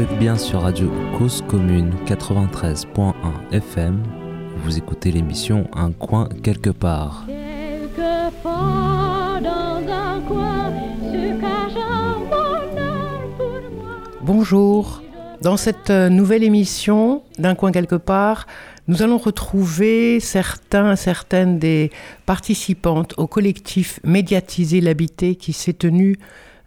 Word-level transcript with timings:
Vous 0.00 0.06
êtes 0.06 0.18
bien 0.18 0.38
sur 0.38 0.62
Radio 0.62 0.90
Cause 1.18 1.44
Commune 1.46 1.92
93.1 2.06 3.12
FM. 3.52 4.02
Vous 4.64 4.78
écoutez 4.78 5.12
l'émission 5.12 5.68
Un 5.74 5.92
coin 5.92 6.30
quelque 6.42 6.70
part. 6.70 7.26
Bonjour. 14.22 15.02
Dans 15.42 15.58
cette 15.58 15.90
euh, 15.90 16.08
nouvelle 16.08 16.44
émission 16.44 17.22
d'un 17.38 17.54
coin 17.54 17.70
quelque 17.70 17.96
part, 17.96 18.46
nous 18.88 19.02
allons 19.02 19.18
retrouver 19.18 20.18
certains, 20.18 20.96
certaines 20.96 21.58
des 21.58 21.90
participantes 22.24 23.12
au 23.18 23.26
collectif 23.26 24.00
Médiatiser 24.02 24.80
l'habité 24.80 25.34
qui 25.34 25.52
s'est 25.52 25.74
tenu 25.74 26.18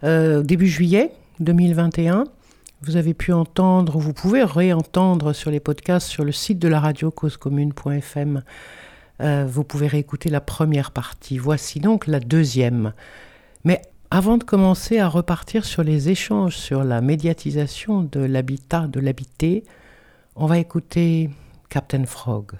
euh, 0.04 0.44
début 0.44 0.68
juillet 0.68 1.10
2021. 1.40 2.26
Vous 2.86 2.96
avez 2.96 3.14
pu 3.14 3.32
entendre, 3.32 3.98
vous 3.98 4.12
pouvez 4.12 4.44
réentendre 4.44 5.32
sur 5.32 5.50
les 5.50 5.60
podcasts 5.60 6.08
sur 6.08 6.24
le 6.24 6.32
site 6.32 6.58
de 6.58 6.68
la 6.68 6.80
radio 6.80 7.10
causecommune.fm. 7.10 8.42
Euh, 9.20 9.46
vous 9.48 9.64
pouvez 9.64 9.86
réécouter 9.86 10.28
la 10.28 10.40
première 10.40 10.90
partie. 10.90 11.38
Voici 11.38 11.80
donc 11.80 12.06
la 12.06 12.20
deuxième. 12.20 12.92
Mais 13.64 13.80
avant 14.10 14.36
de 14.36 14.44
commencer 14.44 14.98
à 14.98 15.08
repartir 15.08 15.64
sur 15.64 15.82
les 15.82 16.10
échanges 16.10 16.56
sur 16.56 16.84
la 16.84 17.00
médiatisation 17.00 18.02
de 18.02 18.20
l'habitat, 18.20 18.86
de 18.86 19.00
l'habité, 19.00 19.64
on 20.36 20.46
va 20.46 20.58
écouter 20.58 21.30
Captain 21.70 22.04
Frog. 22.04 22.52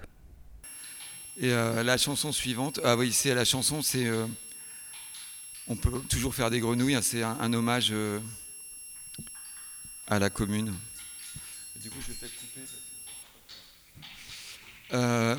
Et 1.37 1.51
euh, 1.51 1.83
la 1.83 1.97
chanson 1.97 2.31
suivante, 2.31 2.79
ah 2.83 2.95
oui, 2.95 3.11
c'est 3.13 3.35
la 3.35 3.45
chanson, 3.45 3.81
c'est. 3.81 4.05
Euh, 4.05 4.25
on 5.67 5.75
peut 5.75 5.91
toujours 6.09 6.33
faire 6.33 6.49
des 6.49 6.59
grenouilles, 6.59 6.95
hein, 6.95 7.01
c'est 7.01 7.23
un, 7.23 7.53
hommage 7.53 7.89
euh, 7.91 8.19
à 10.07 10.19
la 10.19 10.29
commune. 10.29 10.73
Du 11.81 11.89
coup, 11.89 11.97
je 12.01 12.11
vais 12.11 12.17
peut-être 12.19 12.33
couper. 12.39 12.61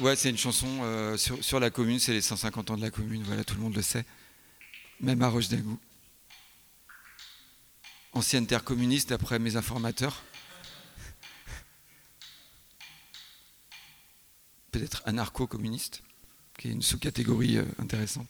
ouais, 0.05 0.17
c'est 0.17 0.31
une 0.31 0.39
chanson 0.39 1.17
sur, 1.17 1.43
sur, 1.45 1.61
la 1.61 1.71
commune, 1.71 1.99
c'est 1.99 2.13
les 2.13 2.21
150 2.21 2.71
ans 2.71 2.77
de 2.77 2.83
la 2.83 2.91
commune, 2.91 3.23
voilà, 3.25 3.45
tout 3.45 3.55
le 3.55 3.61
monde 3.61 3.75
le 3.75 3.83
sait. 3.83 4.05
Même 5.01 5.23
à 5.23 5.29
Roche 5.29 5.49
d'Agou 5.49 5.79
ancienne 8.17 8.47
terre 8.47 8.65
communiste 8.65 9.13
après 9.13 9.39
mes 9.39 9.57
informateurs. 9.57 10.23
Peut-être 14.73 15.03
anarcho-communiste, 15.07 16.03
qui 16.59 16.69
est 16.69 16.73
une 16.73 16.83
sous-catégorie 16.83 17.59
euh, 17.59 17.65
intéressante. 17.79 18.27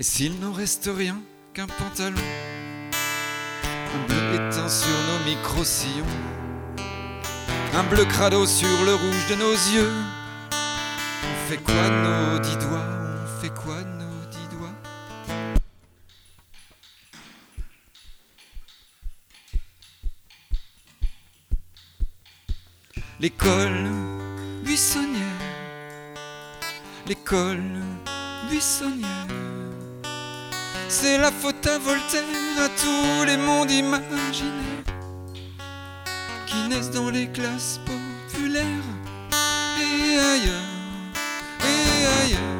Et 0.00 0.04
s'il 0.04 0.38
n'en 0.38 0.52
reste 0.52 0.88
rien 0.96 1.20
qu'un 1.54 1.66
pantalon, 1.66 2.22
un 2.92 4.06
bleu 4.06 4.34
éteint 4.34 4.68
sur 4.68 4.86
nos 4.88 5.24
micro-sillons, 5.24 6.04
un 7.74 7.82
bleu 7.82 8.04
crado 8.04 8.46
sur 8.46 8.84
le 8.84 8.94
rouge 8.94 9.26
de 9.28 9.34
nos 9.34 9.50
yeux, 9.50 9.92
on 10.52 11.48
fait 11.50 11.56
quoi 11.56 11.74
de 11.74 11.96
nos 12.04 12.38
dix 12.38 12.56
doigts 12.58 12.98
fait 13.40 13.50
quoi 13.50 13.82
nos 13.82 14.24
dix 14.30 14.48
doigts? 14.52 14.74
L'école 23.18 23.90
buissonnière, 24.62 25.24
l'école 27.08 27.82
buissonnière. 28.48 29.47
C'est 30.90 31.18
la 31.18 31.30
faute 31.30 31.66
à 31.66 31.78
Voltaire, 31.78 32.22
à 32.64 32.68
tous 32.70 33.24
les 33.26 33.36
mondes 33.36 33.70
imaginaires 33.70 34.84
qui 36.46 36.56
naissent 36.68 36.90
dans 36.90 37.10
les 37.10 37.26
classes 37.26 37.78
populaires 37.84 38.64
et 39.78 40.16
ailleurs, 40.16 41.22
et 41.60 42.06
ailleurs 42.24 42.58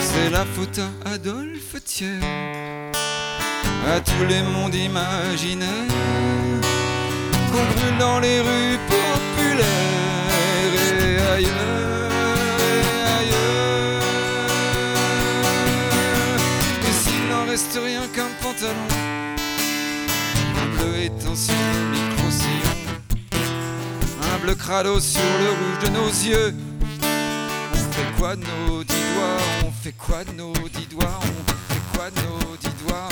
c'est 0.00 0.30
la 0.30 0.44
faute 0.44 0.78
à 0.78 1.14
Adolphe 1.14 1.82
Thiers, 1.84 2.20
à 3.92 4.00
tous 4.00 4.24
les 4.28 4.42
mondes 4.42 4.74
imaginaires 4.74 5.68
qu'on 7.50 7.64
brûle 7.74 7.98
dans 7.98 8.20
les 8.20 8.40
rues 8.40 8.78
populaires 8.86 9.66
et 11.00 11.18
ailleurs. 11.34 11.81
Reste 17.52 17.78
rien 17.84 18.08
qu'un 18.14 18.30
pantalon, 18.40 18.88
un 20.56 20.68
bleu 20.74 21.02
étant 21.02 21.36
sur 21.36 21.52
le 21.52 21.80
micro-sillon, 21.90 22.76
un 24.32 24.38
bleu 24.38 24.54
crado 24.54 24.98
sur 24.98 25.20
le 25.20 25.50
rouge 25.50 25.78
de 25.84 25.88
nos 25.90 26.08
yeux, 26.08 26.54
on 27.74 27.92
fait 27.92 28.10
quoi 28.18 28.36
de 28.36 28.40
nos 28.40 28.82
dix 28.82 28.94
doigts? 29.14 29.66
On 29.66 29.70
fait 29.70 29.92
quoi 29.92 30.24
de 30.24 30.32
nos 30.32 30.54
dix 30.54 30.86
doigts? 30.86 31.20
On 31.20 31.74
fait 31.74 31.82
quoi 31.94 32.10
de 32.10 32.20
nos 32.20 32.56
dix 32.56 32.74
doigts? 32.86 33.10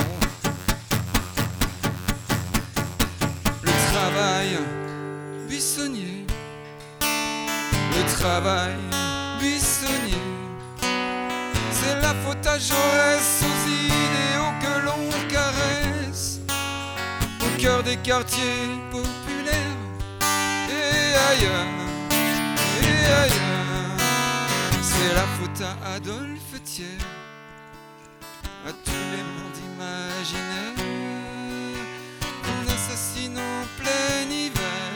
Le 3.61 3.73
travail 3.93 4.59
buissonnier. 5.51 6.25
Le 7.03 8.19
travail 8.19 8.73
buissonnier. 9.39 10.25
C'est 11.73 12.01
la 12.01 12.15
faute 12.25 12.47
à 12.47 12.59
Jaurès 12.59 13.43
idéaux 14.11 14.55
que 14.65 14.75
l'on 14.87 15.09
caresse. 15.29 16.41
Au 17.41 17.61
cœur 17.61 17.83
des 17.83 17.97
quartiers 17.97 18.69
populaires 18.91 19.85
et 20.69 21.17
ailleurs. 21.31 21.67
Et 22.83 23.05
ailleurs. 23.25 23.99
C'est 24.83 25.15
la 25.15 25.27
faute 25.39 25.63
à 25.63 25.95
Adolphe 25.95 26.41
à 28.67 28.73
tous 28.85 29.05
les 29.13 29.23
mondes 29.35 29.61
imaginaires 29.75 30.75
qu'on 32.43 32.73
assassine 32.73 33.39
en 33.39 33.65
plein 33.83 34.31
hiver 34.31 34.87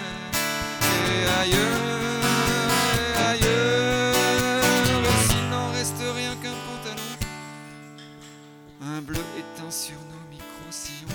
et 1.10 1.26
ailleurs, 1.40 1.93
un 8.86 9.00
bleu 9.00 9.20
éteint 9.38 9.70
sur 9.70 9.94
nos 9.94 10.28
micro-sillons, 10.30 11.08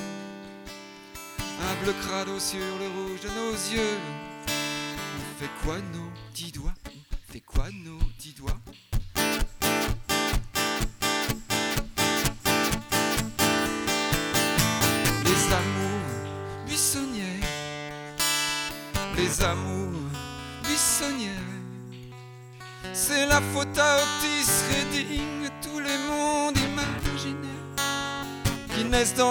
un 1.62 1.84
bleu 1.84 1.94
crado 2.02 2.40
sur 2.40 2.60
le 2.60 2.88
rouge 2.88 3.22
de 3.22 3.30
nos 3.30 3.52
yeux. 3.52 3.98
On 4.48 5.40
fait 5.40 5.52
quoi 5.64 5.78
nos 5.78 6.10
dix 6.34 6.52
doigts? 6.52 6.74
On 6.88 7.32
fait 7.32 7.42
quoi 7.42 7.70
nos 7.72 8.00
dix 8.18 8.34
doigts? 8.34 8.58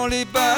Les 0.09 0.25
balles 0.25 0.48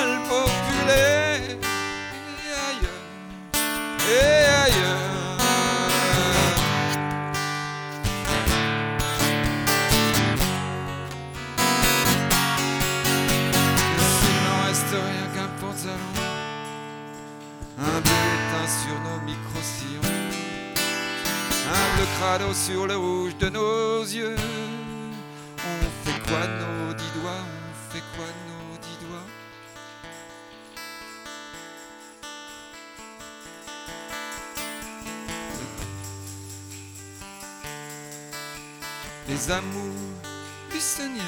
amours 39.52 40.24
buissonnières, 40.70 41.24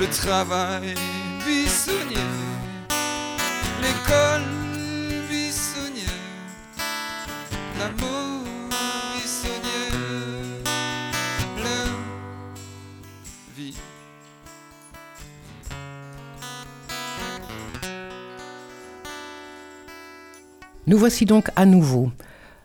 le 0.00 0.06
travail 0.08 0.94
buissonnière, 1.44 2.18
l'école 3.80 4.42
buissonnière, 5.28 6.04
l'amour 7.78 8.44
buissonnière, 9.14 9.92
la 11.58 11.84
vie. 13.56 13.76
Nous 20.86 20.98
voici 20.98 21.24
donc 21.26 21.48
à 21.54 21.64
nouveau 21.64 22.10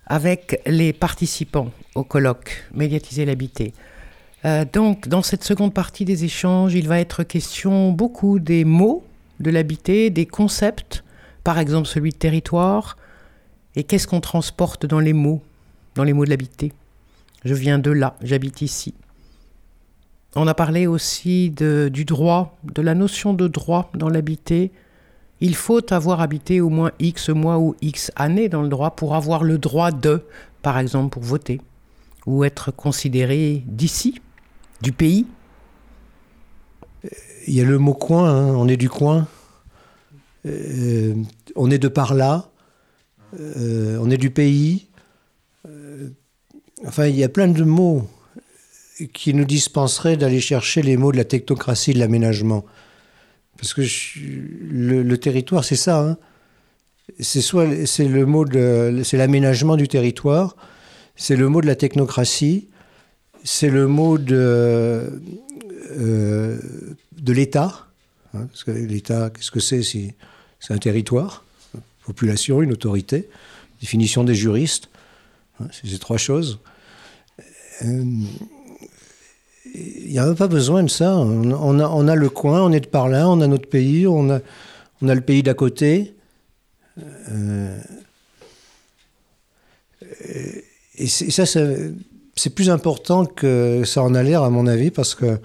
avec 0.07 0.61
les 0.65 0.91
participants 0.91 1.71
au 1.95 2.03
colloque 2.03 2.65
Médiatiser 2.73 3.25
l'habité. 3.25 3.73
Euh, 4.45 4.65
donc, 4.71 5.07
dans 5.07 5.23
cette 5.23 5.43
seconde 5.43 5.73
partie 5.73 6.05
des 6.05 6.23
échanges, 6.23 6.75
il 6.75 6.87
va 6.87 6.99
être 6.99 7.23
question 7.23 7.91
beaucoup 7.91 8.37
des 8.39 8.63
mots 8.63 9.03
de 9.39 9.49
l'habité, 9.49 10.09
des 10.09 10.25
concepts, 10.25 11.03
par 11.43 11.57
exemple 11.57 11.87
celui 11.87 12.11
de 12.11 12.17
territoire, 12.17 12.97
et 13.75 13.83
qu'est-ce 13.83 14.07
qu'on 14.07 14.21
transporte 14.21 14.85
dans 14.85 14.99
les 14.99 15.13
mots, 15.13 15.41
dans 15.95 16.03
les 16.03 16.13
mots 16.13 16.25
de 16.25 16.29
l'habité. 16.29 16.73
Je 17.43 17.53
viens 17.53 17.79
de 17.79 17.91
là, 17.91 18.15
j'habite 18.21 18.61
ici. 18.61 18.93
On 20.35 20.47
a 20.47 20.53
parlé 20.53 20.85
aussi 20.85 21.49
de, 21.49 21.89
du 21.91 22.05
droit, 22.05 22.57
de 22.63 22.81
la 22.81 22.93
notion 22.93 23.33
de 23.33 23.47
droit 23.47 23.89
dans 23.93 24.09
l'habité. 24.09 24.71
Il 25.39 25.55
faut 25.55 25.93
avoir 25.93 26.21
habité 26.21 26.61
au 26.61 26.69
moins 26.69 26.91
X 26.99 27.29
mois 27.29 27.57
ou 27.57 27.75
X 27.81 28.11
années 28.15 28.49
dans 28.49 28.61
le 28.61 28.67
droit 28.67 28.91
pour 28.91 29.15
avoir 29.15 29.43
le 29.43 29.57
droit 29.57 29.91
de, 29.91 30.23
par 30.61 30.77
exemple, 30.77 31.09
pour 31.09 31.23
voter, 31.23 31.61
ou 32.25 32.43
être 32.43 32.71
considéré 32.71 33.63
d'ici, 33.67 34.21
du 34.81 34.91
pays? 34.91 35.25
Il 37.47 37.53
y 37.53 37.61
a 37.61 37.63
le 37.63 37.77
mot 37.77 37.93
coin, 37.93 38.29
hein, 38.29 38.55
on 38.55 38.67
est 38.67 38.77
du 38.77 38.89
coin, 38.89 39.27
euh, 40.45 41.15
on 41.55 41.71
est 41.71 41.77
de 41.77 41.87
par 41.87 42.13
là, 42.13 42.49
euh, 43.39 43.97
on 44.01 44.09
est 44.09 44.17
du 44.17 44.29
pays. 44.29 44.87
Euh, 45.67 46.09
enfin, 46.85 47.07
il 47.07 47.15
y 47.15 47.23
a 47.23 47.29
plein 47.29 47.47
de 47.47 47.63
mots 47.63 48.07
qui 49.13 49.33
nous 49.33 49.45
dispenseraient 49.45 50.17
d'aller 50.17 50.39
chercher 50.39 50.81
les 50.81 50.97
mots 50.97 51.11
de 51.11 51.17
la 51.17 51.25
technocratie 51.25 51.93
de 51.93 51.99
l'aménagement. 51.99 52.65
Parce 53.57 53.73
que 53.73 53.81
le, 54.21 55.17
territoire, 55.17 55.63
c'est 55.63 55.75
ça. 55.75 56.01
Hein. 56.01 56.17
C'est 57.19 58.07
le 58.07 58.25
mot 58.25 58.45
de 58.45 59.01
c'est 59.03 59.17
l'aménagement 59.17 59.77
du 59.77 59.87
territoire, 59.87 60.55
c'est 61.15 61.35
le 61.35 61.49
mot 61.49 61.61
de 61.61 61.67
la 61.67 61.75
technocratie, 61.75 62.67
c'est 63.43 63.69
le 63.69 63.87
mot 63.87 64.17
de 64.17 65.21
euh, 65.91 66.59
de 67.17 67.33
l'État. 67.33 67.87
Hein, 68.33 68.47
parce 68.47 68.63
que 68.63 68.71
l'État, 68.71 69.29
qu'est-ce 69.29 69.51
que 69.51 69.59
c'est 69.59 69.81
c'est 69.83 70.73
un 70.73 70.77
territoire, 70.77 71.43
une 71.73 71.81
population, 72.05 72.61
une 72.61 72.71
autorité, 72.71 73.29
définition 73.81 74.23
des 74.23 74.35
juristes. 74.35 74.89
Hein, 75.59 75.67
c'est 75.71 75.87
ces 75.87 75.99
trois 75.99 76.17
choses. 76.17 76.59
Euh, 77.83 78.03
il 79.73 80.11
n'y 80.11 80.19
a 80.19 80.25
même 80.25 80.35
pas 80.35 80.47
besoin 80.47 80.83
de 80.83 80.89
ça. 80.89 81.15
On 81.17 81.51
a, 81.79 81.87
on 81.87 82.07
a, 82.07 82.15
le 82.15 82.29
coin, 82.29 82.61
on 82.61 82.71
est 82.71 82.79
de 82.79 82.87
par 82.87 83.09
là, 83.09 83.27
on 83.29 83.41
a 83.41 83.47
notre 83.47 83.67
pays, 83.69 84.07
on 84.07 84.29
a, 84.29 84.39
on 85.01 85.09
a 85.09 85.15
le 85.15 85.21
pays 85.21 85.43
d'à 85.43 85.53
côté. 85.53 86.13
Euh, 86.97 87.77
et 90.97 91.07
ça, 91.07 91.45
c'est 91.45 92.49
plus 92.53 92.69
important 92.69 93.25
que 93.25 93.83
ça 93.85 94.01
en 94.03 94.13
a 94.13 94.23
l'air, 94.23 94.43
à 94.43 94.49
mon 94.49 94.67
avis, 94.67 94.91
parce 94.91 95.15
que, 95.15 95.39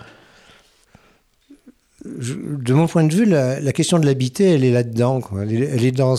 de 2.05 2.73
mon 2.73 2.87
point 2.87 3.05
de 3.05 3.14
vue, 3.14 3.25
la, 3.25 3.73
question 3.73 3.99
de 3.99 4.06
l'habiter, 4.06 4.44
elle 4.44 4.64
est 4.64 4.73
là-dedans. 4.73 5.20
Elle, 5.41 5.85
est 5.85 5.93
dans, 5.93 6.17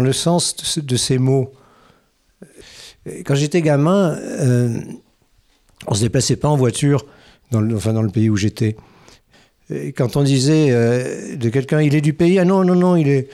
le 0.00 0.12
sens 0.12 0.78
de, 0.78 0.96
ces 0.96 1.18
mots. 1.18 1.52
Quand 3.24 3.34
j'étais 3.34 3.62
gamin, 3.62 4.16
euh, 4.18 4.80
on 5.86 5.94
se 5.94 6.02
déplaçait 6.02 6.36
pas 6.36 6.48
en 6.48 6.56
voiture 6.56 7.06
dans 7.50 7.60
le, 7.60 7.74
enfin 7.74 7.92
dans 7.92 8.02
le 8.02 8.10
pays 8.10 8.28
où 8.28 8.36
j'étais. 8.36 8.76
Quand 9.96 10.16
on 10.16 10.22
disait 10.22 10.68
euh, 10.70 11.36
de 11.36 11.48
quelqu'un, 11.48 11.80
il 11.80 11.94
est 11.94 12.00
du 12.00 12.12
pays, 12.12 12.38
ah 12.38 12.44
non, 12.44 12.64
non, 12.64 12.74
non, 12.74 12.96
il 12.96 13.08
est, 13.08 13.28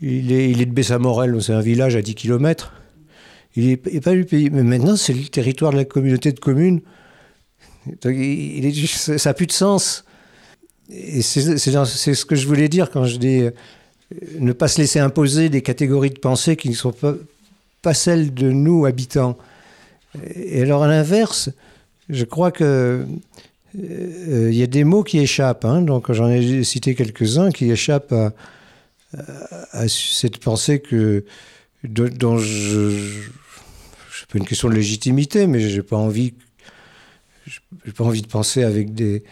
il 0.00 0.32
est, 0.32 0.48
il 0.50 0.62
est 0.62 0.66
de 0.66 0.72
Bessamorel, 0.72 1.42
c'est 1.42 1.52
un 1.52 1.60
village 1.60 1.96
à 1.96 2.02
10 2.02 2.14
km. 2.14 2.72
Il 3.56 3.68
n'est 3.68 3.76
pas 3.76 4.14
du 4.14 4.24
pays. 4.24 4.50
Mais 4.50 4.62
maintenant, 4.62 4.96
c'est 4.96 5.12
le 5.12 5.24
territoire 5.24 5.72
de 5.72 5.76
la 5.76 5.84
communauté 5.84 6.32
de 6.32 6.40
communes. 6.40 6.80
Il 8.04 8.88
ça 8.88 9.30
n'a 9.30 9.34
plus 9.34 9.46
de 9.46 9.52
sens. 9.52 10.04
Et 10.90 11.22
c'est 11.22 11.56
ce 11.56 12.24
que 12.24 12.34
je 12.34 12.46
voulais 12.46 12.68
dire 12.68 12.90
quand 12.90 13.04
je 13.04 13.16
dis 13.16 13.40
euh, 13.40 13.50
ne 14.38 14.52
pas 14.52 14.68
se 14.68 14.80
laisser 14.80 14.98
imposer 14.98 15.48
des 15.48 15.62
catégories 15.62 16.10
de 16.10 16.18
pensée 16.18 16.56
qui 16.56 16.68
ne 16.68 16.74
sont 16.74 16.92
pas, 17.82 17.94
celles 17.94 18.34
de 18.34 18.50
nous, 18.50 18.84
habitants. 18.84 19.36
Et 20.34 20.62
alors, 20.62 20.82
à 20.82 20.88
l'inverse, 20.88 21.50
je 22.08 22.24
crois 22.24 22.50
que 22.50 23.06
il 23.74 23.80
euh, 23.88 24.52
y 24.52 24.62
a 24.62 24.66
des 24.66 24.84
mots 24.84 25.02
qui 25.02 25.18
échappent. 25.18 25.64
Hein, 25.64 25.80
donc 25.80 26.12
j'en 26.12 26.28
ai 26.28 26.62
cité 26.62 26.94
quelques-uns 26.94 27.50
qui 27.50 27.70
échappent 27.70 28.14
à, 29.12 29.88
cette 29.88 30.38
pensée 30.38 30.80
que 30.80 31.24
dont 31.84 32.38
je, 32.38 33.30
pas 34.32 34.38
une 34.38 34.46
question 34.46 34.68
de 34.68 34.74
légitimité, 34.74 35.46
mais 35.46 35.60
j'ai 35.60 35.82
pas 35.82 35.96
envie, 35.96 36.34
j'ai 37.46 37.92
pas 37.92 38.04
envie 38.04 38.22
de 38.22 38.26
penser 38.26 38.62
avec 38.62 38.94
des 38.94 39.24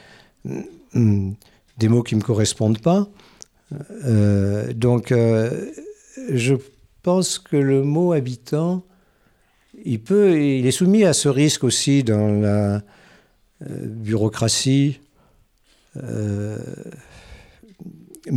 des 0.94 1.88
mots 1.88 2.02
qui 2.02 2.14
me 2.14 2.20
correspondent 2.20 2.80
pas. 2.80 3.08
Euh, 4.04 4.72
donc 4.72 5.12
euh, 5.12 5.70
je 6.28 6.54
pense 7.02 7.38
que 7.38 7.56
le 7.56 7.82
mot 7.82 8.12
habitant 8.12 8.84
il 9.84 10.02
peut, 10.02 10.42
il 10.42 10.66
est 10.66 10.72
soumis 10.72 11.04
à 11.04 11.12
ce 11.12 11.28
risque 11.28 11.64
aussi 11.64 12.02
dans 12.02 12.28
la 12.28 12.74
euh, 12.74 12.80
bureaucratie, 13.86 15.00
mais 15.94 16.02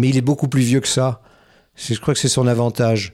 il 0.09 0.15
est 0.15 0.21
beaucoup 0.21 0.47
plus 0.47 0.61
vieux 0.61 0.79
que 0.79 0.87
ça. 0.87 1.21
Je 1.75 1.99
crois 1.99 2.13
que 2.13 2.19
c'est 2.19 2.29
son 2.29 2.47
avantage. 2.47 3.13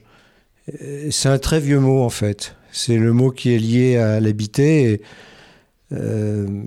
C'est 1.10 1.28
un 1.28 1.38
très 1.38 1.58
vieux 1.58 1.80
mot 1.80 2.02
en 2.02 2.10
fait. 2.10 2.54
C'est 2.72 2.98
le 2.98 3.12
mot 3.12 3.30
qui 3.30 3.54
est 3.54 3.58
lié 3.58 3.96
à 3.96 4.20
l'habiter. 4.20 5.02
Euh, 5.92 6.62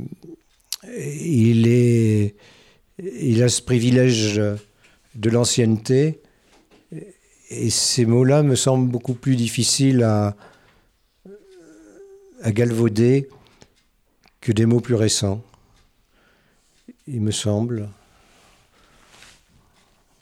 il 0.97 2.33
a 3.43 3.49
ce 3.49 3.61
privilège 3.61 4.41
de 5.15 5.29
l'ancienneté. 5.29 6.19
Et 7.49 7.69
ces 7.69 8.05
mots-là 8.05 8.43
me 8.43 8.55
semblent 8.55 8.89
beaucoup 8.89 9.13
plus 9.13 9.35
difficiles 9.35 10.03
à, 10.03 10.35
galvauder 12.45 13.29
que 14.41 14.51
des 14.51 14.65
mots 14.65 14.81
plus 14.81 14.95
récents. 14.95 15.41
Il 17.07 17.21
me 17.21 17.31
semble. 17.31 17.89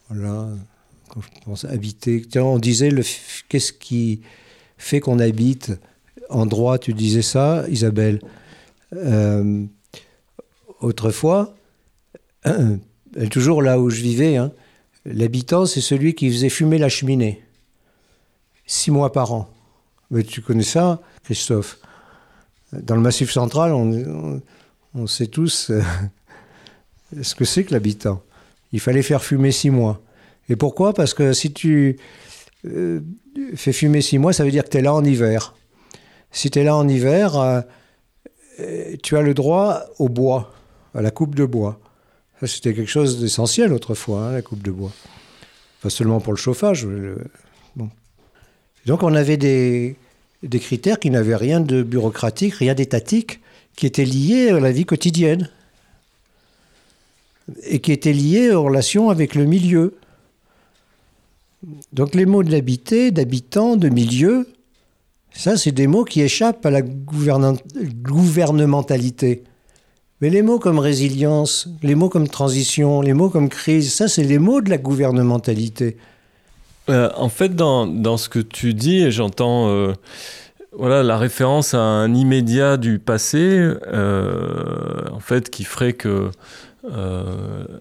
Voilà, 0.10 0.50
quand 1.10 1.22
je 1.22 1.28
pense 1.46 1.66
habiter. 1.66 2.24
On 2.36 2.60
disait 2.60 2.92
qu'est-ce 3.50 3.74
qui 3.74 4.22
fait 4.82 5.00
qu'on 5.00 5.20
habite 5.20 5.72
en 6.30 6.46
droit, 6.46 6.80
tu 6.80 6.94
disais 6.94 7.22
ça, 7.22 7.66
Isabelle. 7.70 8.20
Euh, 8.96 9.66
autrefois, 10.80 11.54
toujours 13.32 13.62
là 13.62 13.80
où 13.80 13.90
je 13.90 14.02
vivais, 14.02 14.38
hein, 14.38 14.52
l'habitant, 15.06 15.66
c'est 15.66 15.82
celui 15.82 16.16
qui 16.16 16.30
faisait 16.32 16.50
fumer 16.50 16.78
la 16.78 16.90
cheminée. 16.90 17.44
Six 18.66 18.92
mois 18.92 19.12
par 19.12 19.34
an. 19.34 19.50
Mais 20.10 20.24
tu 20.24 20.42
connais 20.42 20.64
ça, 20.64 21.02
Christophe? 21.24 21.80
Dans 22.74 22.96
le 22.96 23.02
Massif 23.02 23.32
central, 23.32 23.74
on 23.74 25.08
sait 25.08 25.28
tous 25.28 25.70
euh, 25.70 25.82
ce 27.22 27.36
que 27.36 27.46
c'est 27.46 27.66
que 27.66 27.74
l'habitant. 27.74 28.24
Il 28.72 28.80
fallait 28.80 29.04
faire 29.04 29.24
fumer 29.24 29.52
six 29.52 29.70
mois. 29.70 30.02
Et 30.50 30.56
pourquoi? 30.56 30.94
Parce 30.94 31.14
que 31.14 31.34
si 31.34 31.54
tu 31.54 31.98
euh, 32.66 33.02
fais 33.56 33.74
fumer 33.74 34.02
six 34.02 34.18
mois, 34.18 34.34
ça 34.34 34.44
veut 34.44 34.52
dire 34.52 34.64
que 34.64 34.70
tu 34.70 34.78
es 34.78 34.82
là 34.82 34.94
en 34.94 35.04
hiver. 35.04 35.56
Si 36.32 36.50
tu 36.50 36.60
es 36.60 36.64
là 36.64 36.76
en 36.76 36.88
hiver, 36.88 37.36
euh, 37.38 37.62
tu 39.02 39.18
as 39.18 39.22
le 39.22 39.34
droit 39.34 39.84
au 40.00 40.10
bois, 40.10 40.54
à 40.94 41.02
la 41.02 41.12
coupe 41.12 41.36
de 41.36 41.46
bois. 41.46 41.80
C'était 42.46 42.74
quelque 42.74 42.90
chose 42.90 43.20
d'essentiel 43.20 43.72
autrefois, 43.72 44.22
hein, 44.22 44.32
la 44.34 44.42
coupe 44.42 44.64
de 44.64 44.72
bois. 44.72 44.92
Pas 45.82 45.90
seulement 45.90 46.20
pour 46.20 46.34
le 46.34 46.38
chauffage. 46.38 46.88
Donc 48.86 49.04
on 49.04 49.14
avait 49.14 49.38
des, 49.38 49.96
des 50.44 50.60
critères 50.60 51.00
qui 51.00 51.12
n'avaient 51.12 51.36
rien 51.36 51.60
de 51.60 51.84
bureaucratique, 51.84 52.56
rien 52.56 52.74
d'étatique, 52.74 53.42
qui 53.76 53.86
étaient 53.86 54.06
liés 54.06 54.50
à 54.50 54.60
la 54.60 54.72
vie 54.72 54.86
quotidienne 54.86 55.50
et 57.64 57.80
qui 57.80 57.92
étaient 57.92 58.14
liés 58.14 58.52
aux 58.52 58.64
relations 58.64 59.10
avec 59.10 59.36
le 59.36 59.46
milieu. 59.46 59.96
Donc 61.94 62.16
les 62.16 62.26
mots 62.26 62.44
d'habiter, 62.44 63.12
d'habitant, 63.12 63.76
de 63.76 63.90
milieu, 63.90 64.48
ça 65.32 65.58
c'est 65.58 65.72
des 65.72 65.88
mots 65.88 66.04
qui 66.04 66.22
échappent 66.22 66.66
à 66.66 66.72
la 66.72 66.82
gouvernementalité. 66.82 69.44
Mais 70.22 70.30
les 70.30 70.42
mots 70.42 70.60
comme 70.60 70.80
résilience, 70.80 71.68
les 71.82 71.96
mots 71.96 72.10
comme 72.10 72.28
transition, 72.28 73.02
les 73.02 73.14
mots 73.14 73.30
comme 73.30 73.50
crise, 73.50 73.94
ça 73.94 74.08
c'est 74.08 74.24
les 74.24 74.40
mots 74.40 74.62
de 74.62 74.70
la 74.70 74.78
gouvernementalité. 74.78 75.98
Euh, 76.90 77.10
en 77.16 77.30
fait, 77.30 77.56
dans, 77.56 77.88
dans, 77.88 78.18
ce 78.18 78.30
que 78.30 78.40
tu 78.40 78.74
dis, 78.74 79.12
j'entends 79.12 79.70
euh, 79.70 79.94
voilà, 80.72 81.04
la 81.04 81.18
référence 81.18 81.74
à 81.74 81.80
un 81.80 82.14
immédiat 82.14 82.78
du 82.78 83.00
passé, 83.00 83.40
euh, 83.40 85.04
en 85.12 85.20
fait, 85.20 85.50
qui 85.50 85.64
ferait 85.64 85.94
que 85.94 86.32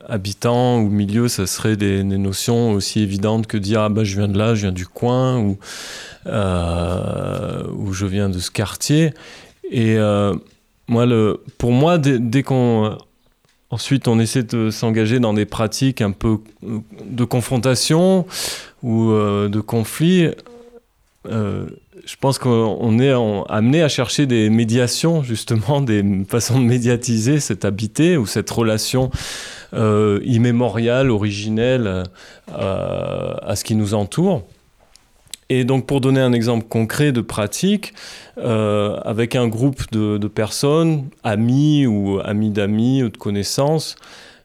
habitants 0.09 0.81
ou 0.81 0.89
milieu, 0.91 1.29
ça 1.29 1.47
serait 1.47 1.77
des, 1.77 2.03
notions 2.05 2.73
aussi 2.73 3.01
évidentes 3.01 3.47
que 3.47 3.57
dire 3.57 3.81
ah 3.83 3.89
bah 3.89 4.05
je 4.05 4.17
viens 4.17 4.29
de 4.29 4.37
là, 4.37 4.55
je 4.55 4.63
viens 4.63 4.73
du 4.73 4.87
coin 4.87 5.39
ou 5.39 5.59
ou 6.27 7.93
je 7.93 8.07
viens 8.07 8.29
de 8.29 8.39
ce 8.39 8.51
quartier. 8.51 9.15
Et 9.71 9.97
moi, 10.89 11.07
le, 11.07 11.43
pour 11.57 11.73
moi, 11.73 11.99
dès, 11.99 12.19
dès 12.19 12.43
qu'on 12.43 12.99
Ensuite, 13.71 14.09
on 14.09 14.19
essaie 14.19 14.43
de 14.43 14.71
s'engager 14.71 15.21
dans 15.21 15.33
des 15.33 15.47
pratiques 15.47 16.01
un 16.01 16.11
peu 16.11 16.39
de 16.63 17.25
confrontation 17.25 18.27
ou 18.83 19.11
euh, 19.11 19.49
de 19.49 19.61
conflit. 19.61 20.29
Euh, 22.11 22.17
je 22.17 22.17
pense 22.17 22.39
qu'on 22.39 22.99
est 22.99 23.13
amené 23.49 23.83
à 23.83 23.89
chercher 23.89 24.27
des 24.27 24.51
médiations, 24.51 25.23
justement, 25.23 25.81
des 25.81 26.05
façons 26.29 26.59
de 26.61 26.65
médiatiser 26.65 27.41
cette 27.41 27.65
habité 27.65 28.17
ou 28.17 28.27
cette 28.27 28.51
relation 28.51 29.11
euh, 29.75 30.21
immémoriale, 30.25 31.11
originelle 31.11 32.05
à 32.49 33.55
ce 33.55 33.65
qui 33.65 33.75
nous 33.75 33.95
entoure. 33.95 34.43
Et 35.53 35.65
donc, 35.65 35.87
pour 35.87 36.01
donner 36.01 36.21
un 36.21 36.33
exemple 36.33 36.67
concret 36.69 37.11
de 37.11 37.21
pratique, 37.21 37.93
euh, 38.39 39.01
avec 39.05 39.35
un 39.35 39.49
groupe 39.49 39.91
de, 39.91 40.17
de, 40.17 40.29
personnes, 40.29 41.09
amis 41.25 41.87
ou 41.87 42.21
amis 42.25 42.51
d'amis 42.51 43.03
ou 43.03 43.09
de 43.09 43.17
connaissances, 43.17 43.97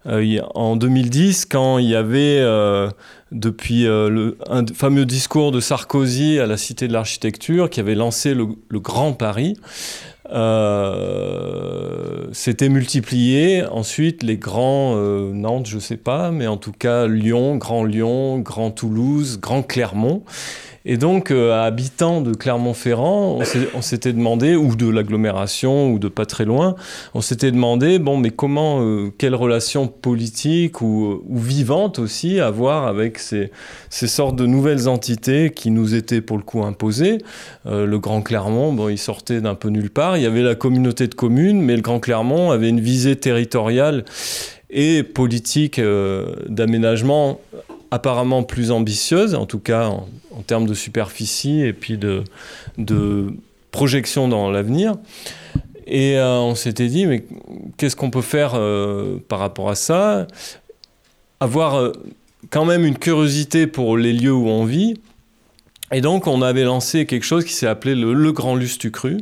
euh, 0.08 0.40
en 0.54 0.76
2010, 0.76 1.46
quand 1.46 1.80
il 1.80 1.90
y 1.90 1.96
avait, 1.96 2.40
euh, 2.40 2.90
depuis 3.32 3.88
euh, 3.88 4.10
le 4.10 4.38
fameux 4.74 5.06
discours 5.06 5.52
de 5.52 5.60
Sarkozy 5.60 6.40
à 6.40 6.46
la 6.46 6.58
Cité 6.58 6.88
de 6.88 6.94
l'Architecture, 6.94 7.70
qui 7.70 7.80
avait 7.80 7.96
lancé 7.96 8.34
le, 8.34 8.48
Grand 8.80 9.14
Paris, 9.14 9.58
c'était 12.32 12.70
multiplié. 12.70 13.66
Ensuite, 13.66 14.24
les 14.24 14.38
grands 14.38 14.96
Nantes, 14.96 15.68
je 15.68 15.80
sais 15.80 15.98
pas, 15.98 16.32
mais 16.32 16.48
en 16.48 16.58
tout 16.58 16.72
cas 16.72 17.08
Lyon, 17.08 17.58
Grand 17.58 17.84
Lyon, 17.84 18.40
Grand 18.40 18.72
Toulouse, 18.72 19.40
Grand 19.40 19.64
Clermont. 19.64 20.24
Et 20.88 20.98
donc, 20.98 21.32
euh, 21.32 21.52
habitants 21.66 22.22
de 22.22 22.34
Clermont-Ferrand, 22.34 23.40
on 23.74 23.82
s'était 23.82 24.14
demandé, 24.14 24.56
ou 24.56 24.76
de 24.76 24.88
l'agglomération, 24.88 25.92
ou 25.92 25.98
de 25.98 26.08
pas 26.08 26.28
très 26.28 26.46
loin, 26.46 26.76
on 27.16 27.22
s'était 27.22 27.52
demandé, 27.52 27.98
bon, 27.98 28.18
mais 28.18 28.30
comment, 28.30 28.82
euh, 28.82 29.12
quelle 29.18 29.34
relation 29.34 29.88
politique 29.88 30.82
ou, 30.82 31.24
ou, 31.28 31.40
vivante 31.40 31.98
aussi 31.98 32.40
avoir 32.40 32.86
avec 32.86 33.18
ces, 33.18 33.52
sortes 33.90 34.36
de 34.36 34.46
nouvelles 34.46 34.88
entités 34.88 35.50
qui 35.50 35.72
nous 35.72 35.96
étaient 35.96 36.22
pour 36.22 36.38
le 36.38 36.44
coup 36.44 36.64
imposées. 36.64 37.18
Euh, 37.66 37.88
le 37.88 37.98
Grand 37.98 38.22
Clermont, 38.22 38.72
bon, 38.72 38.90
il 38.90 39.00
sortait 39.00 39.42
d'un 39.42 39.56
peu 39.56 39.70
nulle 39.70 39.90
part. 39.90 40.18
Il 40.18 40.24
y 40.24 40.28
avait 40.28 40.44
la 40.44 40.56
communauté 40.56 41.08
de 41.08 41.16
communes, 41.16 41.62
mais 41.62 41.76
le 41.76 41.82
Grand 41.82 42.00
Clermont 42.00 42.52
avait 42.52 42.70
une 42.70 42.80
visée 42.80 43.16
territoriale 43.16 44.06
et 44.70 45.04
politique 45.04 45.80
euh, 45.80 46.36
d'aménagement 46.48 47.40
apparemment 47.96 48.44
plus 48.44 48.72
ambitieuse, 48.72 49.36
en 49.36 49.46
tout 49.46 49.60
cas 49.60 49.88
en, 49.88 50.42
termes 50.46 50.68
de 50.68 50.74
superficie 50.74 51.62
et 51.62 51.72
puis 51.72 51.98
de, 51.98 52.24
de 52.78 53.34
projection 53.72 54.28
dans 54.28 54.52
l'avenir. 54.52 54.96
Et 55.88 56.18
euh, 56.18 56.40
on 56.40 56.56
s'était 56.56 56.88
dit, 56.88 57.06
mais 57.06 57.24
qu'est-ce 57.78 57.96
qu'on 57.96 58.10
peut 58.10 58.22
faire 58.22 58.52
euh, 58.56 59.18
par 59.30 59.40
rapport 59.40 59.70
à 59.70 59.76
ça? 59.76 60.28
Avoir 61.40 61.76
euh, 61.76 61.94
quand 62.50 62.66
même 62.66 62.86
une 62.86 62.98
curiosité 62.98 63.66
pour 63.66 63.98
les 63.98 64.12
lieux 64.12 64.34
où 64.34 64.48
on 64.50 64.66
vit. 64.66 64.96
Et 65.94 66.02
donc 66.02 66.28
on 66.28 66.42
avait 66.42 66.66
lancé 66.66 67.06
quelque 67.06 67.26
chose 67.26 67.46
qui 67.46 67.54
s'est 67.54 67.68
appelé 67.68 67.96
le, 67.96 68.14
le 68.14 68.32
Grand 68.34 68.56
Lustu 68.56 68.92
Cru 68.92 69.20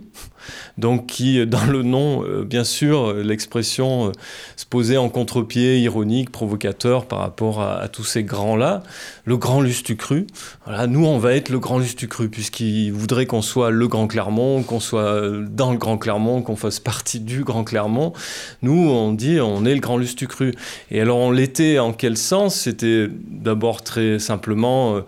donc 0.77 1.07
qui, 1.07 1.45
dans 1.45 1.65
le 1.65 1.83
nom, 1.83 2.23
euh, 2.23 2.43
bien 2.43 2.63
sûr, 2.63 3.09
euh, 3.09 3.23
l'expression 3.23 4.07
euh, 4.07 4.11
se 4.55 4.65
posait 4.65 4.97
en 4.97 5.09
contre-pied, 5.09 5.79
ironique, 5.79 6.31
provocateur 6.31 7.05
par 7.05 7.19
rapport 7.19 7.61
à, 7.61 7.87
tous 7.87 8.03
ces 8.03 8.23
grands-là. 8.23 8.83
Le 9.25 9.37
grand 9.37 9.61
Lustucru, 9.61 10.27
voilà, 10.65 10.87
nous, 10.87 11.05
on 11.05 11.17
va 11.17 11.33
être 11.33 11.49
le 11.49 11.59
grand 11.59 11.79
Lustucru, 11.79 12.29
puisqu'il 12.29 12.91
voudrait 12.91 13.25
qu'on 13.25 13.41
soit 13.41 13.71
le 13.71 13.87
Grand 13.87 14.07
Clermont, 14.07 14.63
qu'on 14.63 14.79
soit 14.79 15.21
dans 15.49 15.71
le 15.71 15.77
Grand 15.77 15.97
Clermont, 15.97 16.41
qu'on 16.41 16.55
fasse 16.55 16.79
partie 16.79 17.19
du 17.19 17.43
Grand 17.43 17.63
Clermont. 17.63 18.13
Nous, 18.61 18.89
on 18.89 19.13
dit, 19.13 19.39
on 19.39 19.65
est 19.65 19.73
le 19.73 19.79
grand 19.79 19.97
Lustucru. 19.97 20.53
Et 20.91 21.01
alors, 21.01 21.17
on 21.17 21.31
l'était 21.31 21.79
en 21.79 21.93
quel 21.93 22.17
sens? 22.17 22.55
C'était 22.55 23.07
d'abord 23.29 23.83
très 23.83 24.19
simplement 24.19 24.95
euh, 24.95 25.01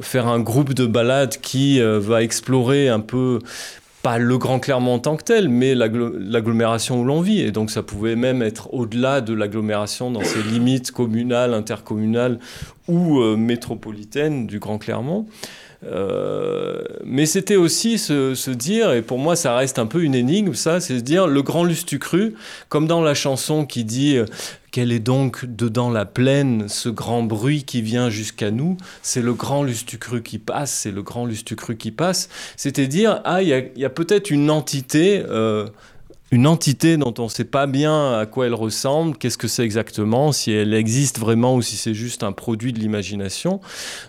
faire 0.00 0.26
un 0.26 0.40
groupe 0.40 0.74
de 0.74 0.86
balades 0.86 1.36
qui 1.40 1.80
euh, 1.80 1.98
va 2.00 2.22
explorer 2.22 2.88
un 2.88 3.00
peu 3.00 3.38
pas 4.06 4.18
le 4.18 4.38
Grand 4.38 4.60
Clermont 4.60 4.94
en 4.94 4.98
tant 5.00 5.16
que 5.16 5.24
tel, 5.24 5.48
mais 5.48 5.74
l'agglomération 5.74 7.00
où 7.00 7.04
l'on 7.04 7.22
vit. 7.22 7.40
Et 7.40 7.50
donc 7.50 7.72
ça 7.72 7.82
pouvait 7.82 8.14
même 8.14 8.40
être 8.40 8.72
au-delà 8.72 9.20
de 9.20 9.34
l'agglomération 9.34 10.12
dans 10.12 10.22
ses 10.22 10.44
limites 10.44 10.92
communales, 10.92 11.52
intercommunales 11.52 12.38
ou 12.86 13.18
euh, 13.18 13.36
métropolitaines 13.36 14.46
du 14.46 14.60
Grand 14.60 14.78
Clermont. 14.78 15.26
Euh, 15.84 16.84
mais 17.04 17.26
c'était 17.26 17.56
aussi 17.56 17.98
se, 17.98 18.50
dire, 18.50 18.92
et 18.92 19.02
pour 19.02 19.18
moi 19.18 19.34
ça 19.34 19.56
reste 19.56 19.80
un 19.80 19.86
peu 19.86 20.04
une 20.04 20.14
énigme, 20.14 20.54
ça, 20.54 20.78
c'est 20.78 20.98
se 20.98 21.02
dire 21.02 21.26
le 21.26 21.42
grand 21.42 21.64
lustucru, 21.64 22.34
comme 22.68 22.86
dans 22.86 23.02
la 23.02 23.14
chanson 23.14 23.66
qui 23.66 23.82
dit 23.82 24.18
euh, 24.18 24.24
quel 24.76 24.92
est 24.92 25.00
donc 25.00 25.46
dedans 25.46 25.88
la 25.88 26.04
plaine 26.04 26.68
ce 26.68 26.90
grand 26.90 27.22
bruit 27.22 27.64
qui 27.64 27.80
vient 27.80 28.10
jusqu'à 28.10 28.50
nous 28.50 28.76
C'est 29.00 29.22
le 29.22 29.32
grand 29.32 29.62
lustucru 29.62 30.22
qui 30.22 30.38
passe, 30.38 30.70
c'est 30.70 30.90
le 30.90 31.02
grand 31.02 31.24
lustucru 31.24 31.78
qui 31.78 31.90
passe. 31.90 32.28
C'était 32.58 32.86
dire, 32.86 33.22
ah, 33.24 33.40
il 33.40 33.48
y 33.48 33.84
a, 33.86 33.88
peut-être 33.88 34.28
une 34.28 34.50
entité. 34.50 35.24
Euh, 35.30 35.66
une 36.30 36.46
entité 36.46 36.98
dont 36.98 37.14
on 37.16 37.24
ne 37.24 37.28
sait 37.30 37.46
pas 37.46 37.66
bien 37.66 38.18
à 38.18 38.26
quoi 38.26 38.44
elle 38.44 38.54
ressemble, 38.54 39.16
qu'est-ce 39.16 39.38
que 39.38 39.48
c'est 39.48 39.64
exactement, 39.64 40.30
si 40.32 40.52
elle 40.52 40.74
existe 40.74 41.18
vraiment 41.18 41.54
ou 41.54 41.62
si 41.62 41.76
c'est 41.76 41.94
juste 41.94 42.22
un 42.22 42.32
produit 42.32 42.74
de 42.74 42.78
l'imagination 42.78 43.62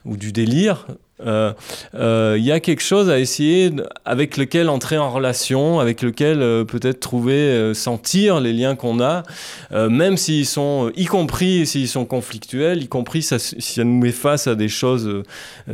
ou 0.03 0.17
du 0.17 0.33
délire. 0.33 0.85
Il 1.19 1.25
euh, 1.27 1.53
euh, 1.95 2.37
y 2.39 2.51
a 2.51 2.59
quelque 2.59 2.83
chose 2.83 3.09
à 3.09 3.17
essayer 3.17 3.71
avec 4.05 4.37
lequel 4.37 4.69
entrer 4.69 4.99
en 4.99 5.09
relation, 5.09 5.79
avec 5.79 6.03
lequel 6.03 6.43
euh, 6.43 6.63
peut-être 6.63 6.99
trouver, 6.99 7.73
sentir 7.73 8.39
les 8.39 8.53
liens 8.53 8.75
qu'on 8.75 9.01
a, 9.01 9.23
même 9.71 10.17
s'ils 10.17 10.45
sont, 10.45 10.91
y 10.95 11.05
compris 11.05 11.65
s'ils 11.65 11.87
sont 11.87 12.05
conflictuels, 12.05 12.83
y 12.83 12.87
compris 12.87 13.23
si 13.23 13.39
ça 13.39 13.83
nous 13.83 13.99
met 13.99 14.11
face 14.11 14.47
à 14.47 14.55
des 14.55 14.69
choses 14.69 15.23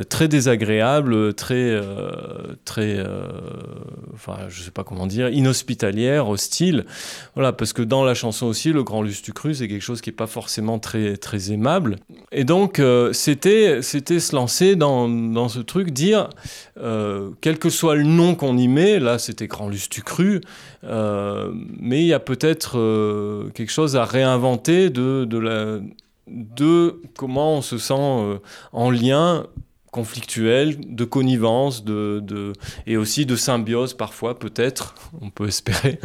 très 0.10 0.28
désagréables, 0.28 1.34
très, 1.34 1.80
très, 2.66 3.04
enfin, 4.14 4.38
je 4.50 4.62
sais 4.62 4.72
pas 4.72 4.84
comment 4.84 5.08
dire, 5.08 5.30
inhospitalières, 5.30 6.30
hostiles. 6.30 6.86
Voilà, 7.36 7.52
parce 7.52 7.74
que 7.74 7.82
dans 7.82 8.04
la 8.04 8.14
chanson 8.14 8.48
aussi, 8.48 8.72
le 8.72 8.84
grand 8.84 9.02
lustucru, 9.02 9.54
c'est 9.54 9.68
quelque 9.68 9.82
chose 9.82 10.02
qui 10.02 10.10
est 10.10 10.14
pas 10.14 10.28
forcément 10.28 10.80
très, 10.80 11.18
très 11.18 11.52
aimable. 11.52 11.98
Et 12.32 12.44
donc, 12.44 12.82
c'était, 13.12 13.82
c'était 13.82 14.20
se 14.20 14.36
lancer 14.36 14.76
dans 14.76 15.08
dans 15.34 15.50
ce 15.50 15.60
truc, 15.60 15.92
dire, 15.92 16.30
euh, 16.78 17.32
quel 17.42 17.60
que 17.60 17.70
soit 17.70 17.96
le 17.96 18.04
nom 18.04 18.36
qu'on 18.36 18.58
y 18.58 18.68
met, 18.68 19.00
là 19.00 19.20
c'était 19.20 19.48
Grand 19.48 19.68
Lustu 19.68 20.02
Cru, 20.02 20.42
euh, 20.84 21.52
mais 21.78 22.02
il 22.02 22.08
y 22.08 22.14
a 22.14 22.20
peut-être 22.20 22.78
euh, 22.78 23.50
quelque 23.50 23.72
chose 23.72 23.96
à 23.96 24.06
réinventer 24.06 24.90
de, 24.90 25.38
la, 25.38 25.80
de 26.28 27.02
comment 27.18 27.58
on 27.58 27.62
se 27.62 27.78
sent 27.78 27.94
euh, 27.98 28.38
en 28.72 28.90
lien 28.90 29.46
conflictuel, 29.92 30.78
de 30.88 31.06
connivence, 31.06 31.84
de, 31.84 32.20
de, 32.24 32.54
et 32.88 32.98
aussi 32.98 33.28
de 33.28 33.36
symbiose 33.36 33.94
parfois 33.94 34.40
peut-être, 34.40 34.96
on 35.22 35.30
peut 35.30 35.48
espérer, 35.48 36.00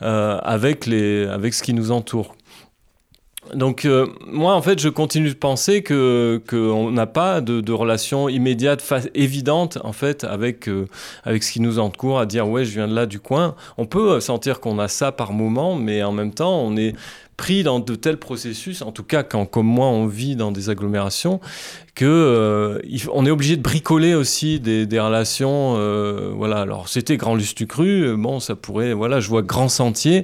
avec, 0.00 0.86
les, 0.86 1.26
avec 1.26 1.52
ce 1.52 1.62
qui 1.62 1.74
nous 1.74 1.90
entoure. 1.90 2.34
Donc 3.54 3.84
euh, 3.84 4.06
moi 4.26 4.54
en 4.54 4.62
fait 4.62 4.78
je 4.78 4.88
continue 4.88 5.28
de 5.28 5.34
penser 5.34 5.82
que 5.82 6.42
qu'on 6.48 6.90
n'a 6.90 7.06
pas 7.06 7.40
de, 7.40 7.60
de 7.60 7.72
relation 7.72 8.28
immédiate 8.28 8.82
évidente 9.14 9.78
en 9.84 9.92
fait 9.92 10.24
avec 10.24 10.68
euh, 10.68 10.86
avec 11.24 11.42
ce 11.42 11.52
qui 11.52 11.60
nous 11.60 11.78
entoure 11.78 12.18
à 12.18 12.26
dire 12.26 12.48
ouais 12.48 12.64
je 12.64 12.72
viens 12.72 12.88
de 12.88 12.94
là 12.94 13.06
du 13.06 13.20
coin. 13.20 13.54
On 13.78 13.86
peut 13.86 14.20
sentir 14.20 14.60
qu'on 14.60 14.78
a 14.78 14.88
ça 14.88 15.12
par 15.12 15.32
moment 15.32 15.76
mais 15.76 16.02
en 16.02 16.12
même 16.12 16.32
temps 16.32 16.60
on 16.60 16.76
est 16.76 16.94
pris 17.36 17.62
dans 17.62 17.80
de 17.80 17.94
tels 17.94 18.16
processus 18.16 18.82
en 18.82 18.92
tout 18.92 19.04
cas 19.04 19.22
quand 19.22 19.46
comme 19.46 19.66
moi 19.66 19.86
on 19.86 20.06
vit 20.06 20.36
dans 20.36 20.52
des 20.52 20.70
agglomérations 20.70 21.40
que 21.96 22.04
euh, 22.04 22.78
on 23.10 23.24
est 23.24 23.30
obligé 23.30 23.56
de 23.56 23.62
bricoler 23.62 24.14
aussi 24.14 24.60
des, 24.60 25.00
relations 25.00 25.74
euh, 25.78 26.30
voilà. 26.34 26.58
Alors 26.60 26.88
c'était 26.88 27.16
grand 27.16 27.34
lustucru 27.34 28.14
bon 28.16 28.38
ça 28.38 28.54
pourrait 28.54 28.92
voilà 28.92 29.18
je 29.18 29.28
vois 29.28 29.42
grand 29.42 29.68
sentier. 29.68 30.22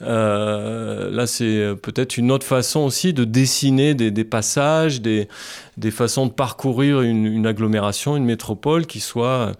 Euh, 0.00 1.10
là 1.10 1.26
c'est 1.26 1.74
peut-être 1.82 2.16
une 2.16 2.30
autre 2.30 2.46
façon 2.46 2.80
aussi 2.80 3.12
de 3.12 3.24
dessiner 3.24 3.94
des, 3.94 4.24
passages 4.24 5.02
des, 5.02 5.28
des 5.76 5.90
façons 5.90 6.26
de 6.26 6.32
parcourir 6.32 7.02
une, 7.02 7.26
une 7.26 7.46
agglomération 7.46 8.16
une 8.16 8.24
métropole 8.24 8.86
qui 8.86 9.00
soit 9.00 9.54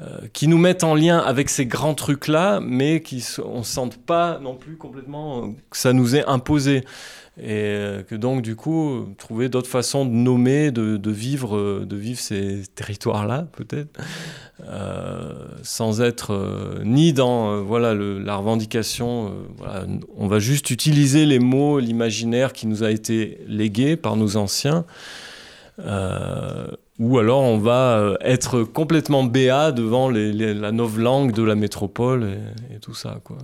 euh, 0.00 0.20
qui 0.32 0.46
nous 0.46 0.58
mettent 0.58 0.84
en 0.84 0.94
lien 0.94 1.18
avec 1.18 1.48
ces 1.48 1.66
grands 1.66 1.94
trucs 1.94 2.28
là 2.28 2.60
mais 2.62 3.02
qui 3.02 3.24
on 3.44 3.64
sente 3.64 3.96
pas 3.96 4.38
non 4.40 4.54
plus 4.54 4.76
complètement 4.76 5.54
que 5.70 5.76
ça 5.76 5.92
nous 5.92 6.14
est 6.14 6.24
imposé 6.26 6.84
et 7.42 8.02
que 8.08 8.14
donc 8.14 8.42
du 8.42 8.56
coup 8.56 9.06
trouver 9.16 9.48
d'autres 9.48 9.68
façons 9.70 10.04
de 10.04 10.10
nommer 10.10 10.70
de, 10.70 11.10
vivre 11.10 11.84
de 11.84 11.96
vivre 11.96 12.18
ces 12.20 12.62
territoires 12.74 13.26
là 13.26 13.46
peut-être 13.52 14.00
euh, 14.68 15.32
sans 15.62 16.00
être 16.00 16.32
euh, 16.34 16.82
ni 16.84 17.12
dans 17.12 17.52
euh, 17.52 17.60
voilà, 17.60 17.94
la 17.94 18.34
revendication. 18.36 19.32
euh, 19.64 19.84
on 20.16 20.26
va 20.26 20.40
juste 20.40 20.70
utiliser 20.70 21.26
les 21.26 21.38
mots, 21.38 21.78
l'imaginaire 21.78 22.52
qui 22.52 22.66
nous 22.66 22.82
a 22.82 22.90
été 22.90 23.38
légué 23.46 23.96
par 23.96 24.16
nos 24.16 24.36
anciens. 24.36 24.84
euh, 25.80 26.66
ou 26.98 27.18
alors 27.18 27.42
on 27.42 27.58
va 27.58 27.98
euh, 27.98 28.16
être 28.20 28.64
complètement 28.64 29.22
béat 29.22 29.70
devant 29.70 30.10
les- 30.10 30.32
les- 30.32 30.54
la 30.54 30.72
novlangue 30.72 31.32
de 31.32 31.44
la 31.44 31.54
métropole 31.54 32.24
et, 32.24 32.74
et 32.74 32.78
tout 32.80 32.94
ça. 32.94 33.20
Quoi. 33.22 33.38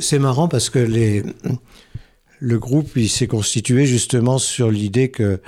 C'est 0.00 0.18
marrant 0.18 0.48
parce 0.48 0.70
que 0.70 0.78
le 2.38 2.58
groupe 2.58 2.92
il 2.96 3.08
s'est 3.08 3.26
constitué 3.26 3.86
justement 3.86 4.38
sur 4.38 4.70
l'idée 4.70 5.10
que 5.10 5.22
euh, 5.22 5.38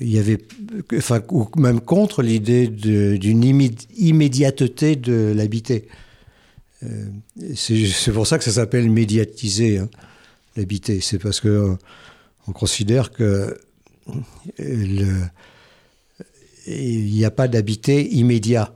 il 0.00 0.12
y 0.12 0.18
avait, 0.18 0.38
enfin, 0.96 1.22
ou 1.30 1.48
même 1.56 1.80
contre 1.80 2.22
l'idée 2.22 2.66
d'une 2.66 3.42
immé- 3.44 3.86
immédiateté 3.96 4.96
de 4.96 5.32
l'habité. 5.34 5.86
Euh, 6.82 7.06
c'est 7.54 8.12
pour 8.12 8.26
ça 8.26 8.38
que 8.38 8.44
ça 8.44 8.52
s'appelle 8.52 8.90
médiatiser 8.90 9.78
hein, 9.78 9.88
l'habité. 10.56 11.00
C'est 11.00 11.18
parce 11.18 11.40
que 11.40 11.48
euh, 11.48 11.74
on 12.48 12.52
considère 12.52 13.12
que 13.12 13.56
il 14.58 15.20
n'y 16.66 17.24
a 17.24 17.30
pas 17.30 17.46
d'habité 17.48 18.08
immédiat. 18.14 18.74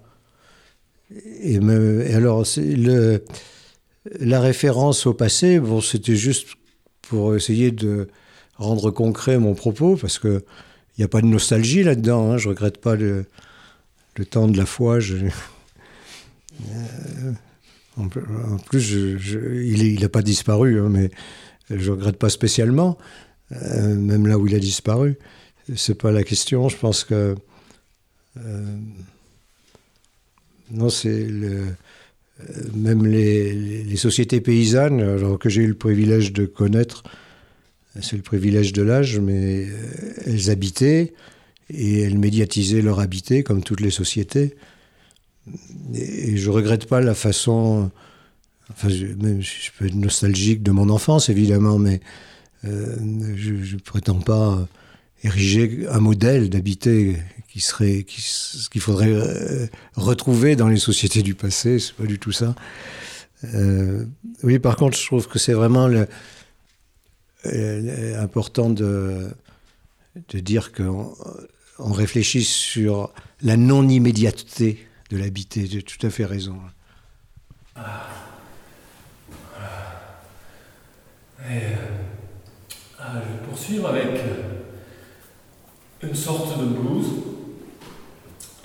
Et, 1.43 1.59
alors, 2.15 2.45
le, 2.57 3.25
la 4.21 4.41
référence 4.41 5.07
au 5.07 5.15
passé, 5.15 5.61
bon, 5.61 5.81
c'était 5.81 6.17
juste 6.17 6.49
pour 7.03 7.37
essayer 7.37 7.71
de 7.71 8.09
rendre 8.57 8.91
concret 8.91 9.39
mon 9.39 9.55
propos, 9.55 9.97
parce 9.97 10.19
que 10.19 10.45
il 10.97 11.03
n'y 11.03 11.05
a 11.05 11.09
pas 11.09 11.21
de 11.21 11.27
nostalgie 11.27 11.83
là-dedans. 11.83 12.33
Hein, 12.33 12.39
je 12.39 12.49
regrette 12.49 12.79
pas 12.79 12.97
le, 12.97 13.27
temps 14.31 14.49
de 14.49 14.57
la 14.57 14.65
foi. 14.65 14.99
Euh, 14.99 15.31
en, 17.99 18.09
plus- 18.09 18.93
il 18.93 20.01
n'a 20.01 20.09
pas 20.09 20.23
disparu, 20.23 20.81
hein, 20.81 20.89
mais 20.89 21.11
je 21.69 21.91
regrette 21.91 22.17
pas 22.17 22.31
spécialement, 22.31 22.97
euh, 23.53 23.95
même 23.95 24.27
là 24.27 24.39
où 24.39 24.47
il 24.47 24.55
a 24.55 24.59
disparu. 24.59 25.19
C'est 25.75 25.97
pas 25.97 26.13
la 26.13 26.23
question. 26.23 26.71
Je 26.71 26.79
pense 26.79 27.05
que 27.05 27.35
euh, 28.39 28.77
non, 30.71 30.89
c'est 30.89 31.27
le 31.27 31.75
même 32.75 33.07
les, 33.07 33.97
sociétés 33.97 34.41
paysannes, 34.41 35.01
alors 35.01 35.39
que 35.39 35.49
j'ai 35.49 35.63
eu 35.63 35.69
le 35.69 35.75
privilège 35.75 36.33
de 36.33 36.45
connaître, 36.45 37.03
c'est 38.03 38.17
le 38.17 38.23
privilège 38.23 38.73
de 38.73 38.83
l'âge, 38.83 39.19
mais 39.19 39.67
euh, 39.67 40.13
elles 40.27 40.51
habitaient 40.51 41.15
et 41.71 42.01
elles 42.01 42.19
médiatisaient 42.19 42.83
leur 42.83 43.01
habité 43.01 43.43
comme 43.43 43.63
toutes 43.63 43.81
les 43.81 43.91
sociétés. 43.91 44.55
Et, 45.95 46.37
je 46.37 46.51
regrette 46.51 46.87
pas 46.87 47.01
la 47.01 47.15
façon. 47.15 47.91
Enfin, 48.71 48.89
je, 48.89 49.07
même, 49.07 49.41
je 49.41 49.71
peux 49.79 49.87
être 49.87 49.95
nostalgique 49.95 50.63
de 50.63 50.73
mon 50.73 50.91
enfance, 50.91 51.31
évidemment, 51.31 51.79
mais 51.79 52.01
euh, 52.65 52.97
je 53.37 53.75
ne 53.75 53.81
prétends 53.81 54.21
pas 54.21 54.69
ériger 55.25 55.87
un 55.91 56.01
modèle 56.01 56.51
d'habité 56.51 57.17
qui 57.57 57.63
serait 57.63 58.05
s- 58.19 58.69
qu'il 58.71 58.83
faudrait 58.83 59.09
euh, 59.15 59.67
retrouver 59.95 60.57
dans 60.57 60.69
les 60.69 60.77
sociétés 60.77 61.23
du 61.23 61.35
passé 61.35 61.79
c'est 61.79 61.95
pas 61.95 62.05
du 62.05 62.19
tout 62.19 62.31
ça. 62.33 62.55
Euh, 63.55 64.05
oui 64.43 64.59
par 64.59 64.77
contre 64.77 64.99
je 64.99 65.07
trouve 65.07 65.27
que 65.27 65.39
c'est 65.39 65.55
vraiment 65.55 65.89
euh, 67.47 68.23
important 68.23 68.69
de 68.69 69.31
de 70.29 70.39
dire 70.39 70.73
qu'on 70.73 71.15
on 71.79 71.93
réfléchit 71.93 72.45
sur 72.45 73.11
la 73.41 73.57
non 73.57 73.89
immédiateté 73.89 74.87
de 75.11 75.17
l'habité. 75.17 75.67
J'ai 75.67 75.83
tout 75.83 76.05
à 76.07 76.11
fait 76.11 76.27
raison. 76.27 76.59
Euh, 77.77 77.81
ah, 82.99 83.13
je 83.15 83.19
vais 83.33 83.47
poursuivre 83.49 83.89
avec 83.89 84.21
une 86.03 86.15
sorte 86.15 86.59
de 86.59 86.65
blues. 86.67 87.07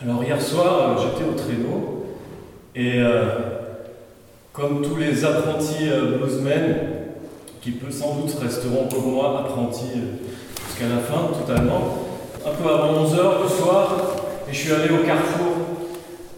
Alors 0.03 0.23
hier 0.23 0.41
soir, 0.41 0.97
euh, 0.97 1.01
j'étais 1.03 1.29
au 1.29 1.33
traîneau 1.33 2.05
et 2.73 2.93
euh, 2.95 3.35
comme 4.51 4.81
tous 4.81 4.95
les 4.95 5.23
apprentis 5.23 5.89
euh, 5.91 6.17
bluesmen, 6.17 6.75
qui 7.61 7.71
peut 7.71 7.91
sans 7.91 8.15
doute 8.15 8.35
resteront 8.41 8.87
comme 8.89 9.11
moi 9.11 9.41
apprentis 9.41 10.01
jusqu'à 10.67 10.89
la 10.89 11.01
fin 11.01 11.27
totalement, 11.37 11.99
un 12.43 12.49
peu 12.49 12.67
avant 12.67 13.05
11h 13.05 13.43
le 13.43 13.47
soir, 13.47 13.95
et 14.49 14.53
je 14.53 14.57
suis 14.57 14.71
allé 14.73 14.89
au 14.89 15.05
carrefour, 15.05 15.53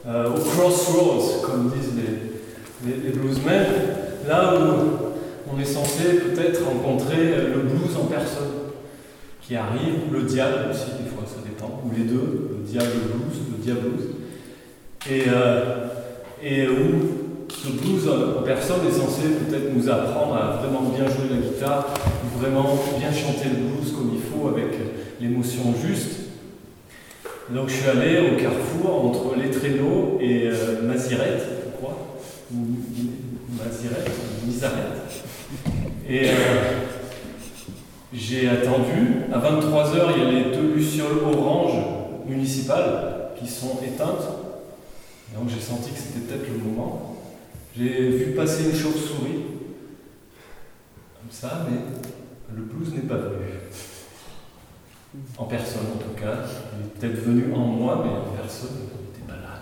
au 0.06 0.40
crossroads, 0.42 1.42
comme 1.46 1.72
disent 1.72 1.94
les, 1.96 2.92
les, 2.92 3.02
les 3.02 3.18
bluesmen, 3.18 3.66
là 4.28 4.56
où 4.56 5.54
on 5.56 5.58
est 5.62 5.64
censé 5.64 6.16
peut-être 6.16 6.66
rencontrer 6.66 7.28
le 7.54 7.62
blues 7.62 7.96
en 7.96 8.08
personne 8.08 8.64
qui 9.42 9.56
arrive, 9.56 10.10
ou 10.10 10.14
le 10.14 10.24
diable 10.24 10.70
aussi, 10.72 10.92
des 11.02 11.10
fois, 11.10 11.24
ça 11.26 11.42
dépend, 11.44 11.82
ou 11.86 11.92
les 11.96 12.04
deux, 12.04 12.50
le 12.58 12.66
diable 12.66 12.92
blues, 13.14 13.40
le 13.52 13.53
euh, 15.10 15.88
et 16.44 16.68
où 16.68 17.48
ce 17.50 17.68
blues 17.70 18.10
personne 18.46 18.88
est 18.88 18.92
censé 18.92 19.22
peut-être 19.48 19.74
nous 19.74 19.90
apprendre 19.90 20.36
à 20.36 20.58
vraiment 20.58 20.90
bien 20.90 21.06
jouer 21.06 21.30
la 21.30 21.38
guitare, 21.38 21.94
vraiment 22.38 22.78
bien 23.00 23.12
chanter 23.12 23.50
le 23.50 23.68
blues 23.68 23.94
comme 23.94 24.12
il 24.14 24.22
faut, 24.22 24.48
avec 24.50 24.74
l'émotion 25.22 25.74
juste. 25.82 26.20
Donc 27.50 27.70
je 27.70 27.74
suis 27.74 27.90
allé 27.90 28.32
au 28.32 28.42
carrefour 28.42 29.06
entre 29.06 29.36
les 29.38 29.50
traîneaux 29.50 30.18
et 30.20 30.48
euh, 30.48 30.82
Mazirette, 30.84 31.44
je 31.66 31.78
crois, 31.78 32.18
ou 32.54 32.58
Mazirette. 33.58 34.12
Et 36.10 36.30
euh, 36.30 36.32
j'ai 38.14 38.50
attendu. 38.50 39.24
À 39.34 39.40
23h, 39.40 40.14
il 40.16 40.24
y 40.24 40.26
a 40.26 40.32
les 40.32 40.56
deux 40.56 40.74
lucioles 40.76 41.20
orange 41.26 41.74
municipales 42.28 43.23
qui 43.40 43.48
sont 43.48 43.80
éteintes. 43.84 44.28
Donc 45.36 45.50
j'ai 45.50 45.62
senti 45.62 45.92
que 45.92 46.00
c'était 46.00 46.20
peut-être 46.20 46.48
le 46.48 46.58
moment. 46.58 47.18
J'ai 47.76 48.10
vu 48.10 48.32
passer 48.34 48.66
une 48.66 48.76
chauve-souris. 48.76 49.46
Comme 51.20 51.32
ça, 51.32 51.66
mais 51.70 51.78
le 52.56 52.62
blues 52.62 52.94
n'est 52.94 53.08
pas 53.08 53.18
venu. 53.18 53.46
En 55.38 55.46
personne 55.46 55.88
en 55.96 55.98
tout 55.98 56.20
cas. 56.20 56.40
Il 56.78 56.86
est 56.86 57.12
peut-être 57.12 57.26
venu 57.26 57.54
en 57.54 57.60
moi, 57.60 58.04
mais 58.04 58.12
en 58.12 58.42
personne, 58.42 58.70
il 58.78 59.08
n'était 59.08 59.28
pas 59.28 59.42
là. 59.42 59.60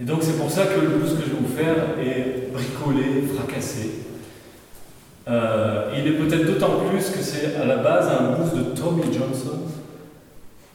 Et 0.00 0.04
donc 0.04 0.22
c'est 0.22 0.38
pour 0.38 0.50
ça 0.50 0.66
que 0.66 0.80
le 0.80 0.88
blues 0.88 1.14
que 1.14 1.24
je 1.24 1.30
vais 1.30 1.40
vous 1.40 1.54
faire 1.54 1.98
est 1.98 2.52
bricolé, 2.52 3.22
fracassé. 3.34 3.90
Euh, 5.28 5.94
il 5.96 6.06
est 6.06 6.16
peut-être 6.18 6.46
d'autant 6.46 6.80
plus 6.90 7.10
que 7.10 7.22
c'est 7.22 7.54
à 7.56 7.64
la 7.64 7.76
base 7.76 8.08
un 8.08 8.32
blues 8.32 8.52
de 8.52 8.74
Tommy 8.74 9.04
Johnson, 9.04 9.60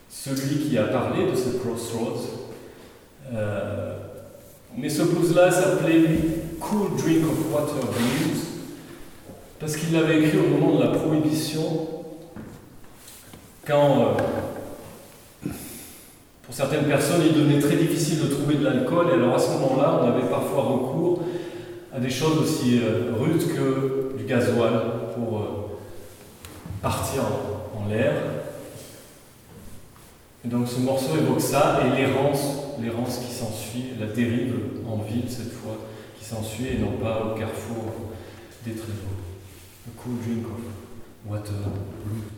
celui 0.09 0.57
qui 0.59 0.77
a 0.77 0.83
parlé 0.83 1.29
de 1.29 1.35
ce 1.35 1.57
Crossroads. 1.57 2.47
Euh, 3.33 3.97
mais 4.77 4.89
ce 4.89 5.03
blues-là 5.03 5.51
s'appelait 5.51 6.05
Cool 6.59 6.95
Drink 6.97 7.23
of 7.25 7.53
Water 7.53 7.89
Blues, 7.91 8.41
parce 9.59 9.75
qu'il 9.75 9.93
l'avait 9.93 10.23
écrit 10.23 10.37
au 10.37 10.47
moment 10.57 10.77
de 10.77 10.83
la 10.83 10.91
prohibition, 10.91 11.87
quand, 13.65 14.15
euh, 15.45 15.49
pour 16.43 16.53
certaines 16.55 16.85
personnes, 16.85 17.21
il 17.27 17.33
devenait 17.33 17.59
très 17.59 17.75
difficile 17.75 18.21
de 18.21 18.27
trouver 18.27 18.55
de 18.55 18.63
l'alcool, 18.63 19.07
et 19.09 19.13
alors 19.13 19.35
à 19.35 19.39
ce 19.39 19.49
moment-là, 19.51 19.99
on 20.01 20.07
avait 20.07 20.29
parfois 20.29 20.63
recours 20.63 21.23
à 21.93 21.99
des 21.99 22.09
choses 22.09 22.37
aussi 22.37 22.79
euh, 22.81 23.13
rudes 23.19 23.47
que 23.47 24.15
du 24.17 24.23
gasoil 24.25 24.81
pour 25.15 25.41
partir 26.81 27.23
en 27.75 27.89
l'air. 27.89 28.13
Et 30.45 30.47
donc 30.47 30.67
ce 30.67 30.80
morceau 30.80 31.17
évoque 31.17 31.41
ça 31.41 31.82
et 31.86 31.97
l'errance, 31.97 32.58
l'errance 32.82 33.19
qui 33.19 33.34
s'ensuit, 33.34 33.93
la 34.00 34.08
dérive 34.08 34.56
en 34.88 34.97
ville 34.97 35.30
cette 35.30 35.54
fois 35.54 35.78
qui 36.17 36.26
s'ensuit 36.26 36.67
et 36.67 36.78
non 36.78 36.97
pas 37.02 37.26
au 37.26 37.38
carrefour 37.38 37.86
des 38.65 38.73
traîneaux. 38.73 39.17
A 39.88 40.02
cool 40.02 40.13
drink 40.23 40.45
of 40.45 41.32
water 41.32 41.54
blue. 41.54 42.37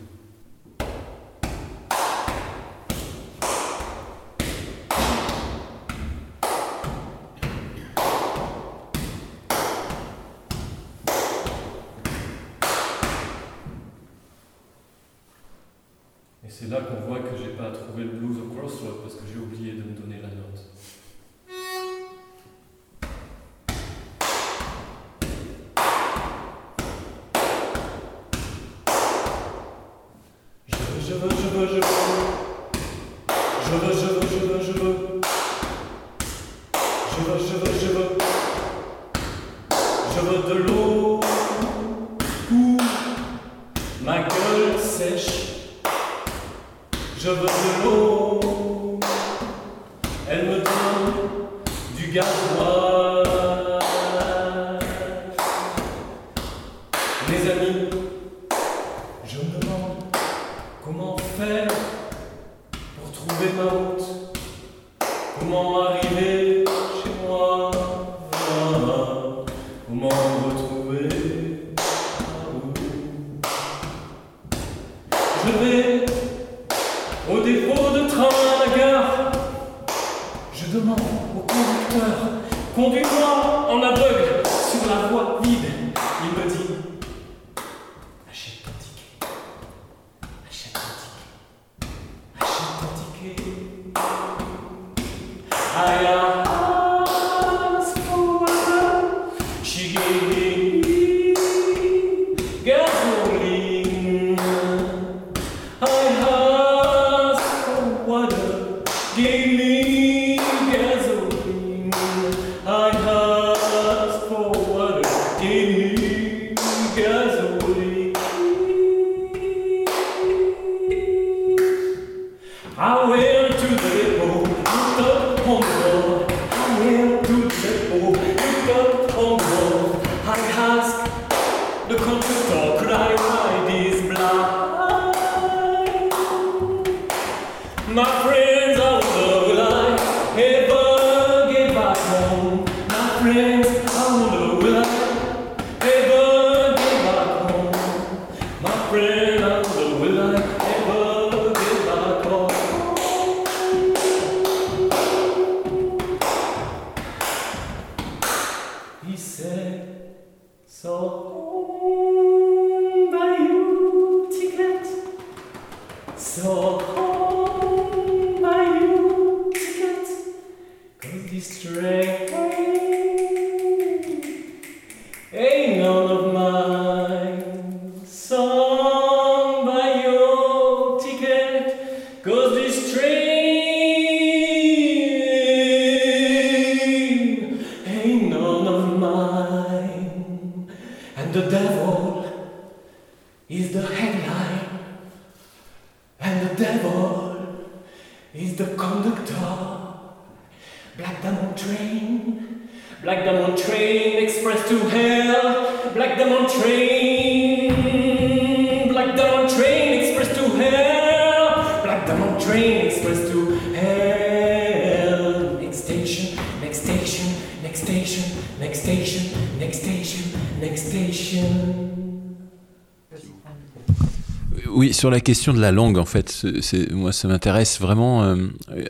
Sur 225.00 225.10
la 225.10 225.20
question 225.20 225.54
de 225.54 225.60
la 225.60 225.72
langue, 225.72 225.96
en 225.96 226.04
fait, 226.04 226.44
moi, 226.92 227.10
ça 227.12 227.26
m'intéresse 227.26 227.80
vraiment. 227.80 228.22
euh, 228.22 228.36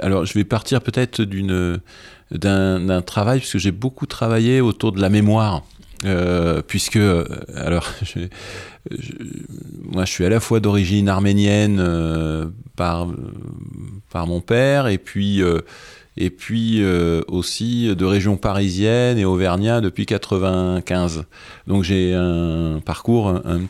alors, 0.02 0.26
je 0.26 0.34
vais 0.34 0.42
partir 0.44 0.80
peut-être 0.82 1.22
d'une 1.22 1.80
d'un 2.32 3.02
travail, 3.02 3.38
puisque 3.40 3.58
j'ai 3.58 3.72
beaucoup 3.72 4.06
travaillé 4.06 4.60
autour 4.60 4.90
de 4.92 5.00
la 5.00 5.08
mémoire. 5.08 5.62
euh, 6.06 6.62
puisque, 6.66 6.96
euh, 6.96 7.24
alors, 7.54 7.86
je- 8.02 9.12
moi, 9.84 10.04
je 10.06 10.10
suis 10.10 10.24
à 10.24 10.30
la 10.30 10.40
fois 10.40 10.58
d'origine 10.58 11.08
arménienne 11.08 11.76
par, 12.76 13.06
mon 14.26 14.40
père, 14.40 14.86
et 14.88 14.98
puis, 14.98 15.42
et 16.22 16.28
puis 16.30 16.82
euh, 16.82 17.22
aussi 17.28 17.96
de 17.96 18.04
région 18.04 18.36
parisienne 18.36 19.16
et 19.18 19.24
auvergnat 19.24 19.80
depuis 19.80 20.04
95. 20.06 21.24
Donc, 21.66 21.82
j'ai 21.82 22.12
un 22.14 22.80
parcours 22.84 23.28
un- 23.28 23.66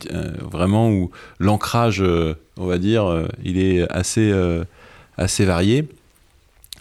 vraiment 0.51 0.89
où 0.91 1.11
l'ancrage, 1.39 2.01
euh, 2.01 2.33
on 2.57 2.65
va 2.65 2.77
dire, 2.77 3.05
euh, 3.09 3.27
il 3.43 3.57
est 3.57 3.89
assez, 3.91 4.29
euh, 4.31 4.65
assez 5.17 5.45
varié. 5.45 5.87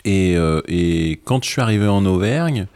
Et, 0.04 0.34
euh, 0.36 0.60
quand 1.24 1.44
je 1.44 1.50
suis 1.50 1.60
arrivé 1.62 1.86
en 1.86 2.04
Auvergne, 2.04 2.66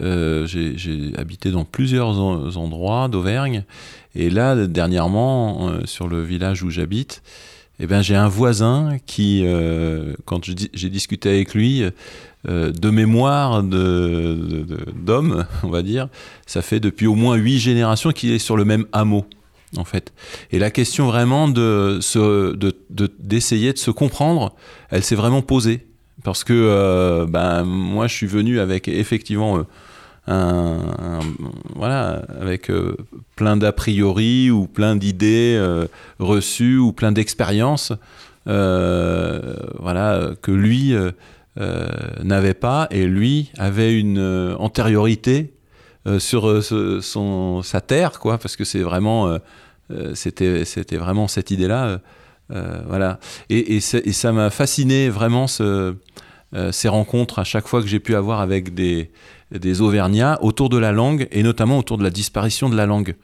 euh, 0.00 0.44
j'ai 0.46 1.12
habité 1.16 1.50
dans 1.50 1.64
plusieurs 1.64 2.20
en- 2.20 2.54
endroits 2.56 3.08
d'Auvergne. 3.08 3.64
Et 4.14 4.28
là, 4.28 4.66
dernièrement, 4.66 5.68
euh, 5.70 5.80
sur 5.86 6.08
le 6.08 6.22
village 6.22 6.62
où 6.62 6.70
j'habite, 6.70 7.22
eh 7.80 7.86
ben, 7.86 8.02
j'ai 8.02 8.14
un 8.16 8.28
voisin 8.28 8.98
qui, 9.06 9.42
euh, 9.44 10.14
quand 10.24 10.40
j'ai 10.44 10.90
discuté 10.90 11.28
avec 11.28 11.54
lui, 11.54 11.82
euh, 12.48 12.70
de 12.72 12.90
mémoire 12.90 13.62
de- 13.62 13.68
de- 13.68 14.62
de- 14.62 14.86
d'homme, 14.94 15.46
on 15.62 15.68
va 15.70 15.82
dire, 15.82 16.08
ça 16.46 16.62
fait 16.62 16.78
depuis 16.80 17.06
au 17.06 17.14
moins 17.14 17.36
huit 17.36 17.58
générations 17.58 18.12
qu'il 18.12 18.30
est 18.32 18.38
sur 18.38 18.56
le 18.56 18.64
même 18.64 18.86
hameau 18.92 19.24
en 19.76 19.84
fait. 19.84 20.12
Et 20.52 20.58
la 20.60 20.70
question 20.70 21.06
vraiment 21.06 21.48
de 21.48 21.98
d'essayer 23.18 23.72
de 23.72 23.78
se 23.78 23.90
comprendre, 23.90 24.54
elle 24.90 25.02
s'est 25.02 25.16
vraiment 25.16 25.42
posée. 25.42 25.86
Parce 26.22 26.44
que 26.44 26.52
euh, 26.54 27.26
ben, 27.26 27.64
moi, 27.64 28.06
je 28.06 28.14
suis 28.14 28.26
venu 28.28 28.60
avec 28.60 28.88
effectivement 28.88 29.64
voilà, 30.26 32.22
avec 32.40 32.70
euh, 32.70 32.96
plein 33.36 33.56
d'a 33.56 33.72
priori 33.72 34.50
ou 34.50 34.66
plein 34.66 34.96
d'idées 34.96 35.56
euh, 35.58 35.86
reçues 36.18 36.78
ou 36.78 36.92
plein 36.92 37.12
d'expériences, 37.12 37.92
euh, 38.48 39.56
voilà, 39.78 40.30
que 40.42 40.50
lui 40.50 40.94
n'avait 42.22 42.54
pas 42.54 42.88
et 42.90 43.06
lui 43.06 43.52
avait 43.58 43.98
une 43.98 44.54
antériorité 44.58 45.52
sur 46.18 46.62
son, 46.62 47.62
sa 47.62 47.80
terre, 47.80 48.18
quoi, 48.18 48.38
parce 48.38 48.56
que 48.56 48.64
c'est 48.64 48.82
vraiment, 48.82 49.38
c'était, 50.14 50.64
c'était 50.64 50.96
vraiment 50.96 51.28
cette 51.28 51.50
idée-là, 51.52 52.00
voilà. 52.48 53.20
Et, 53.50 53.80
ça 53.80 54.32
m'a 54.32 54.50
fasciné 54.50 55.08
vraiment 55.08 55.46
ce, 55.46 55.94
ces 56.72 56.88
rencontres 56.88 57.38
à 57.38 57.44
chaque 57.44 57.68
fois 57.68 57.80
que 57.80 57.86
j'ai 57.86 58.00
pu 58.00 58.16
avoir 58.16 58.40
avec 58.40 58.74
des, 58.74 59.12
des 59.58 59.80
Auvergnats 59.80 60.38
autour 60.42 60.68
de 60.68 60.78
la 60.78 60.92
langue 60.92 61.28
et 61.30 61.42
notamment 61.42 61.78
autour 61.78 61.98
de 61.98 62.02
la 62.02 62.10
disparition 62.10 62.68
de 62.68 62.76
la 62.76 62.86
langue. 62.86 63.14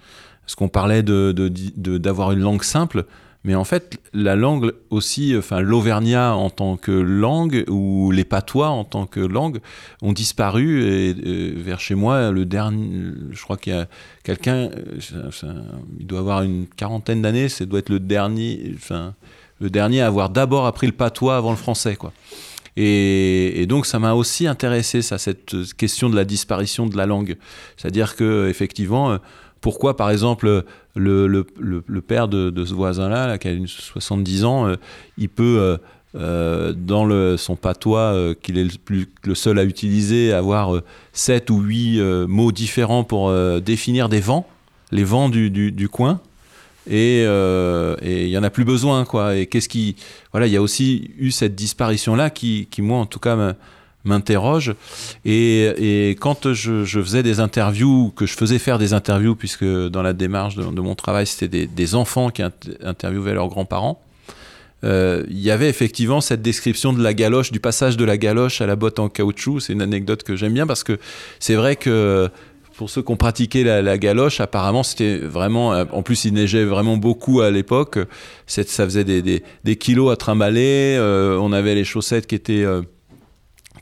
Parce 0.42 0.54
qu'on 0.54 0.68
parlait 0.68 1.02
de, 1.02 1.32
de- 1.32 1.48
de- 1.76 1.98
d'avoir 1.98 2.32
une 2.32 2.40
langue 2.40 2.62
simple, 2.64 3.04
Mais 3.42 3.54
en 3.54 3.64
fait, 3.64 3.98
la 4.12 4.36
langue 4.36 4.72
aussi, 4.90 5.34
enfin 5.36 5.60
l'auvergnat 5.60 6.34
en 6.34 6.50
tant 6.50 6.76
que 6.76 6.90
langue 6.92 7.64
ou 7.68 8.10
les 8.10 8.24
patois 8.24 8.68
en 8.68 8.84
tant 8.84 9.06
que 9.06 9.20
langue 9.20 9.60
ont 10.02 10.12
disparu. 10.12 10.84
Et, 10.84 11.52
vers 11.56 11.80
chez 11.80 11.94
moi, 11.94 12.30
le 12.32 12.44
dernier, 12.44 13.12
je 13.30 13.42
crois 13.42 13.56
qu'il 13.56 13.72
y 13.72 13.76
a 13.76 13.86
quelqu'un, 14.24 14.68
euh, 15.14 15.52
il 15.98 16.06
doit 16.06 16.18
avoir 16.18 16.42
une 16.42 16.66
quarantaine 16.66 17.22
d'années, 17.22 17.48
ça 17.48 17.64
doit 17.64 17.78
être 17.78 17.88
le 17.88 17.98
dernier, 18.00 18.72
enfin 18.74 19.14
le 19.58 19.70
dernier 19.70 20.02
à 20.02 20.06
avoir 20.06 20.28
d'abord 20.28 20.66
appris 20.66 20.86
le 20.86 20.92
patois 20.92 21.36
avant 21.36 21.50
le 21.50 21.56
français, 21.56 21.96
quoi. 21.96 22.12
Et, 22.76 23.66
donc 23.68 23.87
ça 23.87 23.98
m'a 23.98 24.14
aussi 24.14 24.46
intéressé, 24.46 25.02
ça, 25.02 25.18
cette 25.18 25.54
question 25.76 26.09
de 26.09 26.16
la 26.16 26.24
disparition 26.24 26.87
de 26.87 26.96
la 26.96 27.06
langue. 27.06 27.37
C'est-à-dire 27.76 28.16
que 28.16 28.48
effectivement, 28.48 29.12
euh, 29.12 29.18
pourquoi 29.61 29.96
par 29.96 30.11
exemple 30.11 30.64
le, 30.94 31.26
le, 31.26 31.46
le, 31.59 32.00
père 32.00 32.28
de, 32.28 32.64
ce 32.64 32.74
voisin-là, 32.74 33.26
là, 33.26 33.38
qui 33.38 33.48
a 33.48 33.52
une 33.52 33.66
70 33.66 34.44
ans, 34.44 34.66
euh, 34.66 34.76
il 35.18 35.28
peut 35.28 35.78
euh, 36.16 36.72
dans 36.72 37.04
le, 37.04 37.37
son 37.37 37.54
patois 37.54 38.35
qu'il 38.42 38.59
est 38.59 38.64
le, 38.64 38.70
plus, 38.85 39.09
le 39.22 39.35
seul 39.37 39.61
à 39.61 39.64
utiliser, 39.64 40.33
avoir 40.33 40.74
euh, 40.74 40.83
7 41.12 41.50
ou 41.50 41.61
8 41.61 42.00
euh, 42.00 42.26
mots 42.26 42.50
différents 42.50 43.04
pour 43.04 43.33
définir 43.61 44.09
des 44.09 44.20
vents, 44.20 44.46
les 44.90 45.04
vents 45.04 45.28
du, 45.28 45.50
du 45.50 45.88
coin? 45.88 46.20
Et 46.88 47.24
euh, 47.26 47.96
et 48.02 48.24
il 48.24 48.30
y 48.30 48.38
en 48.38 48.42
a 48.42 48.50
plus 48.50 48.64
besoin, 48.64 49.04
quoi. 49.04 49.36
Et 49.36 49.46
qu'est-ce 49.46 49.68
qui, 49.68 49.96
voilà, 50.32 50.46
il 50.46 50.52
y 50.52 50.56
a 50.56 50.62
aussi 50.62 51.10
eu 51.18 51.30
cette 51.30 51.54
disparition-là 51.54 52.30
qui, 52.30 52.68
qui, 52.70 52.82
moi, 52.82 52.98
en 52.98 53.06
tout 53.06 53.18
cas, 53.18 53.54
m'interroge. 54.04 54.74
Et, 55.24 56.16
quand 56.20 56.52
je, 56.52 56.84
faisais 56.84 57.22
des 57.22 57.40
interviews, 57.40 58.12
que 58.16 58.26
je 58.26 58.34
faisais 58.34 58.58
faire 58.58 58.78
des 58.78 58.92
interviews, 58.92 59.34
puisque 59.34 59.64
dans 59.64 60.02
la 60.02 60.12
démarche 60.12 60.56
de, 60.56 60.80
mon 60.80 60.94
travail, 60.94 61.26
c'était 61.26 61.66
des, 61.66 61.94
enfants 61.94 62.30
qui 62.30 62.42
int- 62.42 62.52
interviewaient 62.82 63.34
leurs 63.34 63.48
grands-parents, 63.48 64.00
euh, 64.82 65.24
il 65.28 65.40
y 65.40 65.50
avait 65.50 65.68
effectivement 65.68 66.22
cette 66.22 66.40
description 66.40 66.92
de 66.92 67.02
la 67.02 67.12
galoche, 67.12 67.52
du 67.52 67.60
passage 67.60 67.98
de 67.98 68.04
la 68.04 68.16
galoche 68.16 68.62
à 68.62 68.66
la 68.66 68.76
botte 68.76 68.98
en 68.98 69.08
caoutchouc. 69.08 69.60
C'est 69.60 69.74
une 69.74 69.82
anecdote 69.82 70.22
que 70.22 70.36
j'aime 70.36 70.54
bien 70.54 70.66
parce 70.66 70.84
que 70.84 70.98
c'est 71.38 71.54
vrai 71.54 71.76
que 71.76 72.30
pour 72.80 72.88
ceux 72.88 73.02
qui 73.02 73.12
ont 73.12 73.16
pratiqué 73.18 73.62
la, 73.62 73.98
galoche, 73.98 74.40
apparemment 74.40 74.82
c'était 74.82 75.18
vraiment. 75.18 75.74
euh, 75.74 75.84
En 75.92 76.00
plus, 76.02 76.24
il 76.24 76.32
neigeait 76.32 76.64
vraiment 76.64 76.96
beaucoup 76.96 77.42
à 77.42 77.50
l'époque. 77.50 77.98
Ça 78.46 78.64
faisait 78.64 79.04
des, 79.04 79.76
kilos 79.76 80.10
à 80.10 80.16
trimballer. 80.16 80.96
euh, 80.96 81.36
on 81.36 81.52
avait 81.52 81.74
les 81.74 81.84
chaussettes 81.84 82.26
qui 82.26 82.36
étaient. 82.36 82.64
euh, 82.64 82.80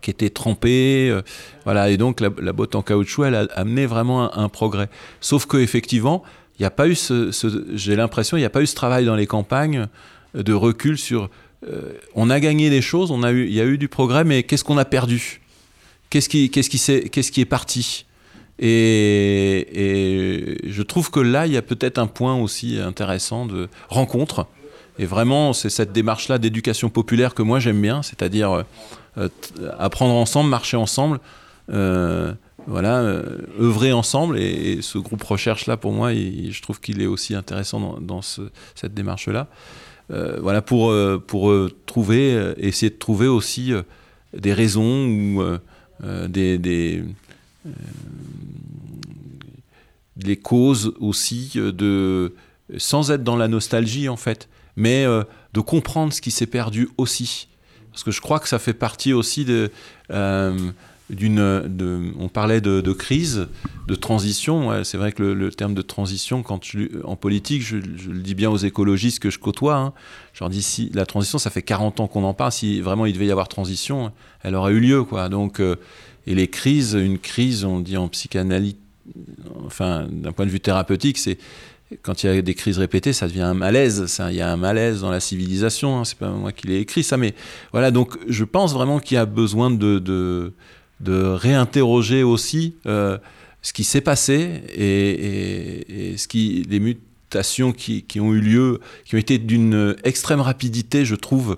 qui 0.00 0.10
étaient 0.10 0.30
trempées, 0.30 1.16
voilà, 1.64 1.90
et 1.90 1.96
donc 1.96 2.20
la, 2.20 2.30
la 2.40 2.52
botte 2.52 2.74
en 2.76 2.82
caoutchouc, 2.82 3.24
elle 3.24 3.34
a 3.34 3.46
amené 3.54 3.86
vraiment 3.86 4.36
un, 4.36 4.48
progrès. 4.48 4.88
Sauf 5.20 5.46
que 5.46 5.56
effectivement, 5.56 6.22
il 6.58 6.62
n'y 6.62 6.66
a 6.66 6.70
pas 6.70 6.86
eu 6.88 6.94
ce, 6.94 7.30
j'ai 7.74 7.96
l'impression, 7.96 8.36
il 8.36 8.40
n'y 8.40 8.46
a 8.46 8.50
pas 8.50 8.62
eu 8.62 8.66
ce 8.66 8.76
travail 8.76 9.04
dans 9.04 9.16
les 9.16 9.26
campagnes 9.26 9.86
de 10.34 10.52
recul 10.52 10.98
sur. 10.98 11.30
on 12.14 12.30
a 12.30 12.38
gagné 12.40 12.68
des 12.70 12.82
choses, 12.82 13.12
il 13.12 13.52
y 13.52 13.60
a 13.60 13.64
eu 13.64 13.78
du 13.78 13.88
progrès, 13.88 14.24
mais 14.24 14.42
qu'est-ce 14.44 14.64
qu'on 14.64 14.78
a 14.78 14.84
perdu? 14.84 15.40
Qu'est-ce 16.10 16.28
qui 16.28 17.40
est 17.40 17.44
parti? 17.44 18.06
Et, 18.58 20.56
je 20.64 20.82
trouve 20.82 21.10
que 21.10 21.20
là, 21.20 21.46
il 21.46 21.52
y 21.52 21.56
a 21.56 21.62
peut-être 21.62 21.98
un 21.98 22.06
point 22.06 22.34
aussi 22.34 22.78
intéressant 22.78 23.46
de 23.46 23.68
rencontre. 23.88 24.46
Et 24.98 25.06
vraiment, 25.06 25.52
c'est 25.52 25.70
cette 25.70 25.92
démarche-là 25.92 26.38
d'éducation 26.38 26.88
populaire 26.90 27.34
que 27.34 27.42
moi 27.42 27.60
j'aime 27.60 27.80
bien, 27.80 28.02
c'est-à-dire 28.02 28.64
euh, 29.16 29.28
apprendre 29.78 30.14
ensemble, 30.14 30.50
marcher 30.50 30.76
ensemble, 30.76 31.20
euh, 31.70 32.32
voilà, 32.66 32.98
euh, 32.98 33.22
œuvrer 33.60 33.92
ensemble. 33.92 34.38
Et, 34.38 34.82
ce 34.82 34.98
groupe 34.98 35.22
recherche-là, 35.22 35.76
pour 35.76 35.92
moi, 35.92 36.12
je 36.12 36.62
trouve 36.62 36.80
qu'il 36.80 37.00
est 37.00 37.06
aussi 37.06 37.34
intéressant 37.36 37.78
dans, 37.78 38.00
dans 38.00 38.22
ce- 38.22 38.50
cette 38.74 38.94
démarche-là. 38.94 39.46
Voilà, 40.40 40.62
pour, 40.62 40.90
trouver, 41.84 42.54
essayer 42.56 42.88
de 42.88 42.96
trouver 42.96 43.26
aussi 43.26 43.74
des 44.32 44.54
raisons 44.54 45.06
ou 45.06 45.42
des, 46.28 47.04
les 50.22 50.36
causes 50.36 50.92
aussi 51.00 51.52
euh, 51.56 51.72
de, 51.72 52.34
sans 52.76 53.10
être 53.10 53.24
dans 53.24 53.36
la 53.36 53.48
nostalgie 53.48 54.08
en 54.08 54.16
fait, 54.16 54.48
mais 54.76 55.04
euh, 55.04 55.24
de 55.54 55.60
comprendre 55.60 56.12
ce 56.12 56.20
qui 56.20 56.30
s'est 56.30 56.46
perdu 56.46 56.88
aussi. 56.98 57.48
Parce 57.92 58.04
que 58.04 58.10
je 58.10 58.20
crois 58.20 58.38
que 58.38 58.48
ça 58.48 58.58
fait 58.58 58.74
partie 58.74 59.12
aussi 59.12 59.44
de, 59.44 59.70
euh, 60.10 60.70
d'une, 61.10 62.14
on 62.18 62.28
parlait 62.28 62.60
de, 62.60 62.92
crise, 62.92 63.48
de 63.88 63.94
transition. 63.94 64.84
C'est 64.84 64.98
vrai 64.98 65.12
que 65.12 65.22
le, 65.22 65.50
terme 65.50 65.74
de 65.74 65.82
transition, 65.82 66.42
quand 66.42 66.64
je, 66.64 67.02
en 67.04 67.16
politique, 67.16 67.62
je, 67.62 67.76
le 67.76 68.20
dis 68.20 68.34
bien 68.34 68.50
aux 68.50 68.58
écologistes 68.58 69.20
que 69.20 69.30
je 69.30 69.38
côtoie. 69.38 69.76
Hein, 69.76 69.92
je 70.32 70.40
leur 70.44 70.50
dis 70.50 70.62
si 70.62 70.90
la 70.94 71.06
transition, 71.06 71.38
ça 71.38 71.50
fait 71.50 71.62
40 71.62 72.00
ans 72.00 72.06
qu'on 72.06 72.24
en 72.24 72.34
parle. 72.34 72.52
Si 72.52 72.80
vraiment 72.80 73.06
il 73.06 73.14
devait 73.14 73.26
y 73.26 73.32
avoir 73.32 73.48
transition, 73.48 74.12
elle 74.42 74.54
aurait 74.54 74.74
eu 74.74 74.80
lieu, 74.80 75.02
quoi. 75.02 75.28
Donc, 75.28 75.60
euh, 75.60 75.76
et 76.28 76.34
les 76.34 76.48
crises, 76.48 76.92
une 76.92 77.18
crise, 77.18 77.64
on 77.64 77.80
dit 77.80 77.96
en 77.96 78.06
psychanalyse, 78.08 78.76
enfin, 79.64 80.06
d'un 80.10 80.32
point 80.32 80.44
de 80.44 80.50
vue 80.50 80.60
thérapeutique, 80.60 81.16
c'est 81.16 81.38
quand 82.02 82.22
il 82.22 82.26
y 82.26 82.38
a 82.38 82.42
des 82.42 82.54
crises 82.54 82.76
répétées, 82.76 83.14
ça 83.14 83.26
devient 83.26 83.40
un 83.40 83.54
malaise. 83.54 84.14
Il 84.28 84.36
y 84.36 84.42
a 84.42 84.52
un 84.52 84.58
malaise 84.58 85.00
dans 85.00 85.10
la 85.10 85.20
civilisation. 85.20 85.98
Hein, 85.98 86.04
c'est 86.04 86.18
pas 86.18 86.28
moi 86.28 86.52
qui 86.52 86.66
l'ai 86.66 86.80
écrit 86.80 87.02
ça, 87.02 87.16
mais 87.16 87.34
voilà. 87.72 87.90
Donc, 87.90 88.18
je 88.28 88.44
pense 88.44 88.74
vraiment 88.74 88.98
qu'il 88.98 89.14
y 89.14 89.18
a 89.18 89.24
besoin 89.24 89.70
de, 89.70 89.98
de, 89.98 90.52
réinterroger 91.00 92.22
aussi 92.22 92.74
euh, 92.84 93.16
ce 93.62 93.72
qui 93.72 93.84
s'est 93.84 94.02
passé 94.02 94.62
et, 94.74 95.10
et, 95.10 96.10
et 96.10 96.16
ce 96.18 96.28
qui, 96.28 96.66
les 96.68 96.78
mutations 96.78 97.72
qui, 97.72 98.02
qui, 98.02 98.20
ont 98.20 98.34
eu 98.34 98.40
lieu, 98.40 98.80
qui 99.06 99.14
ont 99.14 99.18
été 99.18 99.38
d'une 99.38 99.96
extrême 100.04 100.42
rapidité, 100.42 101.06
je 101.06 101.14
trouve. 101.14 101.56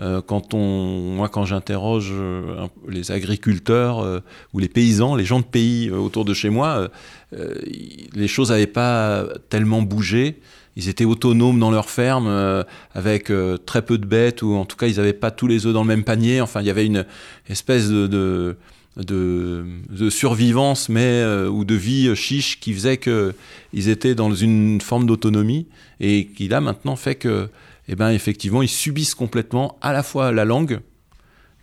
Euh, 0.00 0.20
quand 0.22 0.54
on, 0.54 1.14
moi, 1.14 1.28
quand 1.28 1.44
j'interroge 1.44 2.10
euh, 2.12 2.66
les 2.88 3.12
agriculteurs 3.12 4.00
euh, 4.00 4.20
ou 4.52 4.58
les 4.58 4.68
paysans, 4.68 5.14
les 5.14 5.24
gens 5.24 5.38
de 5.38 5.44
pays 5.44 5.90
autour 5.90 6.24
de 6.24 6.34
chez 6.34 6.50
moi, 6.50 6.88
les 8.14 8.28
choses 8.28 8.50
n'avaient 8.50 8.66
pas 8.68 9.24
tellement 9.48 9.82
bougé. 9.82 10.40
Ils 10.76 10.88
étaient 10.88 11.04
autonomes 11.04 11.58
dans 11.58 11.70
leur 11.72 11.90
ferme, 11.90 12.28
avec 12.94 13.32
très 13.66 13.82
peu 13.82 13.98
de 13.98 14.06
bêtes, 14.06 14.42
ou 14.42 14.54
en 14.54 14.64
tout 14.64 14.76
cas, 14.76 14.86
ils 14.86 14.96
n'avaient 14.96 15.12
pas 15.12 15.32
tous 15.32 15.48
les 15.48 15.66
œufs 15.66 15.72
dans 15.72 15.82
le 15.82 15.88
même 15.88 16.04
panier. 16.04 16.40
Enfin, 16.40 16.60
il 16.60 16.66
y 16.66 16.70
avait 16.70 16.86
une 16.86 17.04
espèce 17.48 17.88
de, 17.88 18.06
de, 18.96 19.64
de, 19.90 20.10
survivance, 20.10 20.88
mais 20.88 21.24
ou 21.48 21.64
de 21.64 21.74
vie 21.74 22.14
chiche 22.14 22.60
qui 22.60 22.72
faisait 22.72 22.98
qu'ils 22.98 23.88
étaient 23.88 24.14
dans 24.14 24.32
une 24.32 24.80
forme 24.80 25.06
d'autonomie 25.06 25.66
et 25.98 26.26
qui 26.26 26.46
là 26.46 26.60
maintenant 26.60 26.94
fait 26.94 27.16
que 27.16 27.48
eh 27.88 27.96
ben, 27.96 28.10
effectivement, 28.10 28.62
ils 28.62 28.68
subissent 28.68 29.14
complètement 29.14 29.78
à 29.80 29.92
la 29.92 30.02
fois 30.02 30.32
la 30.32 30.44
langue 30.44 30.80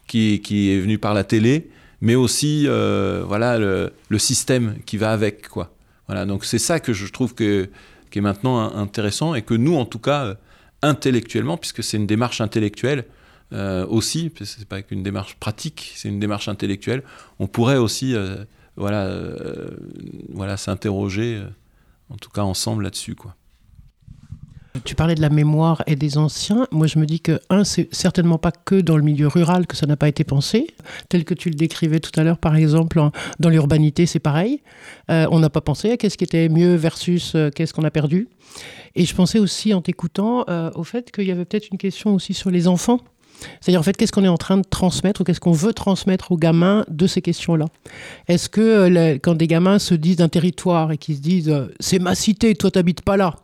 qui, 0.08 0.42
qui 0.42 0.72
est 0.72 0.80
venue 0.80 0.98
par 0.98 1.14
la 1.14 1.24
télé, 1.24 1.70
mais 2.02 2.16
aussi 2.16 2.66
euh, 2.68 3.24
voilà, 3.26 3.58
le, 3.58 3.92
système 4.18 4.76
qui 4.86 4.98
va 4.98 5.12
avec. 5.12 5.48
Quoi. 5.48 5.74
Voilà, 6.08 6.26
donc 6.26 6.46
c'est 6.46 6.60
ça 6.60 6.80
que 6.80 6.94
je 6.94 7.08
trouve 7.08 7.34
que, 7.34 7.70
qui 8.10 8.20
est 8.20 8.22
maintenant 8.22 8.76
intéressant 8.76 9.36
et 9.36 9.42
que 9.42 9.54
nous, 9.54 9.76
en 9.76 9.86
tout 9.86 10.00
cas, 10.00 10.36
intellectuellement, 10.82 11.58
puisque 11.58 11.84
c'est 11.84 11.98
une 11.98 12.08
démarche 12.08 12.42
intellectuelle 12.42 13.06
euh, 13.54 13.86
aussi, 13.88 14.32
c'est 14.44 14.68
pas 14.68 14.82
qu'une 14.82 15.04
démarche 15.04 15.36
pratique, 15.36 15.94
c'est 15.96 16.08
une 16.08 16.20
démarche 16.20 16.48
intellectuelle, 16.48 17.04
on 17.40 17.48
pourrait 17.48 17.78
aussi 17.78 18.16
euh, 18.16 18.46
voilà, 18.78 19.06
euh, 19.06 19.70
voilà, 20.30 20.58
s'interroger, 20.58 21.36
euh, 21.36 21.50
en 22.10 22.18
tout 22.18 22.30
cas 22.30 22.42
ensemble 22.42 22.84
là-dessus. 22.84 23.16
quoi. 23.16 23.36
Tu 24.86 24.96
parlais 24.96 25.16
de 25.16 25.22
la 25.22 25.30
mémoire 25.30 25.84
et 25.86 25.96
des 25.98 26.18
anciens. 26.18 26.66
Moi, 26.72 26.88
je 26.88 26.98
me 26.98 27.06
dis 27.06 27.20
que, 27.20 27.40
un, 27.50 27.66
c'est 27.66 27.94
certainement 27.94 28.38
pas 28.38 28.52
que 28.52 28.76
dans 28.76 28.96
le 28.96 29.04
milieu 29.04 29.28
rural 29.28 29.68
que 29.68 29.76
ça 29.76 29.86
n'a 29.86 29.98
pas 29.98 30.08
été 30.08 30.24
pensé. 30.24 30.68
Tel 31.10 31.26
que 31.26 31.34
tu 31.34 31.50
le 31.50 31.56
décrivais 31.56 32.00
tout 32.00 32.18
à 32.18 32.24
l'heure, 32.24 32.38
par 32.38 32.56
exemple, 32.56 33.02
dans 33.40 33.50
l'urbanité, 33.50 34.06
c'est 34.06 34.20
pareil. 34.20 34.62
Euh, 35.10 35.28
on 35.32 35.40
n'a 35.40 35.50
pas 35.50 35.62
pensé 35.62 35.92
à 35.92 35.98
qu'est-ce 35.98 36.18
qui 36.18 36.24
était 36.24 36.48
mieux 36.48 36.76
versus 36.76 37.34
euh, 37.36 37.50
qu'est-ce 37.50 37.74
qu'on 37.74 37.84
a 37.84 37.92
perdu. 37.92 38.30
Et 38.96 39.06
je 39.06 39.14
pensais 39.14 39.40
aussi, 39.40 39.74
en 39.74 39.82
t'écoutant, 39.82 40.46
euh, 40.50 40.72
au 40.76 40.84
fait 40.84 41.12
qu'il 41.12 41.26
y 41.26 41.32
avait 41.32 41.46
peut-être 41.46 41.68
une 41.72 41.78
question 41.78 42.16
aussi 42.16 42.34
sur 42.34 42.50
les 42.50 42.68
enfants. 42.68 43.00
C'est-à-dire, 43.60 43.80
en 43.80 43.84
fait, 43.84 43.98
qu'est-ce 43.98 44.12
qu'on 44.12 44.24
est 44.24 44.30
en 44.30 44.38
train 44.38 44.58
de 44.58 44.66
transmettre 44.68 45.22
ou 45.22 45.24
qu'est-ce 45.24 45.40
qu'on 45.40 45.52
veut 45.52 45.74
transmettre 45.74 46.32
aux 46.32 46.38
gamins 46.38 46.86
de 46.90 47.08
ces 47.08 47.22
questions-là? 47.22 47.66
Est-ce 48.28 48.50
que 48.50 48.62
euh, 48.62 49.18
quand 49.22 49.36
des 49.36 49.48
gamins 49.48 49.80
se 49.80 49.94
disent 49.94 50.18
d'un 50.18 50.30
territoire 50.30 50.92
et 50.92 50.98
qu'ils 50.98 51.18
se 51.18 51.22
disent 51.22 51.50
euh, 51.50 51.68
c'est 51.80 52.00
ma 52.00 52.16
cité, 52.16 52.56
toi 52.56 52.72
t'habites 52.72 53.02
pas 53.02 53.18
là, 53.18 53.36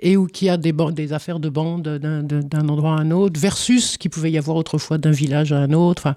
et 0.00 0.16
où 0.16 0.26
qu'il 0.26 0.46
y 0.46 0.50
a 0.50 0.56
des, 0.56 1.12
affaires 1.12 1.40
de 1.40 1.48
bande 1.48 1.82
d'un 1.82 2.68
endroit 2.68 2.96
à 2.96 3.00
un 3.00 3.10
autre, 3.10 3.40
versus 3.40 3.92
ce 3.92 3.98
qu'il 3.98 4.10
pouvait 4.10 4.30
y 4.30 4.38
avoir 4.38 4.56
autrefois 4.56 4.98
d'un 4.98 5.10
village 5.10 5.52
à 5.52 5.58
un 5.58 5.72
autre. 5.72 6.14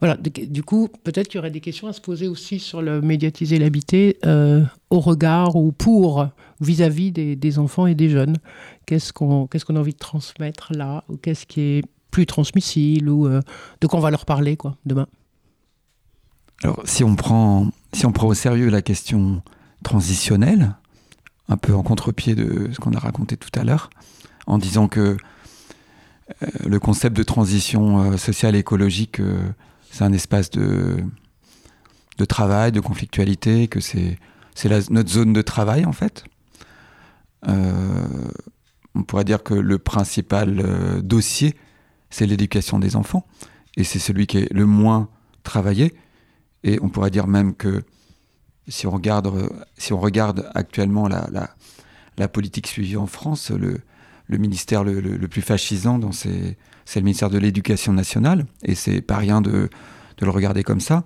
Voilà. 0.00 0.16
Du 0.16 0.62
coup, 0.62 0.88
peut-être 1.04 1.28
qu'il 1.28 1.38
y 1.38 1.40
aurait 1.40 1.50
des 1.50 1.60
questions 1.60 1.88
à 1.88 1.92
se 1.92 2.00
poser 2.00 2.28
aussi 2.28 2.58
sur 2.58 2.82
le 2.82 3.00
médiatiser 3.00 3.58
l'habiter 3.58 4.18
euh, 4.24 4.62
au 4.90 5.00
regard 5.00 5.56
ou 5.56 5.72
pour 5.72 6.28
vis-à-vis 6.60 7.10
-vis 7.10 7.36
des, 7.36 7.58
enfants 7.58 7.86
et 7.86 7.94
des 7.94 8.08
jeunes. 8.08 8.36
Qu'est-ce 8.86 9.12
qu'on 9.12 9.46
qu'est-ce 9.46 9.64
qu'on 9.64 9.76
a 9.76 9.80
envie 9.80 9.92
de 9.92 9.98
transmettre 9.98 10.72
là 10.72 11.04
ou 11.08 11.16
qu'est-ce 11.16 11.46
qui 11.46 11.60
est 11.60 11.82
plus 12.14 12.26
transmissible 12.26 13.08
ou 13.08 13.26
euh, 13.26 13.40
de 13.80 13.88
quoi 13.88 13.98
on 13.98 14.02
va 14.02 14.12
leur 14.12 14.24
parler 14.24 14.56
quoi 14.56 14.76
demain. 14.86 15.08
Alors 16.62 16.80
si 16.84 17.02
on 17.02 17.16
prend 17.16 17.72
si 17.92 18.06
on 18.06 18.12
prend 18.12 18.28
au 18.28 18.34
sérieux 18.34 18.70
la 18.70 18.82
question 18.82 19.42
transitionnelle, 19.82 20.76
un 21.48 21.56
peu 21.56 21.74
en 21.74 21.82
contre-pied 21.82 22.36
de 22.36 22.70
ce 22.72 22.78
qu'on 22.78 22.92
a 22.92 23.00
raconté 23.00 23.36
tout 23.36 23.50
à 23.58 23.64
l'heure, 23.64 23.90
en 24.46 24.58
disant 24.58 24.86
que 24.86 25.00
euh, 25.00 26.46
le 26.64 26.78
concept 26.78 27.16
de 27.16 27.24
transition 27.24 28.12
euh, 28.12 28.16
sociale 28.16 28.54
et 28.54 28.60
écologique, 28.60 29.20
c'est 29.90 30.04
un 30.04 30.12
espace 30.12 30.50
de, 30.50 30.98
de 32.18 32.24
travail, 32.24 32.70
de 32.70 32.80
conflictualité, 32.80 33.66
que 33.66 33.80
c'est 33.80 34.18
notre 34.88 35.10
zone 35.10 35.32
de 35.32 35.42
travail 35.42 35.84
en 35.84 35.92
fait. 35.92 36.22
on 37.44 39.02
pourrait 39.02 39.24
dire 39.24 39.42
que 39.42 39.54
le 39.54 39.78
principal 39.78 41.02
dossier, 41.02 41.56
c'est 42.14 42.26
l'éducation 42.26 42.78
des 42.78 42.94
enfants, 42.94 43.26
et 43.76 43.82
c'est 43.82 43.98
celui 43.98 44.28
qui 44.28 44.38
est 44.38 44.52
le 44.52 44.66
moins 44.66 45.08
travaillé. 45.42 45.92
Et 46.62 46.78
on 46.80 46.88
pourrait 46.88 47.10
dire 47.10 47.26
même 47.26 47.56
que 47.56 47.82
si 48.68 48.86
on 48.86 48.92
regarde, 48.92 49.26
on 49.90 50.42
actuellement 50.54 51.08
la, 51.08 52.28
politique 52.28 52.68
suivie 52.68 52.96
en 52.96 53.08
France, 53.08 53.50
le, 53.50 53.80
ministère 54.38 54.84
le, 54.84 55.26
plus 55.26 55.42
fascisant 55.42 55.98
c'est 56.12 56.56
le 56.94 57.00
ministère 57.00 57.30
de 57.30 57.38
l'Éducation 57.38 57.92
nationale, 57.92 58.46
et 58.62 58.76
c'est 58.76 59.00
pas 59.00 59.16
rien 59.16 59.40
de, 59.40 59.68
le 60.20 60.30
regarder 60.30 60.62
comme 60.62 60.80
ça. 60.80 61.02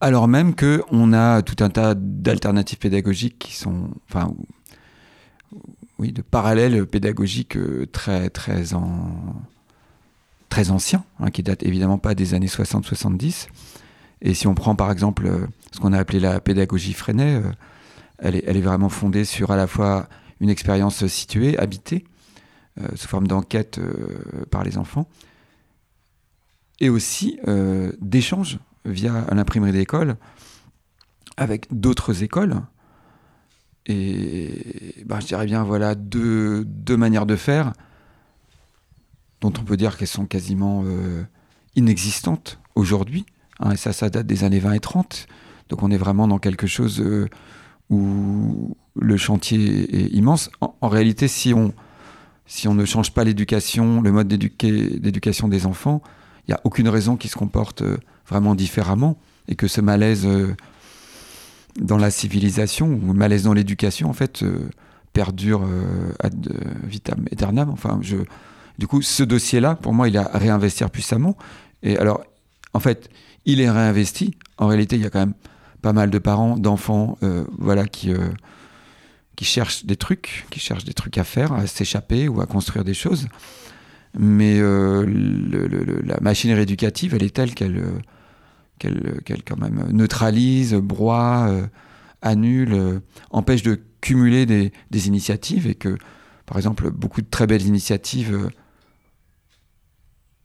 Alors 0.00 0.28
même 0.28 0.54
qu'on 0.54 1.12
a 1.12 1.42
tout 1.42 1.56
un 1.64 1.70
tas 1.70 1.96
d'alternatives 1.96 2.78
pédagogiques 2.78 3.40
qui 3.40 3.56
sont, 3.56 3.90
oui, 5.98 6.12
de 6.12 6.22
parallèles 6.22 6.86
pédagogiques 6.86 7.56
euh, 7.56 7.84
très, 7.90 8.30
très, 8.30 8.74
en, 8.74 9.42
très 10.48 10.70
anciens, 10.70 11.04
hein, 11.20 11.30
qui 11.30 11.42
datent 11.42 11.62
évidemment 11.62 11.98
pas 11.98 12.14
des 12.14 12.34
années 12.34 12.46
60-70. 12.46 13.48
Et 14.20 14.34
si 14.34 14.46
on 14.46 14.54
prend 14.54 14.74
par 14.74 14.90
exemple 14.90 15.26
euh, 15.26 15.46
ce 15.72 15.80
qu'on 15.80 15.92
a 15.92 15.98
appelé 15.98 16.20
la 16.20 16.40
pédagogie 16.40 16.92
Freinet, 16.92 17.36
euh, 17.36 17.52
elle, 18.18 18.34
est, 18.34 18.60
vraiment 18.60 18.88
fondée 18.88 19.24
sur 19.24 19.50
à 19.50 19.56
la 19.56 19.66
fois 19.66 20.08
une 20.40 20.50
expérience 20.50 21.06
située, 21.06 21.58
habitée, 21.58 22.04
euh, 22.80 22.88
sous 22.96 23.08
forme 23.08 23.28
d'enquête 23.28 23.80
par 24.50 24.64
les 24.64 24.76
enfants, 24.76 25.08
et 26.80 26.88
aussi 26.88 27.38
d'échanges 28.00 28.58
via 28.84 29.26
l'imprimerie 29.32 29.72
d'école 29.72 30.16
avec 31.36 31.66
d'autres 31.70 32.22
écoles. 32.22 32.60
Et 33.86 35.02
ben, 35.06 35.18
je 35.20 35.26
dirais 35.26 35.46
bien, 35.46 35.64
voilà, 35.64 35.94
deux, 35.94 36.66
manières 36.90 37.26
de 37.26 37.36
faire 37.36 37.72
dont 39.40 39.52
on 39.58 39.64
peut 39.64 39.76
dire 39.76 39.96
qu'elles 39.96 40.08
sont 40.08 40.26
quasiment 40.26 40.84
inexistantes 41.76 42.58
aujourd'hui. 42.74 43.26
Hein, 43.60 43.72
et 43.72 43.76
ça, 43.76 43.92
ça 43.92 44.10
date 44.10 44.26
des 44.26 44.44
années 44.44 44.58
20 44.58 44.72
et 44.72 44.80
30. 44.80 45.26
Donc 45.68 45.82
on 45.82 45.90
est 45.90 45.96
vraiment 45.96 46.26
dans 46.26 46.38
quelque 46.38 46.66
chose 46.66 47.02
où 47.90 48.76
le 49.00 49.16
chantier 49.16 49.96
est 49.96 50.14
immense. 50.14 50.50
En, 50.60 50.88
réalité, 50.88 51.28
si 51.28 51.54
on, 51.54 51.72
si 52.46 52.68
on 52.68 52.74
ne 52.74 52.84
change 52.84 53.12
pas 53.12 53.24
l'éducation, 53.24 54.00
le 54.00 54.12
mode 54.12 54.28
d'éducation 54.28 55.48
des 55.48 55.66
enfants, 55.66 56.02
il 56.46 56.52
n'y 56.52 56.54
a 56.54 56.60
aucune 56.64 56.88
raison 56.88 57.16
qu'ils 57.16 57.30
se 57.30 57.36
comportent 57.36 57.82
euh, 57.82 57.98
vraiment 58.26 58.54
différemment 58.54 59.18
et 59.48 59.54
que 59.54 59.68
ce 59.68 59.80
malaise 59.80 60.26
euh, 60.26 60.54
dans 61.78 61.98
la 61.98 62.10
civilisation 62.10 62.86
ou 62.88 63.12
malaise 63.12 63.44
dans 63.44 63.52
l'éducation, 63.52 64.08
en 64.08 64.14
fait, 64.14 64.42
euh, 64.42 64.68
perdure 65.12 65.66
ad 66.20 66.48
vitam 66.84 67.24
aeternam. 67.32 67.70
Enfin, 67.70 67.98
je, 68.02 68.16
du 68.78 68.86
coup, 68.86 69.02
ce 69.02 69.24
dossier-là, 69.24 69.74
pour 69.74 69.92
moi, 69.92 70.08
il 70.08 70.14
est 70.14 70.20
à 70.20 70.38
réinvestir 70.38 70.90
puissamment. 70.90 71.36
Et 71.82 71.98
alors, 71.98 72.22
en 72.74 72.80
fait, 72.80 73.10
il 73.44 73.60
est 73.60 73.70
réinvesti. 73.70 74.36
En 74.56 74.68
réalité, 74.68 74.96
il 74.96 75.02
y 75.02 75.06
a 75.06 75.10
quand 75.10 75.18
même 75.18 75.34
pas 75.82 75.92
mal 75.92 76.10
de 76.10 76.18
parents, 76.18 76.56
d'enfants, 76.56 77.18
euh, 77.22 77.44
voilà, 77.58 77.86
qui, 77.86 78.12
euh, 78.12 78.28
qui 79.36 79.44
cherchent 79.44 79.84
des 79.84 79.96
trucs, 79.96 80.46
qui 80.50 80.60
cherchent 80.60 80.84
des 80.84 80.94
trucs 80.94 81.18
à 81.18 81.24
faire, 81.24 81.52
à 81.52 81.66
s'échapper 81.66 82.28
ou 82.28 82.40
à 82.40 82.46
construire 82.46 82.84
des 82.84 82.94
choses. 82.94 83.28
Mais 84.16 84.58
euh, 84.58 85.04
la 86.04 86.18
machinerie 86.20 86.62
éducative, 86.62 87.14
elle 87.14 87.22
est 87.22 87.34
telle 87.34 87.54
qu'elle 87.54 87.82
qu'elle 88.78 89.42
quand 89.44 89.58
même 89.58 89.88
neutralise, 89.90 90.74
broie, 90.74 91.50
annule, 92.22 93.00
empêche 93.30 93.64
de 93.64 93.80
cumuler 94.00 94.46
des, 94.46 94.72
des, 94.92 95.08
initiatives 95.08 95.66
et 95.66 95.74
que, 95.74 95.98
par 96.46 96.58
exemple, 96.58 96.88
beaucoup 96.90 97.20
de 97.20 97.26
très 97.28 97.48
belles 97.48 97.66
initiatives 97.66 98.50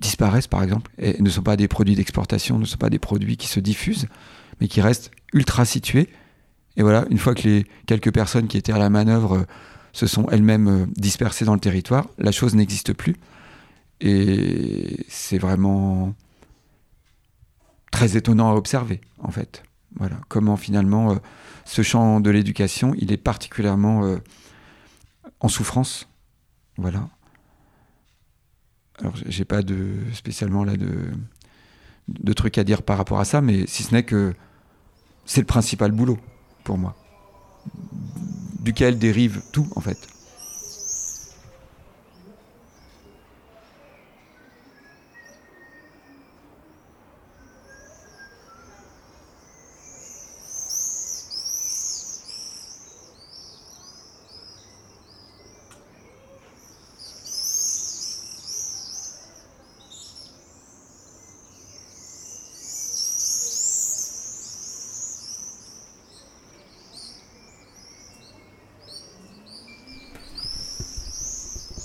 disparaissent, 0.04 0.48
par 0.48 0.62
exemple, 0.62 0.92
et 1.00 1.20
ne 1.22 1.30
sont 1.30 1.42
pas 1.42 1.56
des 1.56 1.68
produits 1.68 1.96
d'exportation, 1.96 2.60
ne 2.60 2.66
sont 2.66 2.78
pas 2.78 2.90
des 2.90 3.00
produits 3.00 3.38
qui 3.38 3.48
se 3.48 3.60
diffusent, 3.60 4.08
mais 4.60 4.68
qui 4.68 4.82
restent 4.82 5.12
ultra 5.34 5.66
situées. 5.66 6.10
Et 6.76 6.84
voilà, 6.84 7.06
une 7.10 7.18
fois 7.18 7.34
que 7.34 7.48
les 7.48 7.66
quelques 7.88 8.14
personnes 8.14 8.48
qui 8.48 8.58
étaient 8.58 8.74
à 8.74 8.78
la 8.78 8.90
manœuvre 8.90 9.38
euh, 9.38 9.46
se 9.94 10.06
sont 10.06 10.28
elles-mêmes 10.30 10.68
euh, 10.68 10.86
dispersées 10.96 11.46
dans 11.46 11.54
le 11.54 11.60
territoire, 11.60 12.08
la 12.18 12.32
chose 12.32 12.54
n'existe 12.54 12.94
plus. 12.94 13.16
Et 14.02 15.06
c'est 15.08 15.38
vraiment 15.38 16.14
très 17.92 18.18
étonnant 18.18 18.52
à 18.52 18.56
observer, 18.56 19.00
en 19.20 19.32
fait. 19.32 19.64
Voilà, 19.96 20.18
comment 20.28 20.58
finalement 20.58 21.12
euh, 21.12 21.16
ce 21.66 21.82
champ 21.82 22.20
de 22.20 22.30
l'éducation, 22.30 22.94
il 22.98 23.14
est 23.14 23.18
particulièrement 23.18 24.18
en 25.40 25.48
souffrance. 25.48 26.10
Voilà. 26.78 27.08
Alors, 29.04 29.16
j'ai 29.28 29.44
pas 29.44 29.62
de 29.62 29.98
spécialement 30.14 30.64
là 30.64 30.78
de, 30.78 31.12
de 32.08 32.34
trucs 32.34 32.58
à 32.58 32.64
dire 32.64 32.84
par 32.84 32.98
rapport 32.98 33.20
à 33.20 33.26
ça, 33.26 33.42
mais 33.42 33.68
si 33.68 33.84
ce 33.84 33.94
n'est 33.94 34.04
que 34.04 34.34
c'est 35.26 35.42
le 35.42 35.46
principal 35.46 35.92
boulot 35.92 36.18
pour 36.64 36.78
moi, 36.78 36.96
duquel 38.62 38.98
dérive 38.98 39.42
tout 39.52 39.68
en 39.76 39.82
fait. 39.82 39.98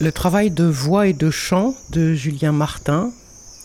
Le 0.09 0.13
travail 0.13 0.51
de 0.51 0.65
voix 0.65 1.07
et 1.07 1.13
de 1.13 1.31
chant 1.31 1.75
de 1.91 2.15
Julien 2.15 2.51
Martin, 2.51 3.13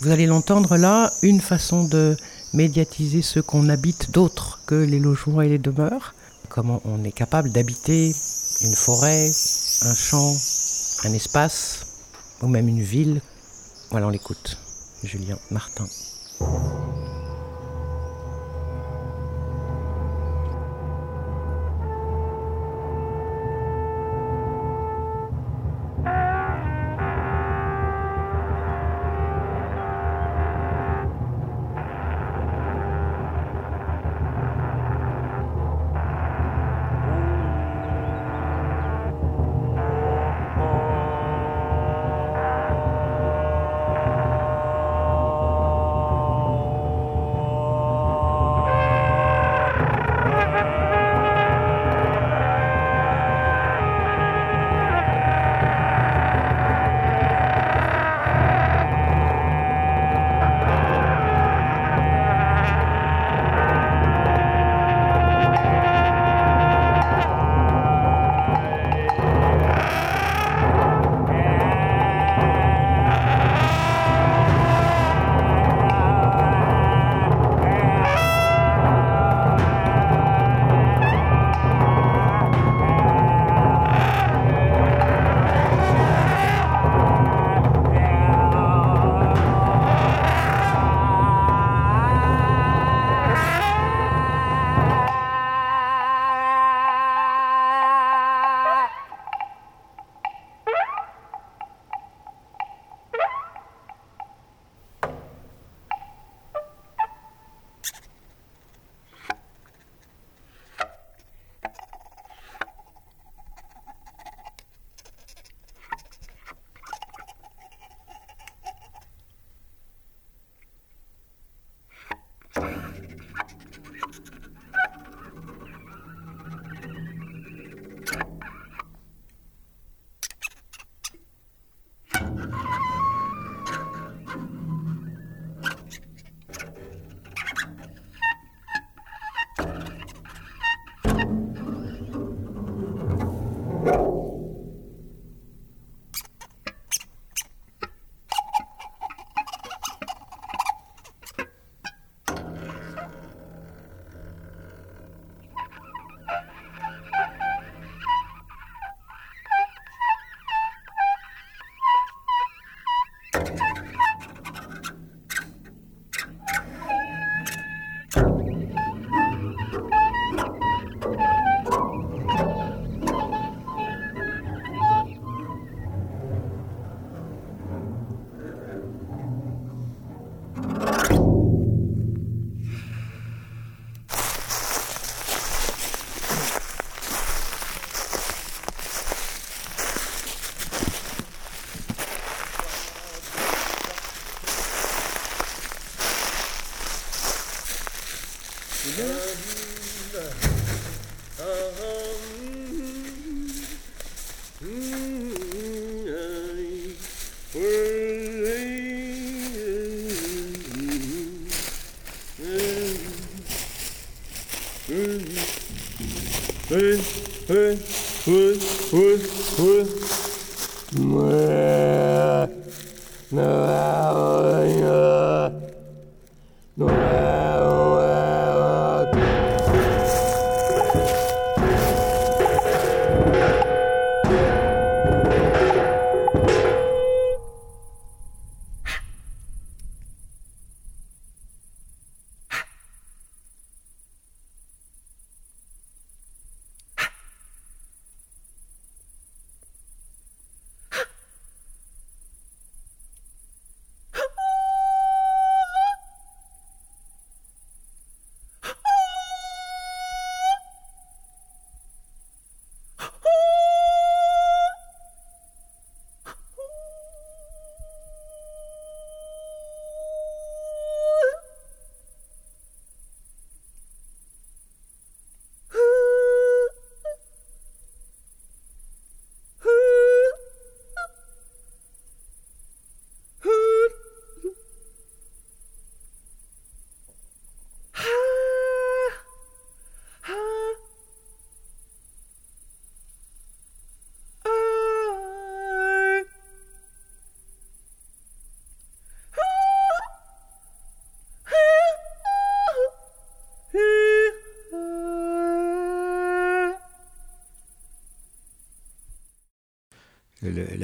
vous 0.01 0.09
allez 0.09 0.25
l'entendre 0.25 0.75
là, 0.75 1.09
une 1.21 1.39
façon 1.39 1.85
de 1.85 2.17
médiatiser 2.53 3.21
ce 3.21 3.39
qu'on 3.39 3.69
habite 3.69 4.11
d'autre 4.11 4.59
que 4.65 4.75
les 4.75 4.99
logements 4.99 5.41
et 5.41 5.47
les 5.47 5.57
demeures. 5.57 6.13
Comment 6.49 6.81
on 6.83 7.01
est 7.05 7.13
capable 7.13 7.49
d'habiter 7.49 8.13
une 8.61 8.75
forêt, 8.75 9.25
un 9.25 9.95
champ, 9.95 10.35
un 11.05 11.13
espace, 11.13 11.85
ou 12.41 12.47
même 12.47 12.67
une 12.67 12.83
ville. 12.83 13.21
Voilà, 13.91 14.07
on 14.07 14.09
l'écoute. 14.09 14.57
Julien 15.01 15.39
Martin. 15.49 15.85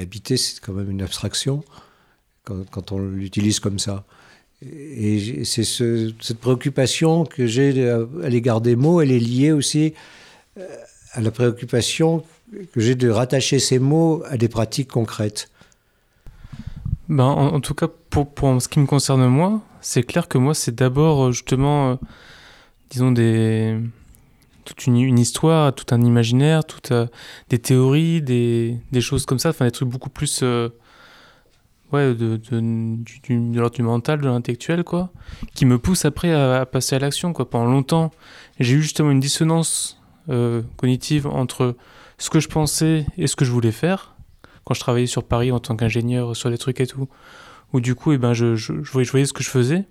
L'habiter, 0.00 0.38
c'est 0.38 0.60
quand 0.60 0.72
même 0.72 0.90
une 0.90 1.02
abstraction 1.02 1.62
quand, 2.44 2.92
on 2.92 3.00
l'utilise 3.00 3.60
comme 3.60 3.78
ça. 3.78 4.04
Et 4.62 5.44
c'est 5.44 5.62
ce, 5.62 6.10
cette 6.22 6.38
préoccupation 6.38 7.26
que 7.26 7.46
j'ai 7.46 7.86
à 7.90 8.28
l'égard 8.30 8.62
des 8.62 8.76
mots, 8.76 9.02
elle 9.02 9.12
est 9.12 9.18
liée 9.18 9.52
aussi 9.52 9.92
euh, 10.56 10.66
à 11.12 11.20
la 11.20 11.30
préoccupation 11.30 12.24
que 12.72 12.80
j'ai 12.80 12.94
de 12.94 13.10
rattacher 13.10 13.58
ces 13.58 13.78
mots 13.78 14.22
à 14.24 14.38
des 14.38 14.48
pratiques 14.48 14.88
concrètes. 14.88 15.50
Ben, 17.10 17.24
en, 17.24 17.60
tout 17.60 17.74
cas, 17.74 17.88
pour, 18.08 18.32
ce 18.62 18.68
qui 18.68 18.80
me 18.80 18.86
concerne 18.86 19.26
moi, 19.26 19.60
c'est 19.82 20.02
clair 20.02 20.28
que 20.28 20.38
moi, 20.38 20.54
c'est 20.54 20.74
d'abord 20.74 21.26
euh, 21.26 21.32
justement, 21.32 21.90
euh, 21.90 21.96
disons, 22.88 23.12
des, 23.12 23.76
toute 24.64 24.86
une, 24.86 25.18
histoire, 25.18 25.74
tout 25.74 25.94
un 25.94 26.02
imaginaire, 26.02 26.64
toutes 26.64 26.92
euh, 26.92 27.06
des 27.48 27.58
théories, 27.58 28.22
des, 28.22 28.80
choses 29.00 29.26
comme 29.26 29.38
ça, 29.38 29.50
enfin 29.50 29.64
des 29.64 29.70
trucs 29.70 29.88
beaucoup 29.88 30.10
plus 30.10 30.40
euh, 30.42 30.68
ouais, 31.92 32.14
de, 32.14 32.36
du, 32.36 33.54
l'ordre 33.54 33.74
du 33.74 33.82
mental, 33.82 34.20
de 34.20 34.26
l'intellectuel, 34.26 34.84
quoi, 34.84 35.12
qui 35.54 35.66
me 35.66 35.78
poussent 35.78 36.04
après 36.04 36.32
à, 36.32 36.66
passer 36.66 36.96
à 36.96 36.98
l'action. 36.98 37.32
Quoi. 37.32 37.48
Pendant 37.48 37.70
longtemps, 37.70 38.10
j'ai 38.58 38.74
eu 38.74 38.82
justement 38.82 39.10
une 39.10 39.20
dissonance 39.20 40.00
euh, 40.28 40.62
cognitive 40.76 41.26
entre 41.26 41.76
ce 42.18 42.30
que 42.30 42.40
je 42.40 42.48
pensais 42.48 43.06
et 43.16 43.26
ce 43.26 43.36
que 43.36 43.44
je 43.44 43.50
voulais 43.50 43.72
faire, 43.72 44.14
quand 44.64 44.74
je 44.74 44.80
travaillais 44.80 45.06
sur 45.06 45.24
Paris 45.24 45.52
en 45.52 45.58
tant 45.58 45.76
qu'ingénieur 45.76 46.36
sur 46.36 46.50
des 46.50 46.58
trucs 46.58 46.80
et 46.80 46.86
tout, 46.86 47.08
où 47.72 47.80
du 47.80 47.94
coup, 47.94 48.12
eh 48.12 48.18
ben, 48.18 48.32
je, 48.32 48.54
voyais, 48.92 49.04
je 49.04 49.10
voyais 49.10 49.26
ce 49.26 49.32
que 49.32 49.42
je 49.42 49.50
faisais, 49.50 49.86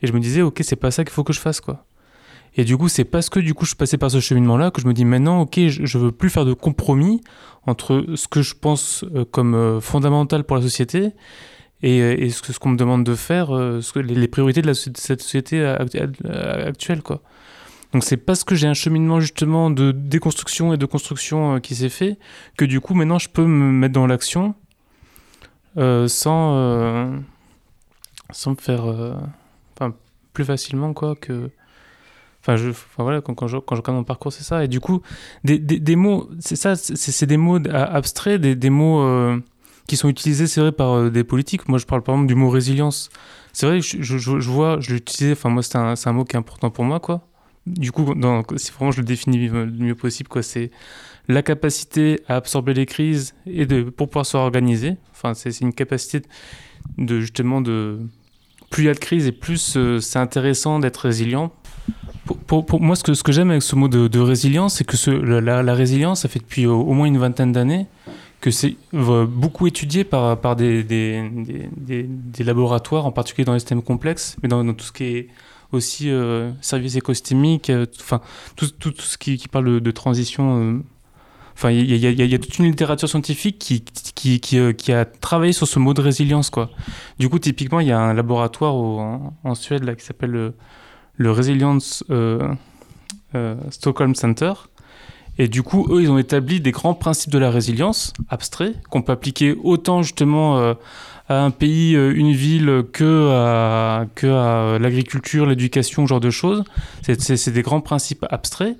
et 0.00 0.06
je 0.06 0.12
me 0.12 0.20
disais, 0.20 0.42
ok, 0.42 0.60
c'est 0.62 0.76
pas 0.76 0.90
ça 0.90 1.04
qu'il 1.04 1.12
faut 1.12 1.24
que 1.24 1.32
je 1.32 1.40
fasse, 1.40 1.60
quoi. 1.60 1.84
Et 2.56 2.64
du 2.64 2.76
coup, 2.76 2.88
c'est 2.88 3.04
parce 3.04 3.28
que 3.28 3.40
du 3.40 3.52
coup 3.54 3.64
je 3.64 3.74
passé 3.74 3.98
par 3.98 4.10
ce 4.10 4.20
cheminement-là 4.20 4.70
que 4.70 4.80
je 4.80 4.86
me 4.86 4.92
dis 4.92 5.04
maintenant, 5.04 5.40
ok, 5.40 5.58
je, 5.68 5.84
je 5.84 5.98
veux 5.98 6.12
plus 6.12 6.30
faire 6.30 6.44
de 6.44 6.52
compromis 6.52 7.20
entre 7.66 8.04
ce 8.14 8.28
que 8.28 8.42
je 8.42 8.54
pense 8.54 9.04
euh, 9.14 9.24
comme 9.24 9.54
euh, 9.54 9.80
fondamental 9.80 10.44
pour 10.44 10.56
la 10.56 10.62
société 10.62 11.12
et, 11.82 12.00
euh, 12.00 12.16
et 12.18 12.30
ce, 12.30 12.52
ce 12.52 12.58
qu'on 12.58 12.70
me 12.70 12.76
demande 12.76 13.04
de 13.04 13.14
faire, 13.14 13.52
les, 13.96 14.28
priorités 14.28 14.62
de, 14.62 14.72
cette 14.72 15.22
société 15.22 15.64
actuelle, 15.64 17.02
quoi. 17.02 17.22
Donc 17.92 18.02
c'est 18.02 18.16
parce 18.16 18.42
que 18.42 18.56
j'ai 18.56 18.66
un 18.66 18.74
cheminement 18.74 19.20
justement 19.20 19.70
de 19.70 19.92
déconstruction 19.92 20.74
et 20.74 20.76
de 20.76 20.84
construction 20.84 21.60
qui 21.60 21.76
s'est 21.76 21.88
fait 21.88 22.18
que 22.56 22.64
du 22.64 22.80
coup 22.80 22.92
maintenant 22.92 23.20
je 23.20 23.28
peux 23.28 23.46
me 23.46 23.70
mettre 23.70 23.94
dans 23.94 24.08
l'action 24.08 24.56
sans 25.76 27.22
sans 28.32 28.50
me 28.50 28.56
faire 28.56 29.16
plus 30.32 30.44
facilement 30.44 30.92
quoi 30.92 31.14
que 31.14 31.50
Enfin, 32.44 32.56
je, 32.56 32.68
enfin 32.68 33.02
voilà, 33.04 33.22
quand, 33.22 33.46
je, 33.46 33.56
quand 33.56 33.74
je 33.74 33.80
regarde 33.80 33.96
mon 33.96 34.04
parcours, 34.04 34.30
c'est 34.30 34.44
ça. 34.44 34.62
Et 34.64 34.68
du 34.68 34.78
coup, 34.78 35.00
des, 35.44 35.58
des, 35.58 35.96
mots, 35.96 36.28
c'est 36.40 36.56
ça, 36.56 36.76
c'est 36.76 37.24
des 37.24 37.38
mots 37.38 37.58
abstraits, 37.72 38.38
des, 38.38 38.54
des 38.54 38.68
mots 38.68 39.00
euh, 39.00 39.40
qui 39.88 39.96
sont 39.96 40.10
utilisés, 40.10 40.46
c'est 40.46 40.60
vrai, 40.60 40.70
par 40.70 40.92
euh, 40.92 41.10
des 41.10 41.24
politiques. 41.24 41.66
Moi, 41.68 41.78
je 41.78 41.86
parle 41.86 42.02
par 42.02 42.14
exemple 42.14 42.28
du 42.28 42.34
mot 42.34 42.50
résilience. 42.50 43.08
C'est 43.54 43.64
vrai 43.64 43.80
que 43.80 43.86
je, 43.86 44.18
je, 44.18 44.50
vois, 44.50 44.78
je 44.78 44.92
l'utilisais, 44.92 45.32
enfin, 45.32 45.48
moi, 45.48 45.62
c'est 45.62 45.76
un, 45.76 45.94
un, 46.04 46.12
mot 46.12 46.24
qui 46.24 46.36
est 46.36 46.38
important 46.38 46.68
pour 46.68 46.84
moi, 46.84 47.00
quoi. 47.00 47.26
Du 47.66 47.92
coup, 47.92 48.14
dans, 48.14 48.42
si 48.56 48.72
vraiment 48.72 48.90
je 48.90 49.00
le 49.00 49.06
définis 49.06 49.48
le 49.48 49.64
mieux 49.64 49.94
possible, 49.94 50.28
quoi, 50.28 50.42
c'est 50.42 50.70
la 51.28 51.42
capacité 51.42 52.20
à 52.28 52.36
absorber 52.36 52.74
les 52.74 52.84
crises 52.84 53.34
et 53.46 53.64
de, 53.64 53.84
pour 53.84 54.10
pouvoir 54.10 54.26
se 54.26 54.36
organiser. 54.36 54.98
Enfin, 55.12 55.32
c'est 55.32 55.58
une 55.62 55.72
capacité 55.72 56.20
de, 56.98 57.20
justement, 57.20 57.62
de. 57.62 58.00
Plus 58.70 58.82
il 58.82 58.86
y 58.86 58.90
a 58.90 58.94
de 58.94 58.98
crise 58.98 59.26
et 59.28 59.32
plus 59.32 59.76
euh, 59.76 60.00
c'est 60.00 60.18
intéressant 60.18 60.80
d'être 60.80 60.98
résilient 60.98 61.52
pour, 62.46 62.80
moi, 62.80 62.96
ce 62.96 63.22
que, 63.22 63.32
j'aime 63.32 63.50
avec 63.50 63.62
ce 63.62 63.76
mot 63.76 63.88
de, 63.88 64.18
résilience, 64.20 64.76
c'est 64.76 64.84
que 64.84 65.10
la, 65.10 65.74
résilience, 65.74 66.22
ça 66.22 66.28
fait 66.28 66.40
depuis 66.40 66.66
au, 66.66 66.92
moins 66.92 67.06
une 67.06 67.18
vingtaine 67.18 67.52
d'années 67.52 67.86
que 68.40 68.50
c'est 68.50 68.76
beaucoup 68.92 69.66
étudié 69.66 70.04
par, 70.04 70.56
des, 70.56 71.28
laboratoires, 72.40 73.06
en 73.06 73.12
particulier 73.12 73.44
dans 73.44 73.54
les 73.54 73.60
systèmes 73.60 73.82
complexes, 73.82 74.36
mais 74.42 74.48
dans, 74.48 74.64
tout 74.74 74.84
ce 74.84 74.92
qui 74.92 75.04
est 75.04 75.28
aussi 75.72 76.10
euh, 76.10 76.50
services 76.60 76.96
écosystémiques, 76.96 77.70
euh, 77.70 77.86
tout, 78.56 78.66
ce 78.98 79.18
qui, 79.18 79.48
parle 79.48 79.80
de, 79.80 79.90
transition. 79.90 80.60
Euh, 80.60 80.78
enfin, 81.56 81.70
il 81.70 81.96
y, 81.96 82.34
a 82.34 82.38
toute 82.38 82.58
une 82.58 82.66
littérature 82.66 83.08
scientifique 83.08 83.58
qui, 83.58 84.58
euh, 84.58 84.72
a 84.88 85.04
travaillé 85.04 85.52
sur 85.52 85.66
ce 85.66 85.78
mot 85.78 85.94
de 85.94 86.00
résilience. 86.00 86.50
Du 87.18 87.28
coup, 87.28 87.38
typiquement, 87.38 87.80
il 87.80 87.88
y 87.88 87.92
a 87.92 87.98
un 87.98 88.14
laboratoire 88.14 88.74
en, 88.74 89.54
Suède 89.54 89.96
qui 89.96 90.04
s'appelle 90.04 90.52
le 91.16 91.30
Resilience 91.30 92.04
euh, 92.10 92.48
euh, 93.34 93.56
Stockholm 93.70 94.14
Center. 94.14 94.52
Et 95.36 95.48
du 95.48 95.62
coup, 95.62 95.86
eux, 95.90 96.02
ils 96.02 96.10
ont 96.10 96.18
établi 96.18 96.60
des 96.60 96.70
grands 96.70 96.94
principes 96.94 97.32
de 97.32 97.38
la 97.38 97.50
résilience 97.50 98.12
abstraits 98.28 98.76
qu'on 98.88 99.02
peut 99.02 99.12
appliquer 99.12 99.56
autant 99.64 100.02
justement 100.02 100.58
euh, 100.58 100.74
à 101.28 101.42
un 101.42 101.50
pays, 101.50 101.94
une 101.94 102.32
ville, 102.32 102.84
que 102.92 103.30
à, 103.32 104.06
que 104.14 104.26
à 104.26 104.78
l'agriculture, 104.78 105.46
l'éducation, 105.46 106.04
ce 106.04 106.10
genre 106.10 106.20
de 106.20 106.30
choses. 106.30 106.62
C'est 107.02 107.50
des 107.50 107.62
grands 107.62 107.80
principes 107.80 108.26
abstraits. 108.30 108.76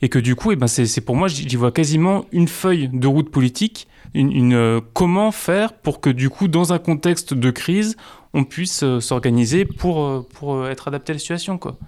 Et 0.00 0.08
que 0.08 0.18
du 0.18 0.34
coup, 0.34 0.52
eh 0.52 0.56
ben 0.56 0.66
c'est 0.66 1.00
pour 1.00 1.16
moi, 1.16 1.28
j'y 1.28 1.56
vois 1.56 1.72
quasiment 1.72 2.24
une 2.32 2.48
feuille 2.48 2.88
de 2.92 3.06
route 3.06 3.30
politique, 3.30 3.88
une, 4.14 4.80
comment 4.92 5.30
faire 5.32 5.72
pour 5.72 6.00
que 6.00 6.10
du 6.10 6.30
coup, 6.30 6.48
dans 6.48 6.72
un 6.72 6.78
contexte 6.78 7.34
de 7.34 7.50
crise, 7.50 7.96
on 8.34 8.44
puisse 8.44 8.82
euh, 8.82 9.00
s'organiser 9.00 9.64
pour, 9.64 10.02
euh, 10.02 10.26
pour 10.34 10.54
euh, 10.54 10.70
être 10.70 10.88
adapté 10.88 11.12
à 11.12 11.14
la 11.14 11.18
situation. 11.18 11.58
Quoi. 11.58 11.78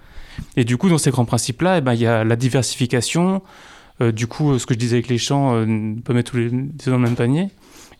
Et 0.57 0.63
du 0.63 0.77
coup, 0.77 0.89
dans 0.89 0.97
ces 0.97 1.11
grands 1.11 1.25
principes-là, 1.25 1.77
eh 1.77 1.81
ben, 1.81 1.93
il 1.93 2.01
y 2.01 2.07
a 2.07 2.23
la 2.23 2.35
diversification. 2.35 3.41
Du 4.09 4.25
coup, 4.25 4.57
ce 4.57 4.65
que 4.65 4.73
je 4.73 4.79
disais 4.79 4.95
avec 4.95 5.09
les 5.09 5.19
champs, 5.19 5.53
euh, 5.53 5.65
on 5.67 6.01
peut 6.01 6.13
mettre 6.13 6.31
tous 6.31 6.37
les 6.37 6.49
deux 6.49 6.89
dans 6.89 6.97
le 6.97 7.03
même 7.03 7.15
panier. 7.15 7.49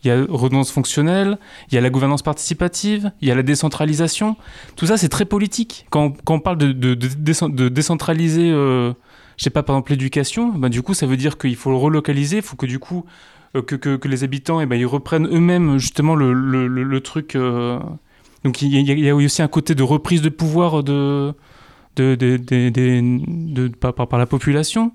il 0.02 0.08
y 0.08 0.10
a 0.10 0.16
redondance 0.28 0.72
fonctionnelle, 0.72 1.38
il 1.70 1.76
y 1.76 1.78
a 1.78 1.80
la 1.80 1.90
gouvernance 1.90 2.22
participative, 2.22 3.12
il 3.20 3.28
y 3.28 3.30
a 3.30 3.36
la 3.36 3.44
décentralisation. 3.44 4.36
Tout 4.74 4.86
ça, 4.86 4.96
c'est 4.96 5.08
très 5.08 5.24
politique. 5.24 5.86
Quand, 5.90 6.16
quand, 6.24 6.34
on 6.34 6.40
parle 6.40 6.58
de, 6.58 6.72
de, 6.72 7.68
décentraliser, 7.68 8.50
euh, 8.50 8.92
je 9.36 9.44
sais 9.44 9.50
pas, 9.50 9.62
par 9.62 9.76
exemple 9.76 9.92
l'éducation, 9.92 10.48
ben, 10.48 10.68
du 10.68 10.82
coup, 10.82 10.92
ça 10.92 11.06
veut 11.06 11.16
dire 11.16 11.38
qu'il 11.38 11.54
faut 11.54 11.70
le 11.70 11.76
relocaliser, 11.76 12.38
il 12.38 12.42
faut 12.42 12.56
que 12.56 12.66
du 12.66 12.80
coup, 12.80 13.04
que, 13.54 13.76
que, 13.76 14.08
les 14.08 14.24
habitants, 14.24 14.60
eh 14.60 14.66
ben, 14.66 14.74
ils 14.74 14.86
reprennent 14.86 15.28
eux-mêmes 15.28 15.78
justement 15.78 16.16
le, 16.16 16.32
le, 16.32 17.00
truc. 17.00 17.36
Euh... 18.44 18.48
Donc 18.48 18.62
il 18.62 18.68
y, 18.68 19.08
a 19.08 19.14
aussi 19.14 19.42
un 19.42 19.48
côté 19.48 19.74
de 19.74 19.82
reprise 19.82 20.22
de 20.22 20.28
pouvoir 20.28 20.82
de, 20.82 21.34
de, 21.96 23.68
par, 23.68 24.18
la 24.18 24.26
population 24.26 24.92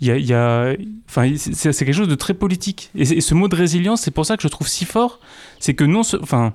il 0.00 0.06
y 0.06 0.32
a, 0.32 0.76
c'est 1.08 1.72
quelque 1.74 1.92
chose 1.92 2.06
de 2.06 2.14
très 2.14 2.34
politique. 2.34 2.90
Et, 2.94 3.20
ce 3.20 3.34
mot 3.34 3.48
de 3.48 3.56
résilience, 3.56 4.02
c'est 4.02 4.12
pour 4.12 4.24
ça 4.26 4.36
que 4.36 4.44
je 4.44 4.48
trouve 4.48 4.68
si 4.68 4.84
fort, 4.84 5.18
c'est 5.58 5.74
que 5.74 5.82
non, 5.82 6.02
enfin, 6.22 6.54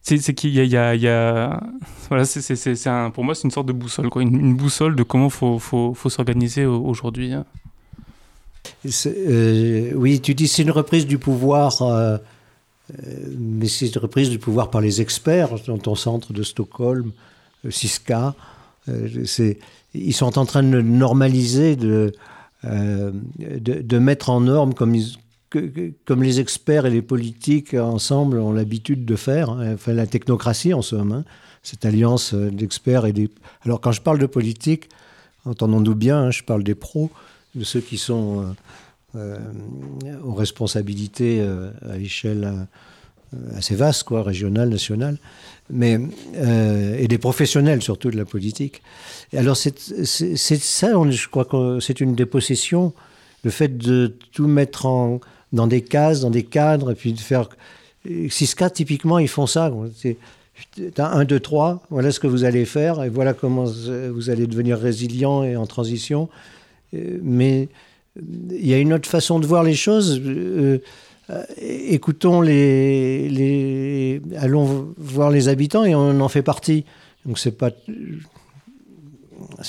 c'est 0.00 0.32
qu'il 0.32 0.54
y 0.54 0.76
a, 0.76 1.60
voilà, 2.08 3.10
pour 3.10 3.24
moi, 3.24 3.34
c'est 3.34 3.44
une 3.44 3.50
sorte 3.50 3.66
de 3.66 3.74
boussole, 3.74 4.08
quoi, 4.08 4.22
une, 4.22 4.56
boussole 4.56 4.96
de 4.96 5.02
comment 5.02 5.28
faut, 5.28 5.58
faut, 5.58 5.92
faut 5.92 6.08
s'organiser 6.08 6.64
aujourd'hui. 6.64 7.34
Euh, 9.06 9.92
oui, 9.94 10.20
tu 10.20 10.34
dis 10.34 10.48
c'est 10.48 10.62
une 10.62 10.70
reprise 10.70 11.06
du 11.06 11.18
pouvoir, 11.18 11.82
euh, 11.82 12.16
euh, 12.16 12.18
mais 13.38 13.68
c'est 13.68 13.94
une 13.94 14.00
reprise 14.00 14.30
du 14.30 14.38
pouvoir 14.38 14.70
par 14.70 14.80
les 14.80 15.00
experts 15.00 15.50
dans 15.66 15.78
ton 15.78 15.94
centre 15.94 16.32
de 16.32 16.42
Stockholm, 16.42 17.12
Siska. 17.68 18.34
c'est 19.24 19.58
ils 19.94 20.14
sont 20.14 20.38
en 20.38 20.44
train 20.44 20.62
de 20.62 20.80
normaliser, 20.80 21.76
de, 21.76 22.12
euh, 22.64 23.12
de, 23.38 23.98
mettre 23.98 24.30
en 24.30 24.40
norme 24.40 24.74
comme, 24.74 24.96
comme 26.04 26.22
les 26.22 26.40
experts 26.40 26.86
et 26.86 26.90
les 26.90 27.02
politiques 27.02 27.74
ensemble 27.74 28.38
ont 28.38 28.52
l'habitude 28.52 29.04
de 29.04 29.16
faire, 29.16 29.50
hein, 29.50 29.74
enfin 29.74 29.92
la 29.92 30.06
technocratie 30.06 30.74
en 30.74 30.82
somme, 30.82 31.12
hein, 31.12 31.24
cette 31.62 31.84
alliance 31.84 32.34
d'experts 32.34 33.06
et 33.06 33.12
des... 33.12 33.30
Alors 33.62 33.80
quand 33.80 33.92
je 33.92 34.02
parle 34.02 34.18
de 34.18 34.26
politique, 34.26 34.88
entendons-nous 35.44 35.94
bien, 35.94 36.24
hein, 36.24 36.30
je 36.30 36.42
parle 36.42 36.62
des 36.62 36.74
pros, 36.74 37.10
de 37.54 37.64
ceux 37.64 37.80
qui 37.80 37.96
sont 37.96 38.40
euh, 38.40 38.44
euh, 38.44 38.52
aux 39.14 40.34
responsabilités 40.34 41.40
à 41.88 41.98
échelle 41.98 42.66
assez 43.54 43.74
vaste, 43.74 44.04
quoi, 44.04 44.22
régionale, 44.22 44.68
nationale 44.68 45.18
mais, 45.70 46.00
euh, 46.36 46.96
et 46.98 47.08
des 47.08 47.18
professionnels 47.18 47.82
surtout 47.82 48.10
de 48.10 48.16
la 48.16 48.24
politique. 48.24 48.82
Alors 49.36 49.56
c'est 49.56 49.78
ça, 49.78 51.10
je 51.10 51.28
crois 51.28 51.44
que 51.44 51.80
c'est 51.80 52.00
une 52.00 52.14
dépossession, 52.14 52.92
le 53.44 53.50
fait 53.50 53.76
de 53.76 54.14
tout 54.32 54.48
mettre 54.48 54.86
en, 54.86 55.20
dans 55.52 55.66
des 55.66 55.82
cases, 55.82 56.20
dans 56.20 56.30
des 56.30 56.44
cadres, 56.44 56.92
et 56.92 56.94
puis 56.94 57.12
de 57.12 57.20
faire... 57.20 57.48
Siska, 58.30 58.70
typiquement, 58.70 59.18
ils 59.18 59.28
font 59.28 59.46
ça. 59.46 59.70
T'as 60.94 61.10
un, 61.10 61.24
deux, 61.24 61.40
trois, 61.40 61.82
voilà 61.90 62.10
ce 62.10 62.20
que 62.20 62.26
vous 62.26 62.44
allez 62.44 62.64
faire, 62.64 63.02
et 63.02 63.10
voilà 63.10 63.34
comment 63.34 63.64
vous 63.64 64.30
allez 64.30 64.46
devenir 64.46 64.78
résilient 64.78 65.42
et 65.44 65.56
en 65.56 65.66
transition. 65.66 66.28
Euh, 66.94 67.18
mais 67.22 67.68
il 68.50 68.66
y 68.66 68.74
a 68.74 68.78
une 68.78 68.92
autre 68.92 69.08
façon 69.08 69.38
de 69.38 69.46
voir 69.46 69.62
les 69.62 69.74
choses. 69.74 70.20
Euh, 70.24 70.78
euh, 71.30 71.44
écoutons 71.58 72.40
les, 72.40 74.20
allons 74.36 74.94
voir 74.96 75.30
les 75.30 75.48
habitants 75.48 75.84
et 75.84 75.94
on 75.94 76.20
en 76.20 76.28
fait 76.28 76.42
partie. 76.42 76.84
Donc 77.26 77.38
c'est 77.38 77.52
pas 77.52 77.70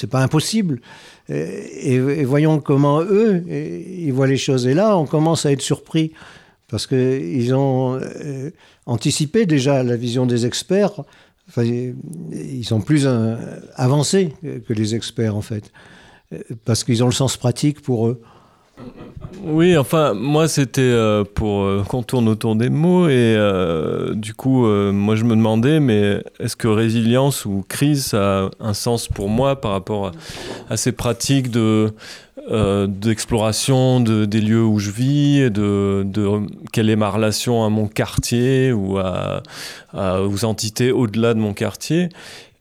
pas 0.09 0.23
impossible. 0.23 0.81
Et, 1.29 2.23
voyons 2.23 2.59
comment 2.59 3.01
eux 3.01 3.43
ils 3.49 4.11
voient 4.11 4.27
les 4.27 4.37
choses. 4.37 4.65
Et 4.67 4.73
là, 4.73 4.97
on 4.97 5.05
commence 5.05 5.45
à 5.45 5.51
être 5.51 5.61
surpris 5.61 6.13
parce 6.69 6.87
que 6.87 7.19
ils 7.19 7.53
ont 7.53 7.95
euh, 7.95 8.51
anticipé 8.85 9.45
déjà 9.45 9.83
la 9.83 9.95
vision 9.95 10.25
des 10.25 10.45
experts. 10.45 11.03
Enfin, 11.49 11.63
ils 11.63 12.63
sont 12.65 12.79
plus 12.79 13.07
avancés 13.75 14.33
que 14.43 14.71
les 14.71 14.93
experts 14.93 15.35
en 15.35 15.41
fait, 15.41 15.71
parce 16.63 16.83
qu'ils 16.83 17.03
ont 17.03 17.07
le 17.07 17.11
sens 17.11 17.37
pratique 17.37 17.81
pour 17.81 18.07
eux. 18.07 18.21
Oui, 19.43 19.77
enfin, 19.77 20.13
moi 20.13 20.47
c'était 20.47 20.81
euh, 20.81 21.23
pour 21.23 21.61
euh, 21.61 21.83
qu'on 21.87 22.03
tourne 22.03 22.27
autour 22.27 22.55
des 22.55 22.69
mots 22.69 23.07
et 23.07 23.13
euh, 23.37 24.13
du 24.13 24.33
coup, 24.33 24.65
moi 24.67 25.15
je 25.15 25.23
me 25.23 25.35
demandais, 25.35 25.79
mais 25.79 26.21
est-ce 26.39 26.55
que 26.55 26.67
résilience 26.67 27.45
ou 27.45 27.63
crise 27.67 28.07
ça 28.07 28.45
a 28.45 28.49
un 28.59 28.73
sens 28.73 29.07
pour 29.07 29.29
moi 29.29 29.59
par 29.59 29.71
rapport 29.71 30.11
à, 30.69 30.77
ces 30.77 30.91
pratiques 30.91 31.51
de 31.51 31.93
d'exploration 32.87 33.99
de, 33.99 34.25
des 34.25 34.41
lieux 34.41 34.63
où 34.63 34.79
je 34.79 34.89
vis, 34.89 35.51
de, 35.51 36.03
quelle 36.73 36.89
est 36.89 36.95
ma 36.95 37.09
relation 37.11 37.63
à 37.63 37.69
mon 37.69 37.87
quartier 37.87 38.73
ou 38.73 38.97
aux 39.93 40.45
entités 40.45 40.91
au-delà 40.91 41.35
de 41.35 41.39
mon 41.39 41.53
quartier? 41.53 42.09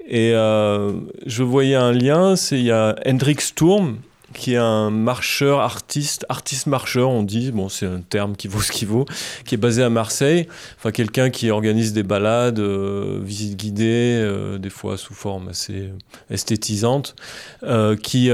Et 0.06 0.32
je 0.32 1.42
voyais 1.42 1.74
un 1.74 1.92
lien, 1.92 2.36
c'est 2.36 2.58
il 2.58 2.66
y 2.66 2.70
a 2.70 2.96
Hendrik 3.06 3.40
Sturm, 3.40 3.96
qui 4.34 4.54
est 4.54 4.58
un 4.58 4.90
marcheur, 4.90 5.60
artiste, 5.60 6.26
artiste-marcheur, 6.28 7.08
on 7.08 7.22
dit, 7.22 7.50
bon, 7.50 7.68
c'est 7.68 7.86
un 7.86 8.00
terme 8.00 8.36
qui 8.36 8.46
vaut 8.46 8.60
ce 8.60 8.70
qu'il 8.70 8.88
vaut, 8.88 9.06
qui 9.44 9.54
est 9.54 9.58
basé 9.58 9.82
à 9.82 9.90
Marseille. 9.90 10.46
Enfin, 10.76 10.90
quelqu'un 10.90 11.30
qui 11.30 11.50
organise 11.50 11.92
des 11.92 12.02
balades, 12.02 12.58
euh, 12.58 13.20
visites 13.22 13.56
guidées, 13.56 14.18
euh, 14.20 14.58
des 14.58 14.70
fois 14.70 14.96
sous 14.98 15.14
forme 15.14 15.48
assez 15.48 15.90
esthétisante, 16.30 17.16
euh, 17.62 17.96
qui, 17.96 18.30